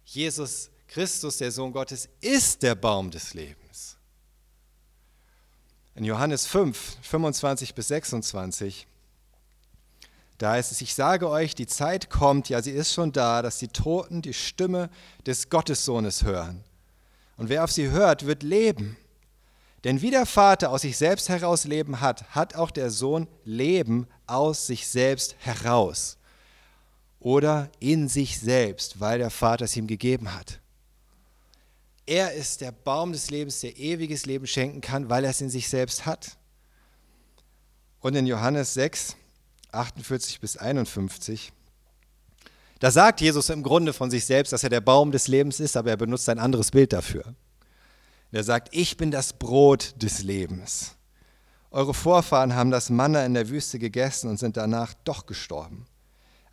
Jesus 0.04 0.70
Christus, 0.88 1.38
der 1.38 1.50
Sohn 1.50 1.72
Gottes, 1.72 2.08
ist 2.20 2.62
der 2.62 2.74
Baum 2.74 3.10
des 3.10 3.34
Lebens. 3.34 3.96
In 5.94 6.04
Johannes 6.04 6.46
5, 6.46 6.98
25 7.02 7.74
bis 7.74 7.88
26, 7.88 8.86
da 10.38 10.52
heißt 10.52 10.72
es, 10.72 10.80
ich 10.80 10.94
sage 10.94 11.28
euch, 11.28 11.54
die 11.54 11.66
Zeit 11.66 12.10
kommt, 12.10 12.48
ja 12.48 12.60
sie 12.60 12.72
ist 12.72 12.92
schon 12.92 13.12
da, 13.12 13.42
dass 13.42 13.58
die 13.58 13.68
Toten 13.68 14.20
die 14.20 14.34
Stimme 14.34 14.90
des 15.26 15.48
Gottessohnes 15.48 16.24
hören. 16.24 16.64
Und 17.36 17.48
wer 17.48 17.64
auf 17.64 17.72
sie 17.72 17.90
hört, 17.90 18.26
wird 18.26 18.42
leben. 18.42 18.96
Denn 19.84 20.00
wie 20.00 20.10
der 20.10 20.26
Vater 20.26 20.70
aus 20.70 20.82
sich 20.82 20.96
selbst 20.96 21.28
heraus 21.28 21.64
Leben 21.64 22.00
hat, 22.00 22.34
hat 22.34 22.54
auch 22.56 22.70
der 22.70 22.90
Sohn 22.90 23.28
Leben 23.44 24.06
aus 24.26 24.66
sich 24.66 24.88
selbst 24.88 25.36
heraus 25.38 26.18
oder 27.24 27.70
in 27.80 28.06
sich 28.06 28.38
selbst, 28.38 29.00
weil 29.00 29.18
der 29.18 29.30
Vater 29.30 29.64
es 29.64 29.74
ihm 29.76 29.86
gegeben 29.86 30.34
hat. 30.34 30.60
Er 32.04 32.34
ist 32.34 32.60
der 32.60 32.70
Baum 32.70 33.12
des 33.12 33.30
Lebens, 33.30 33.60
der 33.60 33.78
ewiges 33.78 34.26
Leben 34.26 34.46
schenken 34.46 34.82
kann, 34.82 35.08
weil 35.08 35.24
er 35.24 35.30
es 35.30 35.40
in 35.40 35.48
sich 35.48 35.70
selbst 35.70 36.04
hat. 36.04 36.36
Und 38.00 38.14
in 38.14 38.26
Johannes 38.26 38.74
6, 38.74 39.16
48 39.72 40.38
bis 40.38 40.58
51, 40.58 41.50
da 42.78 42.90
sagt 42.90 43.22
Jesus 43.22 43.48
im 43.48 43.62
Grunde 43.62 43.94
von 43.94 44.10
sich 44.10 44.26
selbst, 44.26 44.52
dass 44.52 44.62
er 44.62 44.68
der 44.68 44.82
Baum 44.82 45.10
des 45.10 45.26
Lebens 45.26 45.60
ist, 45.60 45.78
aber 45.78 45.88
er 45.88 45.96
benutzt 45.96 46.28
ein 46.28 46.38
anderes 46.38 46.72
Bild 46.72 46.92
dafür. 46.92 47.34
Er 48.32 48.44
sagt, 48.44 48.68
ich 48.72 48.98
bin 48.98 49.10
das 49.10 49.32
Brot 49.32 49.94
des 49.96 50.22
Lebens. 50.22 50.94
Eure 51.70 51.94
Vorfahren 51.94 52.54
haben 52.54 52.70
das 52.70 52.90
Manna 52.90 53.24
in 53.24 53.32
der 53.32 53.48
Wüste 53.48 53.78
gegessen 53.78 54.28
und 54.28 54.38
sind 54.38 54.58
danach 54.58 54.92
doch 55.04 55.24
gestorben. 55.24 55.86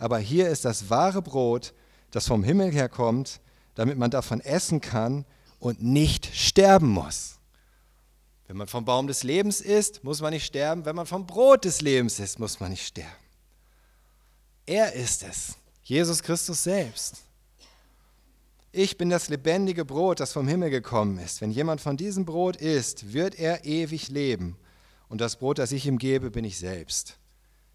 Aber 0.02 0.18
hier 0.18 0.50
ist 0.50 0.66
das 0.66 0.90
wahre 0.90 1.22
Brot, 1.22 1.76
das 2.10 2.26
vom 2.26 2.44
Himmel 2.44 2.72
herkommt, 2.72 3.40
damit 3.76 4.00
man 4.00 4.10
davon 4.10 4.42
essen 4.42 4.82
kann 4.82 5.26
und 5.60 5.84
nicht 5.84 6.36
sterben 6.36 6.90
muss. 6.90 7.38
Wenn 8.48 8.58
man 8.58 8.68
vom 8.68 8.84
Baum 8.84 9.06
des 9.06 9.22
Lebens 9.22 9.62
isst, 9.62 10.04
muss 10.04 10.20
man 10.20 10.34
nicht 10.34 10.44
sterben. 10.44 10.86
Wenn 10.86 10.96
man 10.96 11.06
vom 11.06 11.28
Brot 11.28 11.66
des 11.66 11.82
Lebens 11.82 12.20
isst, 12.20 12.40
muss 12.40 12.60
man 12.60 12.72
nicht 12.72 12.84
sterben. 12.84 13.12
Er 14.66 14.92
ist 14.94 15.22
es, 15.22 15.54
Jesus 15.84 16.24
Christus 16.24 16.64
selbst. 16.64 17.18
Ich 18.72 18.98
bin 18.98 19.12
das 19.12 19.30
lebendige 19.30 19.86
Brot, 19.86 20.20
das 20.20 20.34
vom 20.34 20.48
Himmel 20.48 20.72
gekommen 20.72 21.20
ist. 21.20 21.42
Wenn 21.42 21.52
jemand 21.52 21.80
von 21.80 21.96
diesem 21.96 22.26
Brot 22.26 22.56
isst, 22.56 23.14
wird 23.14 23.38
er 23.38 23.66
ewig 23.66 24.10
leben. 24.10 24.58
Und 25.10 25.22
das 25.22 25.36
Brot, 25.36 25.60
das 25.60 25.72
ich 25.72 25.86
ihm 25.86 26.00
gebe, 26.00 26.32
bin 26.32 26.44
ich 26.44 26.58
selbst. 26.58 27.20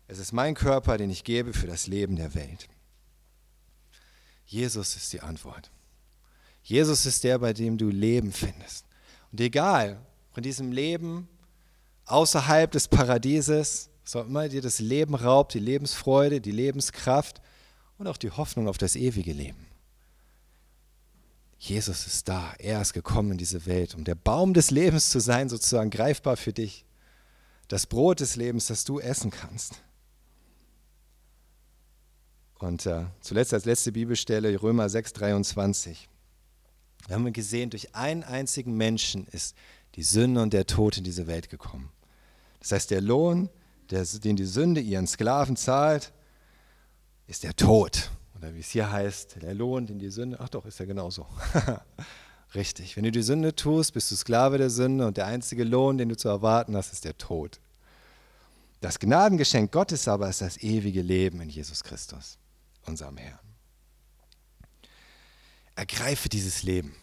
Es 0.09 0.18
ist 0.18 0.32
mein 0.32 0.54
Körper, 0.54 0.98
den 0.98 1.11
ich 1.11 1.24
gebe 1.24 1.52
für 1.52 1.66
das 1.66 1.86
Leben 1.86 2.16
der 2.16 2.34
Welt. 2.34 2.68
Jesus 4.46 4.96
ist 4.96 5.12
die 5.12 5.20
Antwort. 5.20 5.70
Jesus 6.62 7.07
ist 7.07 7.24
der, 7.24 7.38
bei 7.38 7.52
dem 7.52 7.78
du 7.78 7.88
Leben 7.88 8.32
findest. 8.32 8.86
Und 9.32 9.40
egal, 9.40 10.00
von 10.32 10.42
diesem 10.42 10.72
Leben 10.72 11.28
außerhalb 12.07 12.70
des 12.70 12.88
Paradieses, 12.88 13.88
auch 14.14 14.26
immer 14.26 14.48
dir 14.48 14.62
das 14.62 14.78
Leben 14.78 15.16
raubt, 15.16 15.54
die 15.54 15.59
Lebensfreude, 15.59 16.40
die 16.40 16.52
Lebenskraft 16.52 17.40
und 17.98 18.07
auch 18.07 18.16
die 18.16 18.30
Hoffnung 18.30 18.68
auf 18.68 18.78
das 18.78 18.94
ewige 18.94 19.32
Leben. 19.32 19.66
Jesus 21.59 22.07
ist 22.07 22.28
da, 22.28 22.54
er 22.59 22.80
ist 22.80 22.92
gekommen 22.92 23.32
in 23.32 23.38
diese 23.38 23.66
Welt, 23.66 23.94
um 23.94 24.04
der 24.04 24.14
Baum 24.14 24.54
des 24.54 24.70
Lebens 24.70 25.11
zu 25.11 25.20
sein, 25.20 25.48
sozusagen 25.48 25.90
greifbar 25.90 26.36
für 26.36 26.52
dich. 26.52 26.84
Das 27.68 27.86
Brot 27.86 28.20
des 28.20 28.36
Lebens, 28.36 28.66
das 28.66 28.84
du 28.84 29.00
essen 29.00 29.30
kannst. 29.30 29.82
Und 32.59 32.86
äh, 32.86 33.04
zuletzt 33.20 33.52
als 33.52 33.64
letzte 33.64 33.92
Bibelstelle 33.92 34.61
Römer 34.61 34.88
6, 34.88 35.12
23. 35.14 36.09
Wir 37.07 37.14
haben 37.14 37.32
gesehen, 37.32 37.70
durch 37.70 37.94
einen 37.94 38.24
einzigen 38.24 38.76
Menschen 38.76 39.26
ist 39.28 39.57
die 39.94 40.02
Sünde 40.02 40.42
und 40.42 40.52
der 40.52 40.66
Tod 40.66 40.98
in 40.98 41.04
diese 41.04 41.26
Welt 41.26 41.50
gekommen. 41.50 41.90
Das 42.61 42.72
heißt, 42.72 42.90
der 42.90 43.00
Lohn, 43.00 43.48
der, 43.90 44.04
den 44.04 44.36
die 44.36 44.44
Sünde 44.44 44.80
ihren 44.80 45.07
Sklaven 45.07 45.57
zahlt, 45.57 46.12
ist 47.26 47.44
der 47.44 47.54
Tod. 47.54 48.11
Oder 48.36 48.54
wie 48.54 48.61
es 48.61 48.70
hier 48.70 48.90
heißt, 48.90 49.42
der 49.42 49.54
Lohn, 49.54 49.86
den 49.86 49.98
die 49.98 50.11
Sünde, 50.11 50.38
ach 50.40 50.48
doch, 50.48 50.66
ist 50.66 50.78
ja 50.78 50.84
genauso. 50.84 51.26
Richtig. 52.54 52.96
Wenn 52.96 53.04
du 53.04 53.11
die 53.11 53.22
Sünde 53.22 53.54
tust, 53.54 53.92
bist 53.92 54.11
du 54.11 54.16
Sklave 54.16 54.59
der 54.59 54.70
Sünde 54.70 55.07
und 55.07 55.16
der 55.16 55.26
einzige 55.26 55.64
Lohn, 55.64 55.98
den 55.98 56.09
du 56.09 56.16
zu 56.16 56.28
erwarten 56.28 56.76
hast, 56.76 56.92
ist 56.92 57.04
der 57.04 57.16
Tod. 57.18 57.61
Das 58.80 58.98
Gnadengeschenk 58.98 59.72
Gottes 59.72 60.07
aber 60.07 60.28
ist 60.28 60.42
das 60.42 60.59
ewige 60.59 61.02
Leben 61.02 61.40
in 61.40 61.48
Jesus 61.48 61.82
Christus, 61.82 62.38
unserem 62.87 63.16
Herrn. 63.16 63.39
Ergreife 65.74 66.28
dieses 66.28 66.62
Leben. 66.62 66.95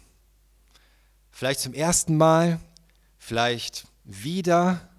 Vielleicht 1.32 1.60
zum 1.60 1.74
ersten 1.74 2.18
Mal, 2.18 2.60
vielleicht 3.18 3.88
wieder, 4.04 4.90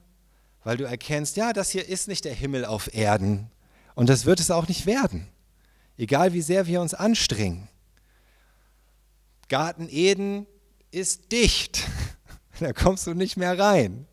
weil 0.63 0.77
du 0.77 0.85
erkennst, 0.85 1.37
ja, 1.37 1.53
das 1.53 1.71
hier 1.71 1.89
ist 1.89 2.09
nicht 2.09 2.25
der 2.25 2.35
Himmel 2.35 2.65
auf 2.65 2.95
Erden 2.95 3.51
und 3.95 4.09
das 4.09 4.25
wird 4.25 4.41
es 4.41 4.51
auch 4.51 4.69
nicht 4.69 4.87
werden 4.87 5.29
egal 5.97 6.33
wie 6.33 6.43
sehr 6.43 6.67
wir 6.67 6.81
uns 6.81 6.95
anstrengen. 6.95 7.69
Garten 9.49 9.89
Eden 9.89 10.47
ist 10.91 11.33
dicht, 11.33 11.87
da 12.61 12.73
kommst 12.73 13.07
du 13.07 13.15
nicht 13.15 13.37
mehr 13.37 13.59
rein 13.59 14.07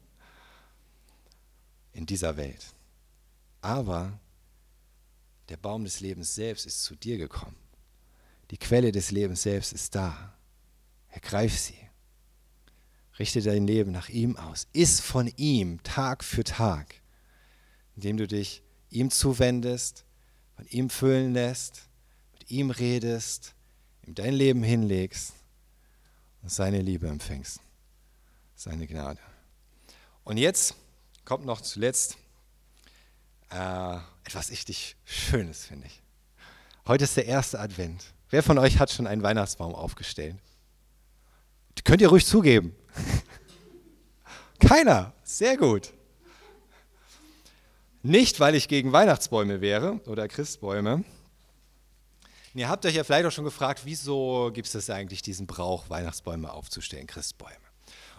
in 1.94 2.06
dieser 2.06 2.38
Welt. 2.38 2.74
Aber 3.62 4.20
der 5.52 5.58
Baum 5.58 5.84
des 5.84 6.00
Lebens 6.00 6.34
selbst 6.34 6.66
ist 6.66 6.82
zu 6.82 6.96
dir 6.96 7.18
gekommen. 7.18 7.58
Die 8.52 8.58
Quelle 8.58 8.94
des 8.94 9.12
Lebens 9.12 9.42
selbst 9.42 9.74
ist 9.74 9.94
da. 9.94 10.34
Ergreif 11.10 11.60
sie. 11.60 11.78
Richte 13.20 13.42
dein 13.42 13.68
Leben 13.68 13.92
nach 13.92 14.08
ihm 14.08 14.38
aus. 14.38 14.68
Iss 14.72 15.02
von 15.02 15.28
ihm 15.36 15.84
Tag 15.84 16.24
für 16.24 16.46
Tag, 16.46 16.96
indem 17.98 18.16
du 18.16 18.28
dich 18.28 18.64
ihm 18.90 19.12
zuwendest 19.12 20.06
von 20.56 20.66
ihm 20.68 20.90
füllen 20.90 21.34
lässt, 21.34 21.90
mit 22.32 22.50
ihm 22.50 22.72
redest, 22.72 23.54
ihm 24.08 24.16
dein 24.16 24.34
Leben 24.34 24.64
hinlegst 24.64 25.34
und 26.44 26.50
seine 26.50 26.82
Liebe 26.82 27.10
empfängst, 27.10 27.60
seine 28.56 28.88
Gnade. 28.88 29.20
Und 30.24 30.38
jetzt 30.38 30.76
kommt 31.26 31.46
noch 31.46 31.60
zuletzt 31.60 32.18
äh, 33.52 33.98
etwas 34.24 34.50
richtig 34.50 34.96
Schönes, 35.06 35.66
finde 35.66 35.88
ich. 35.88 36.02
Heute 36.88 37.04
ist 37.04 37.16
der 37.18 37.26
erste 37.26 37.60
Advent. 37.60 38.14
Wer 38.30 38.44
von 38.44 38.58
euch 38.58 38.80
hat 38.80 38.92
schon 38.92 39.08
einen 39.08 39.24
Weihnachtsbaum 39.24 39.76
aufgestellt? 39.76 40.36
Könnt 41.84 42.02
ihr 42.02 42.10
ruhig 42.10 42.26
zugeben. 42.26 42.76
Keiner. 44.60 45.14
Sehr 45.24 45.58
gut. 45.58 45.94
Nicht, 48.04 48.40
weil 48.40 48.56
ich 48.56 48.68
gegen 48.68 48.92
Weihnachtsbäume 48.92 49.62
wäre 49.62 50.00
oder 50.08 50.28
Christbäume. 50.28 51.04
ihr 52.54 52.70
habt 52.70 52.86
euch 52.86 52.96
ja 52.96 53.04
vielleicht 53.04 53.26
auch 53.26 53.32
schon 53.32 53.46
gefragt, 53.46 53.82
wieso 53.86 54.52
gibt 54.54 54.74
es 54.74 54.90
eigentlich 54.90 55.22
diesen 55.22 55.46
Brauch, 55.46 55.90
Weihnachtsbäume 55.90 56.52
aufzustellen, 56.52 57.06
Christbäume? 57.06 57.61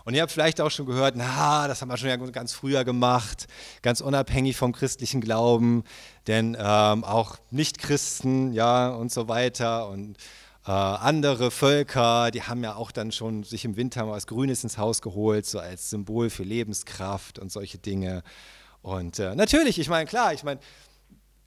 Und 0.05 0.15
ihr 0.15 0.23
habt 0.23 0.33
vielleicht 0.33 0.61
auch 0.61 0.71
schon 0.71 0.87
gehört, 0.87 1.15
na, 1.17 1.69
das 1.69 1.81
haben 1.81 1.89
wir 1.89 1.97
schon 1.97 2.33
ganz 2.33 2.53
früher 2.53 2.85
gemacht, 2.85 3.47
ganz 3.83 4.01
unabhängig 4.01 4.57
vom 4.57 4.73
christlichen 4.73 5.21
Glauben, 5.21 5.85
denn 6.27 6.57
ähm, 6.59 7.05
auch 7.05 7.37
Nichtchristen, 7.51 8.53
ja, 8.53 8.89
und 8.89 9.13
so 9.13 9.29
weiter 9.29 9.89
und 9.89 10.17
äh, 10.67 10.71
andere 10.71 11.51
Völker, 11.51 12.31
die 12.31 12.43
haben 12.43 12.63
ja 12.63 12.77
auch 12.77 12.93
dann 12.93 13.11
schon 13.11 13.43
sich 13.43 13.65
im 13.65 13.77
Winter 13.77 14.07
mal 14.07 14.13
was 14.13 14.27
Grünes 14.27 14.63
ins 14.63 14.79
Haus 14.79 15.03
geholt, 15.03 15.45
so 15.47 15.59
als 15.59 15.91
Symbol 15.91 16.31
für 16.31 16.45
Lebenskraft 16.45 17.39
und 17.39 17.51
solche 17.51 17.79
Dinge. 17.79 18.23
Und 18.81 19.19
äh, 19.19 19.35
natürlich, 19.35 19.79
ich 19.79 19.89
meine, 19.89 20.07
klar, 20.07 20.33
ich 20.33 20.45
meine, 20.45 20.61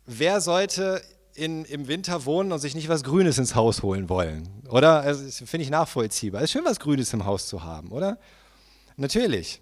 wer 0.06 0.42
sollte 0.42 1.02
in, 1.34 1.66
im 1.66 1.88
Winter 1.88 2.26
wohnen 2.26 2.52
und 2.52 2.60
sich 2.60 2.76
nicht 2.76 2.90
was 2.90 3.04
Grünes 3.04 3.38
ins 3.38 3.56
Haus 3.56 3.84
holen 3.84 4.10
wollen? 4.10 4.50
Oder? 4.70 5.02
Also, 5.02 5.46
Finde 5.46 5.64
ich 5.64 5.70
nachvollziehbar. 5.70 6.42
Es 6.42 6.46
ist 6.46 6.52
schön, 6.52 6.66
was 6.66 6.80
Grünes 6.80 7.14
im 7.14 7.26
Haus 7.26 7.48
zu 7.48 7.64
haben, 7.64 7.92
oder? 7.92 8.18
Natürlich. 8.98 9.62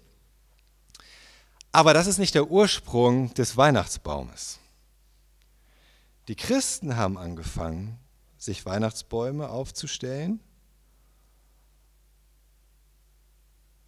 Aber 1.72 1.92
das 1.92 2.06
ist 2.06 2.18
nicht 2.18 2.34
der 2.34 2.50
Ursprung 2.50 3.34
des 3.34 3.56
Weihnachtsbaumes. 3.56 4.60
Die 6.28 6.36
Christen 6.36 6.96
haben 6.96 7.18
angefangen, 7.18 7.98
sich 8.38 8.64
Weihnachtsbäume 8.64 9.48
aufzustellen, 9.48 10.40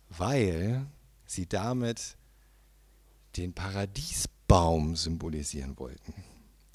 weil 0.08 0.86
sie 1.26 1.46
damit 1.46 2.16
den 3.36 3.54
Paradiesbaum 3.54 4.96
symbolisieren 4.96 5.78
wollten. 5.78 6.14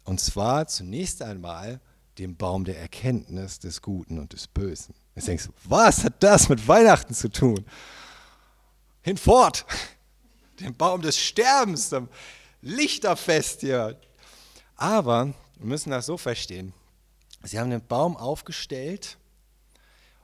Und 0.03 0.19
zwar 0.19 0.67
zunächst 0.67 1.21
einmal 1.21 1.79
den 2.17 2.35
Baum 2.35 2.65
der 2.65 2.79
Erkenntnis 2.79 3.59
des 3.59 3.81
Guten 3.81 4.19
und 4.19 4.33
des 4.33 4.47
Bösen. 4.47 4.93
Jetzt 5.15 5.27
denkst 5.27 5.47
du, 5.47 5.53
was 5.63 6.03
hat 6.03 6.21
das 6.23 6.49
mit 6.49 6.67
Weihnachten 6.67 7.13
zu 7.13 7.29
tun? 7.29 7.65
Hinfort! 9.01 9.65
Den 10.59 10.75
Baum 10.75 11.01
des 11.01 11.17
Sterbens, 11.17 11.89
dem 11.89 12.07
Lichterfest 12.61 13.61
hier. 13.61 13.99
Aber 14.75 15.33
wir 15.57 15.65
müssen 15.65 15.89
das 15.89 16.05
so 16.05 16.17
verstehen. 16.17 16.73
Sie 17.43 17.59
haben 17.59 17.71
den 17.71 17.85
Baum 17.85 18.15
aufgestellt, 18.15 19.17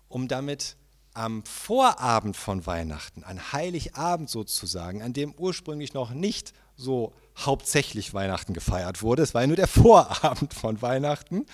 um 0.08 0.28
damit 0.28 0.76
am 1.16 1.44
Vorabend 1.44 2.38
von 2.38 2.68
Weihnachten, 2.68 3.24
an 3.24 3.52
Heiligabend 3.52 4.30
sozusagen, 4.30 5.02
an 5.02 5.14
dem 5.14 5.34
ursprünglich 5.34 5.96
noch 5.96 6.12
nicht 6.12 6.54
so 6.76 7.12
hauptsächlich 7.36 8.14
Weihnachten 8.14 8.54
gefeiert 8.54 9.02
wurde, 9.02 9.24
es 9.24 9.34
war 9.34 9.42
ja 9.42 9.48
nur 9.48 9.56
der 9.56 9.68
Vorabend 9.68 10.54
von 10.54 10.80
Weihnachten, 10.84 11.48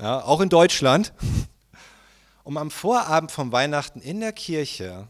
ja, 0.00 0.22
auch 0.22 0.40
in 0.40 0.48
Deutschland, 0.48 1.12
um 2.44 2.56
am 2.56 2.70
Vorabend 2.70 3.32
von 3.32 3.50
Weihnachten 3.50 4.00
in 4.00 4.20
der 4.20 4.32
Kirche 4.32 5.08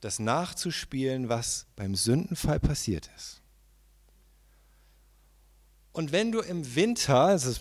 das 0.00 0.18
nachzuspielen, 0.18 1.28
was 1.28 1.66
beim 1.76 1.94
Sündenfall 1.94 2.60
passiert 2.60 3.10
ist. 3.16 3.40
Und 5.92 6.12
wenn 6.12 6.32
du 6.32 6.40
im 6.40 6.74
Winter, 6.74 7.34
ist 7.34 7.60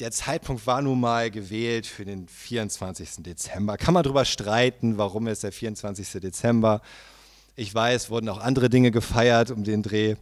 der 0.00 0.10
Zeitpunkt 0.10 0.66
war 0.66 0.82
nun 0.82 0.98
mal 0.98 1.30
gewählt 1.30 1.86
für 1.86 2.04
den 2.04 2.26
24. 2.26 3.22
Dezember. 3.22 3.76
Kann 3.76 3.94
man 3.94 4.02
darüber 4.02 4.24
streiten, 4.24 4.98
warum 4.98 5.28
ist 5.28 5.44
der 5.44 5.52
24. 5.52 6.20
Dezember? 6.20 6.80
Ich 7.54 7.72
weiß, 7.72 8.10
wurden 8.10 8.28
auch 8.28 8.38
andere 8.40 8.68
Dinge 8.68 8.90
gefeiert 8.90 9.52
um 9.52 9.62
den 9.62 9.84
Dreh, 9.84 10.16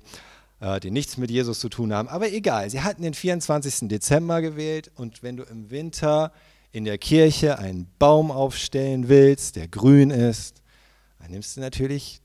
äh, 0.60 0.78
die 0.80 0.90
nichts 0.90 1.16
mit 1.16 1.30
Jesus 1.30 1.58
zu 1.60 1.70
tun 1.70 1.94
haben. 1.94 2.08
Aber 2.08 2.30
egal, 2.30 2.68
sie 2.68 2.82
hatten 2.82 3.02
den 3.02 3.14
24. 3.14 3.88
Dezember 3.88 4.42
gewählt 4.42 4.90
und 4.96 5.22
wenn 5.22 5.38
du 5.38 5.44
im 5.44 5.70
Winter 5.70 6.32
in 6.72 6.84
der 6.84 6.98
Kirche 6.98 7.58
einen 7.58 7.90
Baum 7.98 8.30
aufstellen 8.30 9.08
willst, 9.08 9.56
der 9.56 9.68
grün 9.68 10.10
ist, 10.10 10.61
dann 11.22 11.30
nimmst 11.30 11.56
du 11.56 11.60
natürlich 11.60 12.20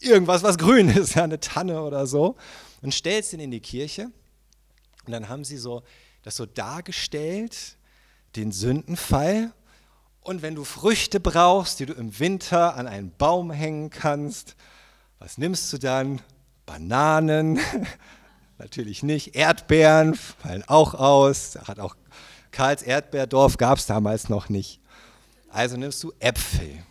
irgendwas, 0.00 0.42
was 0.42 0.58
grün 0.58 0.88
ist, 0.96 1.14
ja, 1.14 1.24
eine 1.24 1.40
Tanne 1.40 1.82
oder 1.82 2.06
so, 2.06 2.36
und 2.82 2.92
stellst 2.92 3.32
ihn 3.32 3.40
in 3.40 3.50
die 3.50 3.60
Kirche. 3.60 4.10
Und 5.06 5.12
dann 5.12 5.28
haben 5.28 5.44
sie 5.44 5.56
so 5.56 5.82
das 6.22 6.36
so 6.36 6.46
dargestellt, 6.46 7.76
den 8.36 8.50
Sündenfall. 8.50 9.52
Und 10.20 10.42
wenn 10.42 10.54
du 10.54 10.64
Früchte 10.64 11.20
brauchst, 11.20 11.80
die 11.80 11.86
du 11.86 11.92
im 11.92 12.18
Winter 12.18 12.76
an 12.76 12.86
einen 12.86 13.12
Baum 13.16 13.50
hängen 13.50 13.90
kannst, 13.90 14.56
Was 15.20 15.38
nimmst 15.38 15.72
du 15.72 15.78
dann? 15.78 16.20
Bananen? 16.66 17.58
Natürlich 18.58 19.02
nicht. 19.02 19.36
Erdbeeren 19.36 20.14
fallen 20.14 20.64
auch 20.66 20.94
aus. 20.94 21.56
Hat 21.66 21.78
auch 21.78 21.96
Karls 22.50 22.82
Erdbeerdorf 22.82 23.56
gab 23.56 23.78
es 23.78 23.86
damals 23.86 24.28
noch 24.28 24.48
nicht. 24.48 24.80
Also 25.48 25.76
nimmst 25.76 26.02
du 26.02 26.12
Äpfel. 26.18 26.82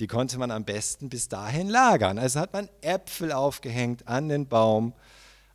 Die 0.00 0.06
konnte 0.06 0.38
man 0.38 0.50
am 0.50 0.64
besten 0.64 1.08
bis 1.08 1.28
dahin 1.28 1.68
lagern. 1.68 2.18
Also 2.18 2.40
hat 2.40 2.52
man 2.52 2.68
Äpfel 2.82 3.32
aufgehängt 3.32 4.06
an 4.06 4.28
den 4.28 4.46
Baum 4.46 4.92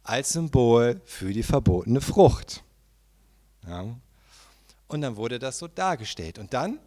als 0.03 0.33
Symbol 0.33 0.99
für 1.05 1.31
die 1.31 1.43
verbotene 1.43 2.01
Frucht. 2.01 2.63
Ja. 3.67 3.85
Und 4.87 5.01
dann 5.01 5.15
wurde 5.15 5.39
das 5.39 5.59
so 5.59 5.67
dargestellt. 5.67 6.39
Und 6.39 6.53
dann 6.53 6.79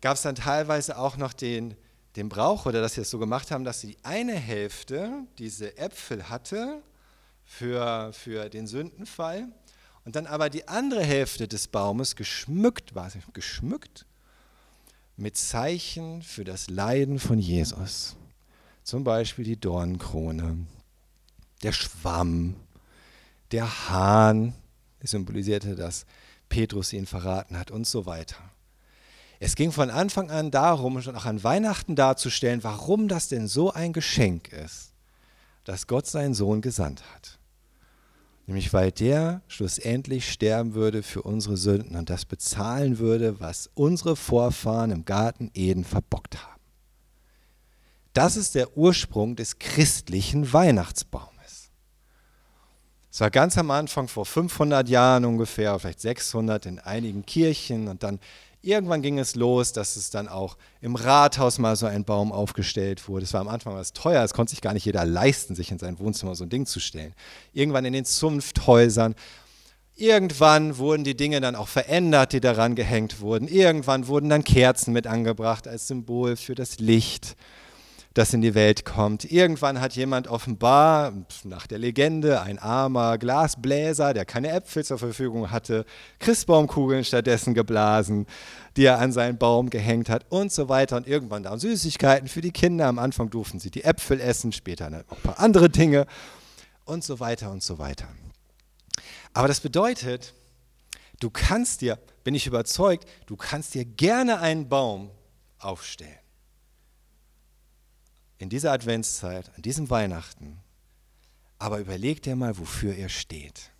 gab 0.00 0.14
es 0.14 0.22
dann 0.22 0.36
teilweise 0.36 0.98
auch 0.98 1.16
noch 1.16 1.32
den, 1.32 1.76
den 2.16 2.28
Brauch, 2.28 2.66
oder 2.66 2.80
dass 2.80 2.94
sie 2.94 3.00
das 3.00 3.10
so 3.10 3.18
gemacht 3.18 3.50
haben, 3.50 3.64
dass 3.64 3.80
sie 3.80 3.88
die 3.88 4.04
eine 4.04 4.34
Hälfte 4.34 5.24
diese 5.38 5.76
Äpfel 5.76 6.28
hatte 6.30 6.82
für, 7.44 8.12
für 8.12 8.48
den 8.48 8.66
Sündenfall 8.66 9.48
und 10.04 10.16
dann 10.16 10.26
aber 10.26 10.48
die 10.48 10.68
andere 10.68 11.02
Hälfte 11.02 11.48
des 11.48 11.68
Baumes 11.68 12.16
geschmückt 12.16 12.94
war, 12.94 13.10
geschmückt 13.32 14.06
mit 15.18 15.36
Zeichen 15.36 16.22
für 16.22 16.44
das 16.44 16.70
Leiden 16.70 17.18
von 17.18 17.38
Jesus. 17.38 18.16
Zum 18.84 19.02
Beispiel 19.04 19.44
die 19.44 19.60
Dornenkrone, 19.60 20.58
der 21.62 21.72
Schwamm, 21.72 22.54
der 23.50 23.88
Hahn, 23.90 24.54
symbolisierte, 25.02 25.74
dass 25.74 26.06
Petrus 26.48 26.92
ihn 26.92 27.04
verraten 27.04 27.58
hat 27.58 27.70
und 27.70 27.86
so 27.86 28.06
weiter. 28.06 28.36
Es 29.40 29.56
ging 29.56 29.72
von 29.72 29.90
Anfang 29.90 30.30
an 30.30 30.50
darum, 30.50 31.02
schon 31.02 31.16
auch 31.16 31.26
an 31.26 31.42
Weihnachten 31.42 31.96
darzustellen, 31.96 32.62
warum 32.62 33.08
das 33.08 33.28
denn 33.28 33.48
so 33.48 33.72
ein 33.72 33.92
Geschenk 33.92 34.48
ist, 34.52 34.92
dass 35.64 35.86
Gott 35.86 36.06
seinen 36.06 36.34
Sohn 36.34 36.60
gesandt 36.60 37.02
hat. 37.12 37.37
Nämlich 38.48 38.72
weil 38.72 38.90
der 38.90 39.42
schlussendlich 39.46 40.32
sterben 40.32 40.72
würde 40.72 41.02
für 41.02 41.20
unsere 41.20 41.58
Sünden 41.58 41.96
und 41.96 42.08
das 42.08 42.24
bezahlen 42.24 42.98
würde, 42.98 43.40
was 43.40 43.68
unsere 43.74 44.16
Vorfahren 44.16 44.90
im 44.90 45.04
Garten 45.04 45.50
Eden 45.52 45.84
verbockt 45.84 46.42
haben. 46.42 46.62
Das 48.14 48.38
ist 48.38 48.54
der 48.54 48.74
Ursprung 48.74 49.36
des 49.36 49.58
christlichen 49.58 50.50
Weihnachtsbaumes. 50.50 51.70
Es 53.12 53.20
war 53.20 53.30
ganz 53.30 53.58
am 53.58 53.70
Anfang, 53.70 54.08
vor 54.08 54.24
500 54.24 54.88
Jahren 54.88 55.26
ungefähr, 55.26 55.78
vielleicht 55.78 56.00
600 56.00 56.64
in 56.64 56.78
einigen 56.78 57.26
Kirchen 57.26 57.86
und 57.86 58.02
dann 58.02 58.18
Irgendwann 58.68 59.00
ging 59.00 59.18
es 59.18 59.34
los, 59.34 59.72
dass 59.72 59.96
es 59.96 60.10
dann 60.10 60.28
auch 60.28 60.58
im 60.82 60.94
Rathaus 60.94 61.56
mal 61.58 61.74
so 61.74 61.86
ein 61.86 62.04
Baum 62.04 62.32
aufgestellt 62.32 63.08
wurde. 63.08 63.24
Es 63.24 63.32
war 63.32 63.40
am 63.40 63.48
Anfang 63.48 63.74
was 63.74 63.94
teuer, 63.94 64.22
es 64.22 64.34
konnte 64.34 64.50
sich 64.50 64.60
gar 64.60 64.74
nicht 64.74 64.84
jeder 64.84 65.06
leisten, 65.06 65.54
sich 65.54 65.70
in 65.70 65.78
sein 65.78 65.98
Wohnzimmer 65.98 66.34
so 66.34 66.44
ein 66.44 66.50
Ding 66.50 66.66
zu 66.66 66.78
stellen. 66.78 67.14
Irgendwann 67.54 67.86
in 67.86 67.94
den 67.94 68.04
Zunfthäusern. 68.04 69.14
Irgendwann 69.94 70.76
wurden 70.76 71.02
die 71.02 71.16
Dinge 71.16 71.40
dann 71.40 71.56
auch 71.56 71.66
verändert, 71.66 72.34
die 72.34 72.40
daran 72.40 72.74
gehängt 72.74 73.22
wurden. 73.22 73.48
Irgendwann 73.48 74.06
wurden 74.06 74.28
dann 74.28 74.44
Kerzen 74.44 74.92
mit 74.92 75.06
angebracht 75.06 75.66
als 75.66 75.88
Symbol 75.88 76.36
für 76.36 76.54
das 76.54 76.78
Licht 76.78 77.36
das 78.14 78.32
in 78.32 78.40
die 78.40 78.54
Welt 78.54 78.84
kommt. 78.84 79.30
Irgendwann 79.30 79.80
hat 79.80 79.94
jemand 79.94 80.28
offenbar, 80.28 81.12
nach 81.44 81.66
der 81.66 81.78
Legende, 81.78 82.40
ein 82.40 82.58
armer 82.58 83.18
Glasbläser, 83.18 84.14
der 84.14 84.24
keine 84.24 84.50
Äpfel 84.50 84.84
zur 84.84 84.98
Verfügung 84.98 85.50
hatte, 85.50 85.84
Christbaumkugeln 86.18 87.04
stattdessen 87.04 87.54
geblasen, 87.54 88.26
die 88.76 88.84
er 88.84 88.98
an 88.98 89.12
seinen 89.12 89.38
Baum 89.38 89.70
gehängt 89.70 90.08
hat 90.08 90.26
und 90.30 90.52
so 90.52 90.68
weiter. 90.68 90.96
Und 90.96 91.06
irgendwann 91.06 91.42
da 91.42 91.56
Süßigkeiten 91.58 92.28
für 92.28 92.40
die 92.40 92.52
Kinder. 92.52 92.86
Am 92.86 92.98
Anfang 92.98 93.30
durften 93.30 93.60
sie 93.60 93.70
die 93.70 93.84
Äpfel 93.84 94.20
essen, 94.20 94.52
später 94.52 94.90
noch 94.90 94.98
ein 94.98 95.22
paar 95.22 95.38
andere 95.38 95.68
Dinge 95.68 96.06
und 96.84 97.04
so 97.04 97.20
weiter 97.20 97.50
und 97.50 97.62
so 97.62 97.78
weiter. 97.78 98.08
Aber 99.34 99.46
das 99.46 99.60
bedeutet, 99.60 100.34
du 101.20 101.30
kannst 101.30 101.82
dir, 101.82 101.98
bin 102.24 102.34
ich 102.34 102.46
überzeugt, 102.46 103.06
du 103.26 103.36
kannst 103.36 103.74
dir 103.74 103.84
gerne 103.84 104.40
einen 104.40 104.68
Baum 104.68 105.10
aufstellen 105.58 106.18
in 108.38 108.48
dieser 108.48 108.72
Adventszeit, 108.72 109.50
an 109.56 109.62
diesem 109.62 109.90
Weihnachten, 109.90 110.58
aber 111.58 111.80
überleg 111.80 112.22
dir 112.22 112.36
mal, 112.36 112.58
wofür 112.58 112.94
er 112.94 113.08
steht. 113.08 113.70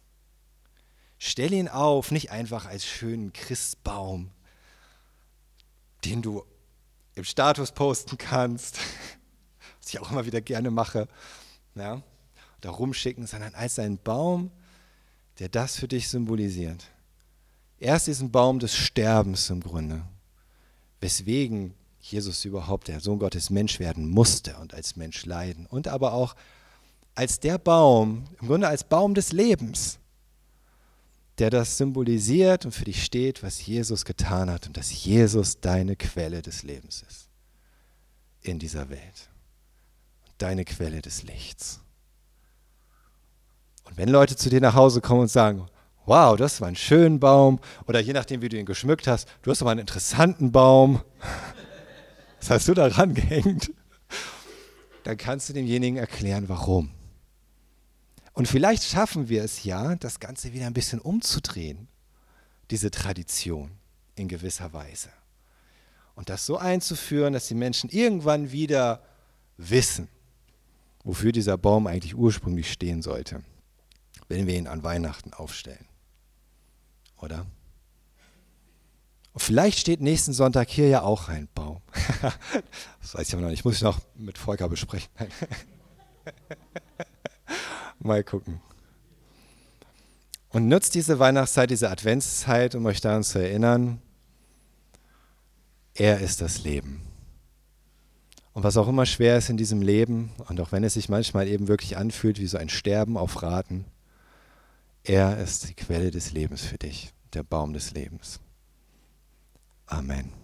Stell 1.19 1.53
ihn 1.53 1.69
auf, 1.69 2.11
nicht 2.11 2.31
einfach 2.31 2.67
als 2.67 2.85
schönen 2.85 3.33
Christbaum, 3.33 4.31
den 6.05 6.23
du 6.23 6.45
im 7.15 7.25
Status 7.25 7.73
posten 7.73 8.19
kannst, 8.19 8.79
was 9.81 9.91
ich 9.91 10.01
auch 10.01 10.11
immer 10.11 10.27
wieder 10.27 10.41
gerne 10.41 10.71
mache, 10.71 11.09
ja, 11.75 12.03
oder 12.59 12.71
rumschicken, 12.71 13.27
sondern 13.27 13.55
als 13.55 13.79
einen 13.79 13.99
Baum, 13.99 14.51
der 15.39 15.49
das 15.49 15.77
für 15.77 15.89
dich 15.89 16.09
symbolisiert. 16.09 16.85
Erst 17.79 18.09
diesen 18.09 18.33
Baum 18.33 18.59
des 18.59 18.75
Sterbens 18.75 19.51
im 19.51 19.61
Grunde, 19.61 20.03
weswegen 21.01 21.75
Jesus 22.01 22.45
überhaupt, 22.45 22.89
der 22.89 23.01
Sohn 23.01 23.19
Gottes, 23.19 23.51
Mensch 23.51 23.81
werden 23.81 24.09
musste 24.09 24.57
und 24.59 24.75
als 24.75 24.97
Mensch 24.97 25.27
leiden. 25.27 25.67
Und 25.67 25.89
aber 25.89 26.13
auch 26.13 26.35
als 27.15 27.41
der 27.41 27.59
Baum, 27.59 28.25
im 28.41 28.49
Grunde 28.49 28.69
als 28.69 28.85
Baum 28.85 29.15
des 29.15 29.33
Lebens, 29.33 29.99
der 31.39 31.51
das 31.51 31.77
symbolisiert 31.77 32.65
und 32.65 32.73
für 32.73 32.85
dich 32.85 33.05
steht, 33.05 33.43
was 33.43 33.65
Jesus 33.65 34.05
getan 34.05 34.51
hat 34.51 34.67
und 34.67 34.77
dass 34.77 35.05
Jesus 35.05 35.61
deine 35.61 35.97
Quelle 35.97 36.43
des 36.43 36.63
Lebens 36.63 37.05
ist 37.09 37.29
in 38.43 38.59
dieser 38.59 38.89
Welt. 38.89 39.29
Deine 40.39 40.65
Quelle 40.65 41.03
des 41.03 41.23
Lichts. 41.25 41.81
Und 43.85 43.97
wenn 43.97 44.09
Leute 44.09 44.37
zu 44.37 44.51
dir 44.51 44.61
nach 44.61 44.75
Hause 44.75 45.01
kommen 45.01 45.23
und 45.23 45.31
sagen, 45.31 45.67
wow, 46.07 46.37
das 46.37 46.61
war 46.61 46.69
ein 46.69 46.77
schöner 46.77 47.19
Baum, 47.19 47.61
oder 47.87 48.01
je 48.01 48.13
nachdem, 48.13 48.43
wie 48.43 48.49
du 48.49 48.57
ihn 48.57 48.67
geschmückt 48.67 49.07
hast, 49.07 49.29
du 49.43 49.51
hast 49.51 49.61
aber 49.61 49.71
einen 49.73 49.81
interessanten 49.81 50.53
Baum, 50.53 51.03
was 52.41 52.51
hast 52.51 52.69
du 52.69 52.75
da 52.75 52.89
gehängt? 52.89 53.73
Dann 55.05 55.17
kannst 55.17 55.49
du 55.49 55.53
demjenigen 55.53 55.97
erklären, 55.97 56.49
warum. 56.49 56.91
Und 58.33 58.47
vielleicht 58.47 58.85
schaffen 58.85 59.29
wir 59.29 59.43
es 59.43 59.65
ja, 59.65 59.97
das 59.97 60.21
Ganze 60.21 60.53
wieder 60.53 60.67
ein 60.67 60.75
bisschen 60.75 61.01
umzudrehen, 61.01 61.89
diese 62.71 62.91
Tradition 62.91 63.73
in 64.15 64.29
gewisser 64.29 64.73
Weise. 64.73 65.09
Und 66.15 66.29
das 66.29 66.47
so 66.47 66.57
einzuführen, 66.57 67.33
dass 67.33 67.49
die 67.49 67.55
Menschen 67.55 67.91
irgendwann 67.91 68.53
wieder 68.53 69.03
wissen, 69.57 70.09
wofür 71.05 71.33
dieser 71.33 71.57
Baum 71.57 71.87
eigentlich 71.87 72.17
ursprünglich 72.17 72.71
stehen 72.71 73.03
sollte, 73.03 73.43
wenn 74.29 74.47
wir 74.47 74.57
ihn 74.57 74.67
an 74.67 74.83
Weihnachten 74.83 75.33
aufstellen. 75.33 75.87
Oder? 77.21 77.47
Und 79.33 79.41
vielleicht 79.41 79.79
steht 79.79 80.01
nächsten 80.01 80.33
Sonntag 80.33 80.69
hier 80.69 80.89
ja 80.89 81.03
auch 81.03 81.29
ein 81.29 81.49
Baum. 81.55 81.81
das 83.01 83.15
weiß 83.15 83.29
ich 83.29 83.35
aber 83.35 83.43
noch 83.43 83.51
nicht. 83.51 83.65
Muss 83.65 83.77
ich 83.77 83.83
noch 83.83 84.01
mit 84.17 84.39
Volker 84.39 84.69
besprechen. 84.69 85.11
Mal 87.99 88.25
gucken. 88.25 88.61
Und 90.51 90.69
nutzt 90.69 90.95
diese 90.95 91.19
Weihnachtszeit, 91.19 91.71
diese 91.71 91.91
Adventszeit, 91.91 92.75
um 92.75 92.87
euch 92.87 93.01
daran 93.01 93.23
zu 93.23 93.39
erinnern, 93.39 94.01
er 95.95 96.21
ist 96.21 96.41
das 96.41 96.63
Leben. 96.63 97.03
Und 98.53 98.65
was 98.65 98.77
auch 98.77 98.89
immer 98.89 99.07
schwer 99.07 99.37
ist 99.37 99.51
in 99.51 99.57
diesem 99.57 99.83
Leben, 99.83 100.33
und 100.49 100.61
auch 100.61 100.73
wenn 100.73 100.85
es 100.85 100.95
sich 100.95 101.09
manchmal 101.09 101.49
eben 101.49 101.69
wirklich 101.69 101.97
anfühlt 101.97 102.41
wie 102.41 102.47
so 102.47 102.59
ein 102.59 102.69
Sterben 102.69 103.17
auf 103.17 103.43
Raten, 103.43 103.85
er 105.05 105.39
ist 105.39 105.69
die 105.69 105.75
Quelle 105.75 106.11
des 106.11 106.33
Lebens 106.33 106.63
für 106.63 106.79
dich, 106.79 107.13
der 107.35 107.43
Baum 107.43 107.73
des 107.73 107.93
Lebens. 107.93 108.41
Amen. 109.91 110.38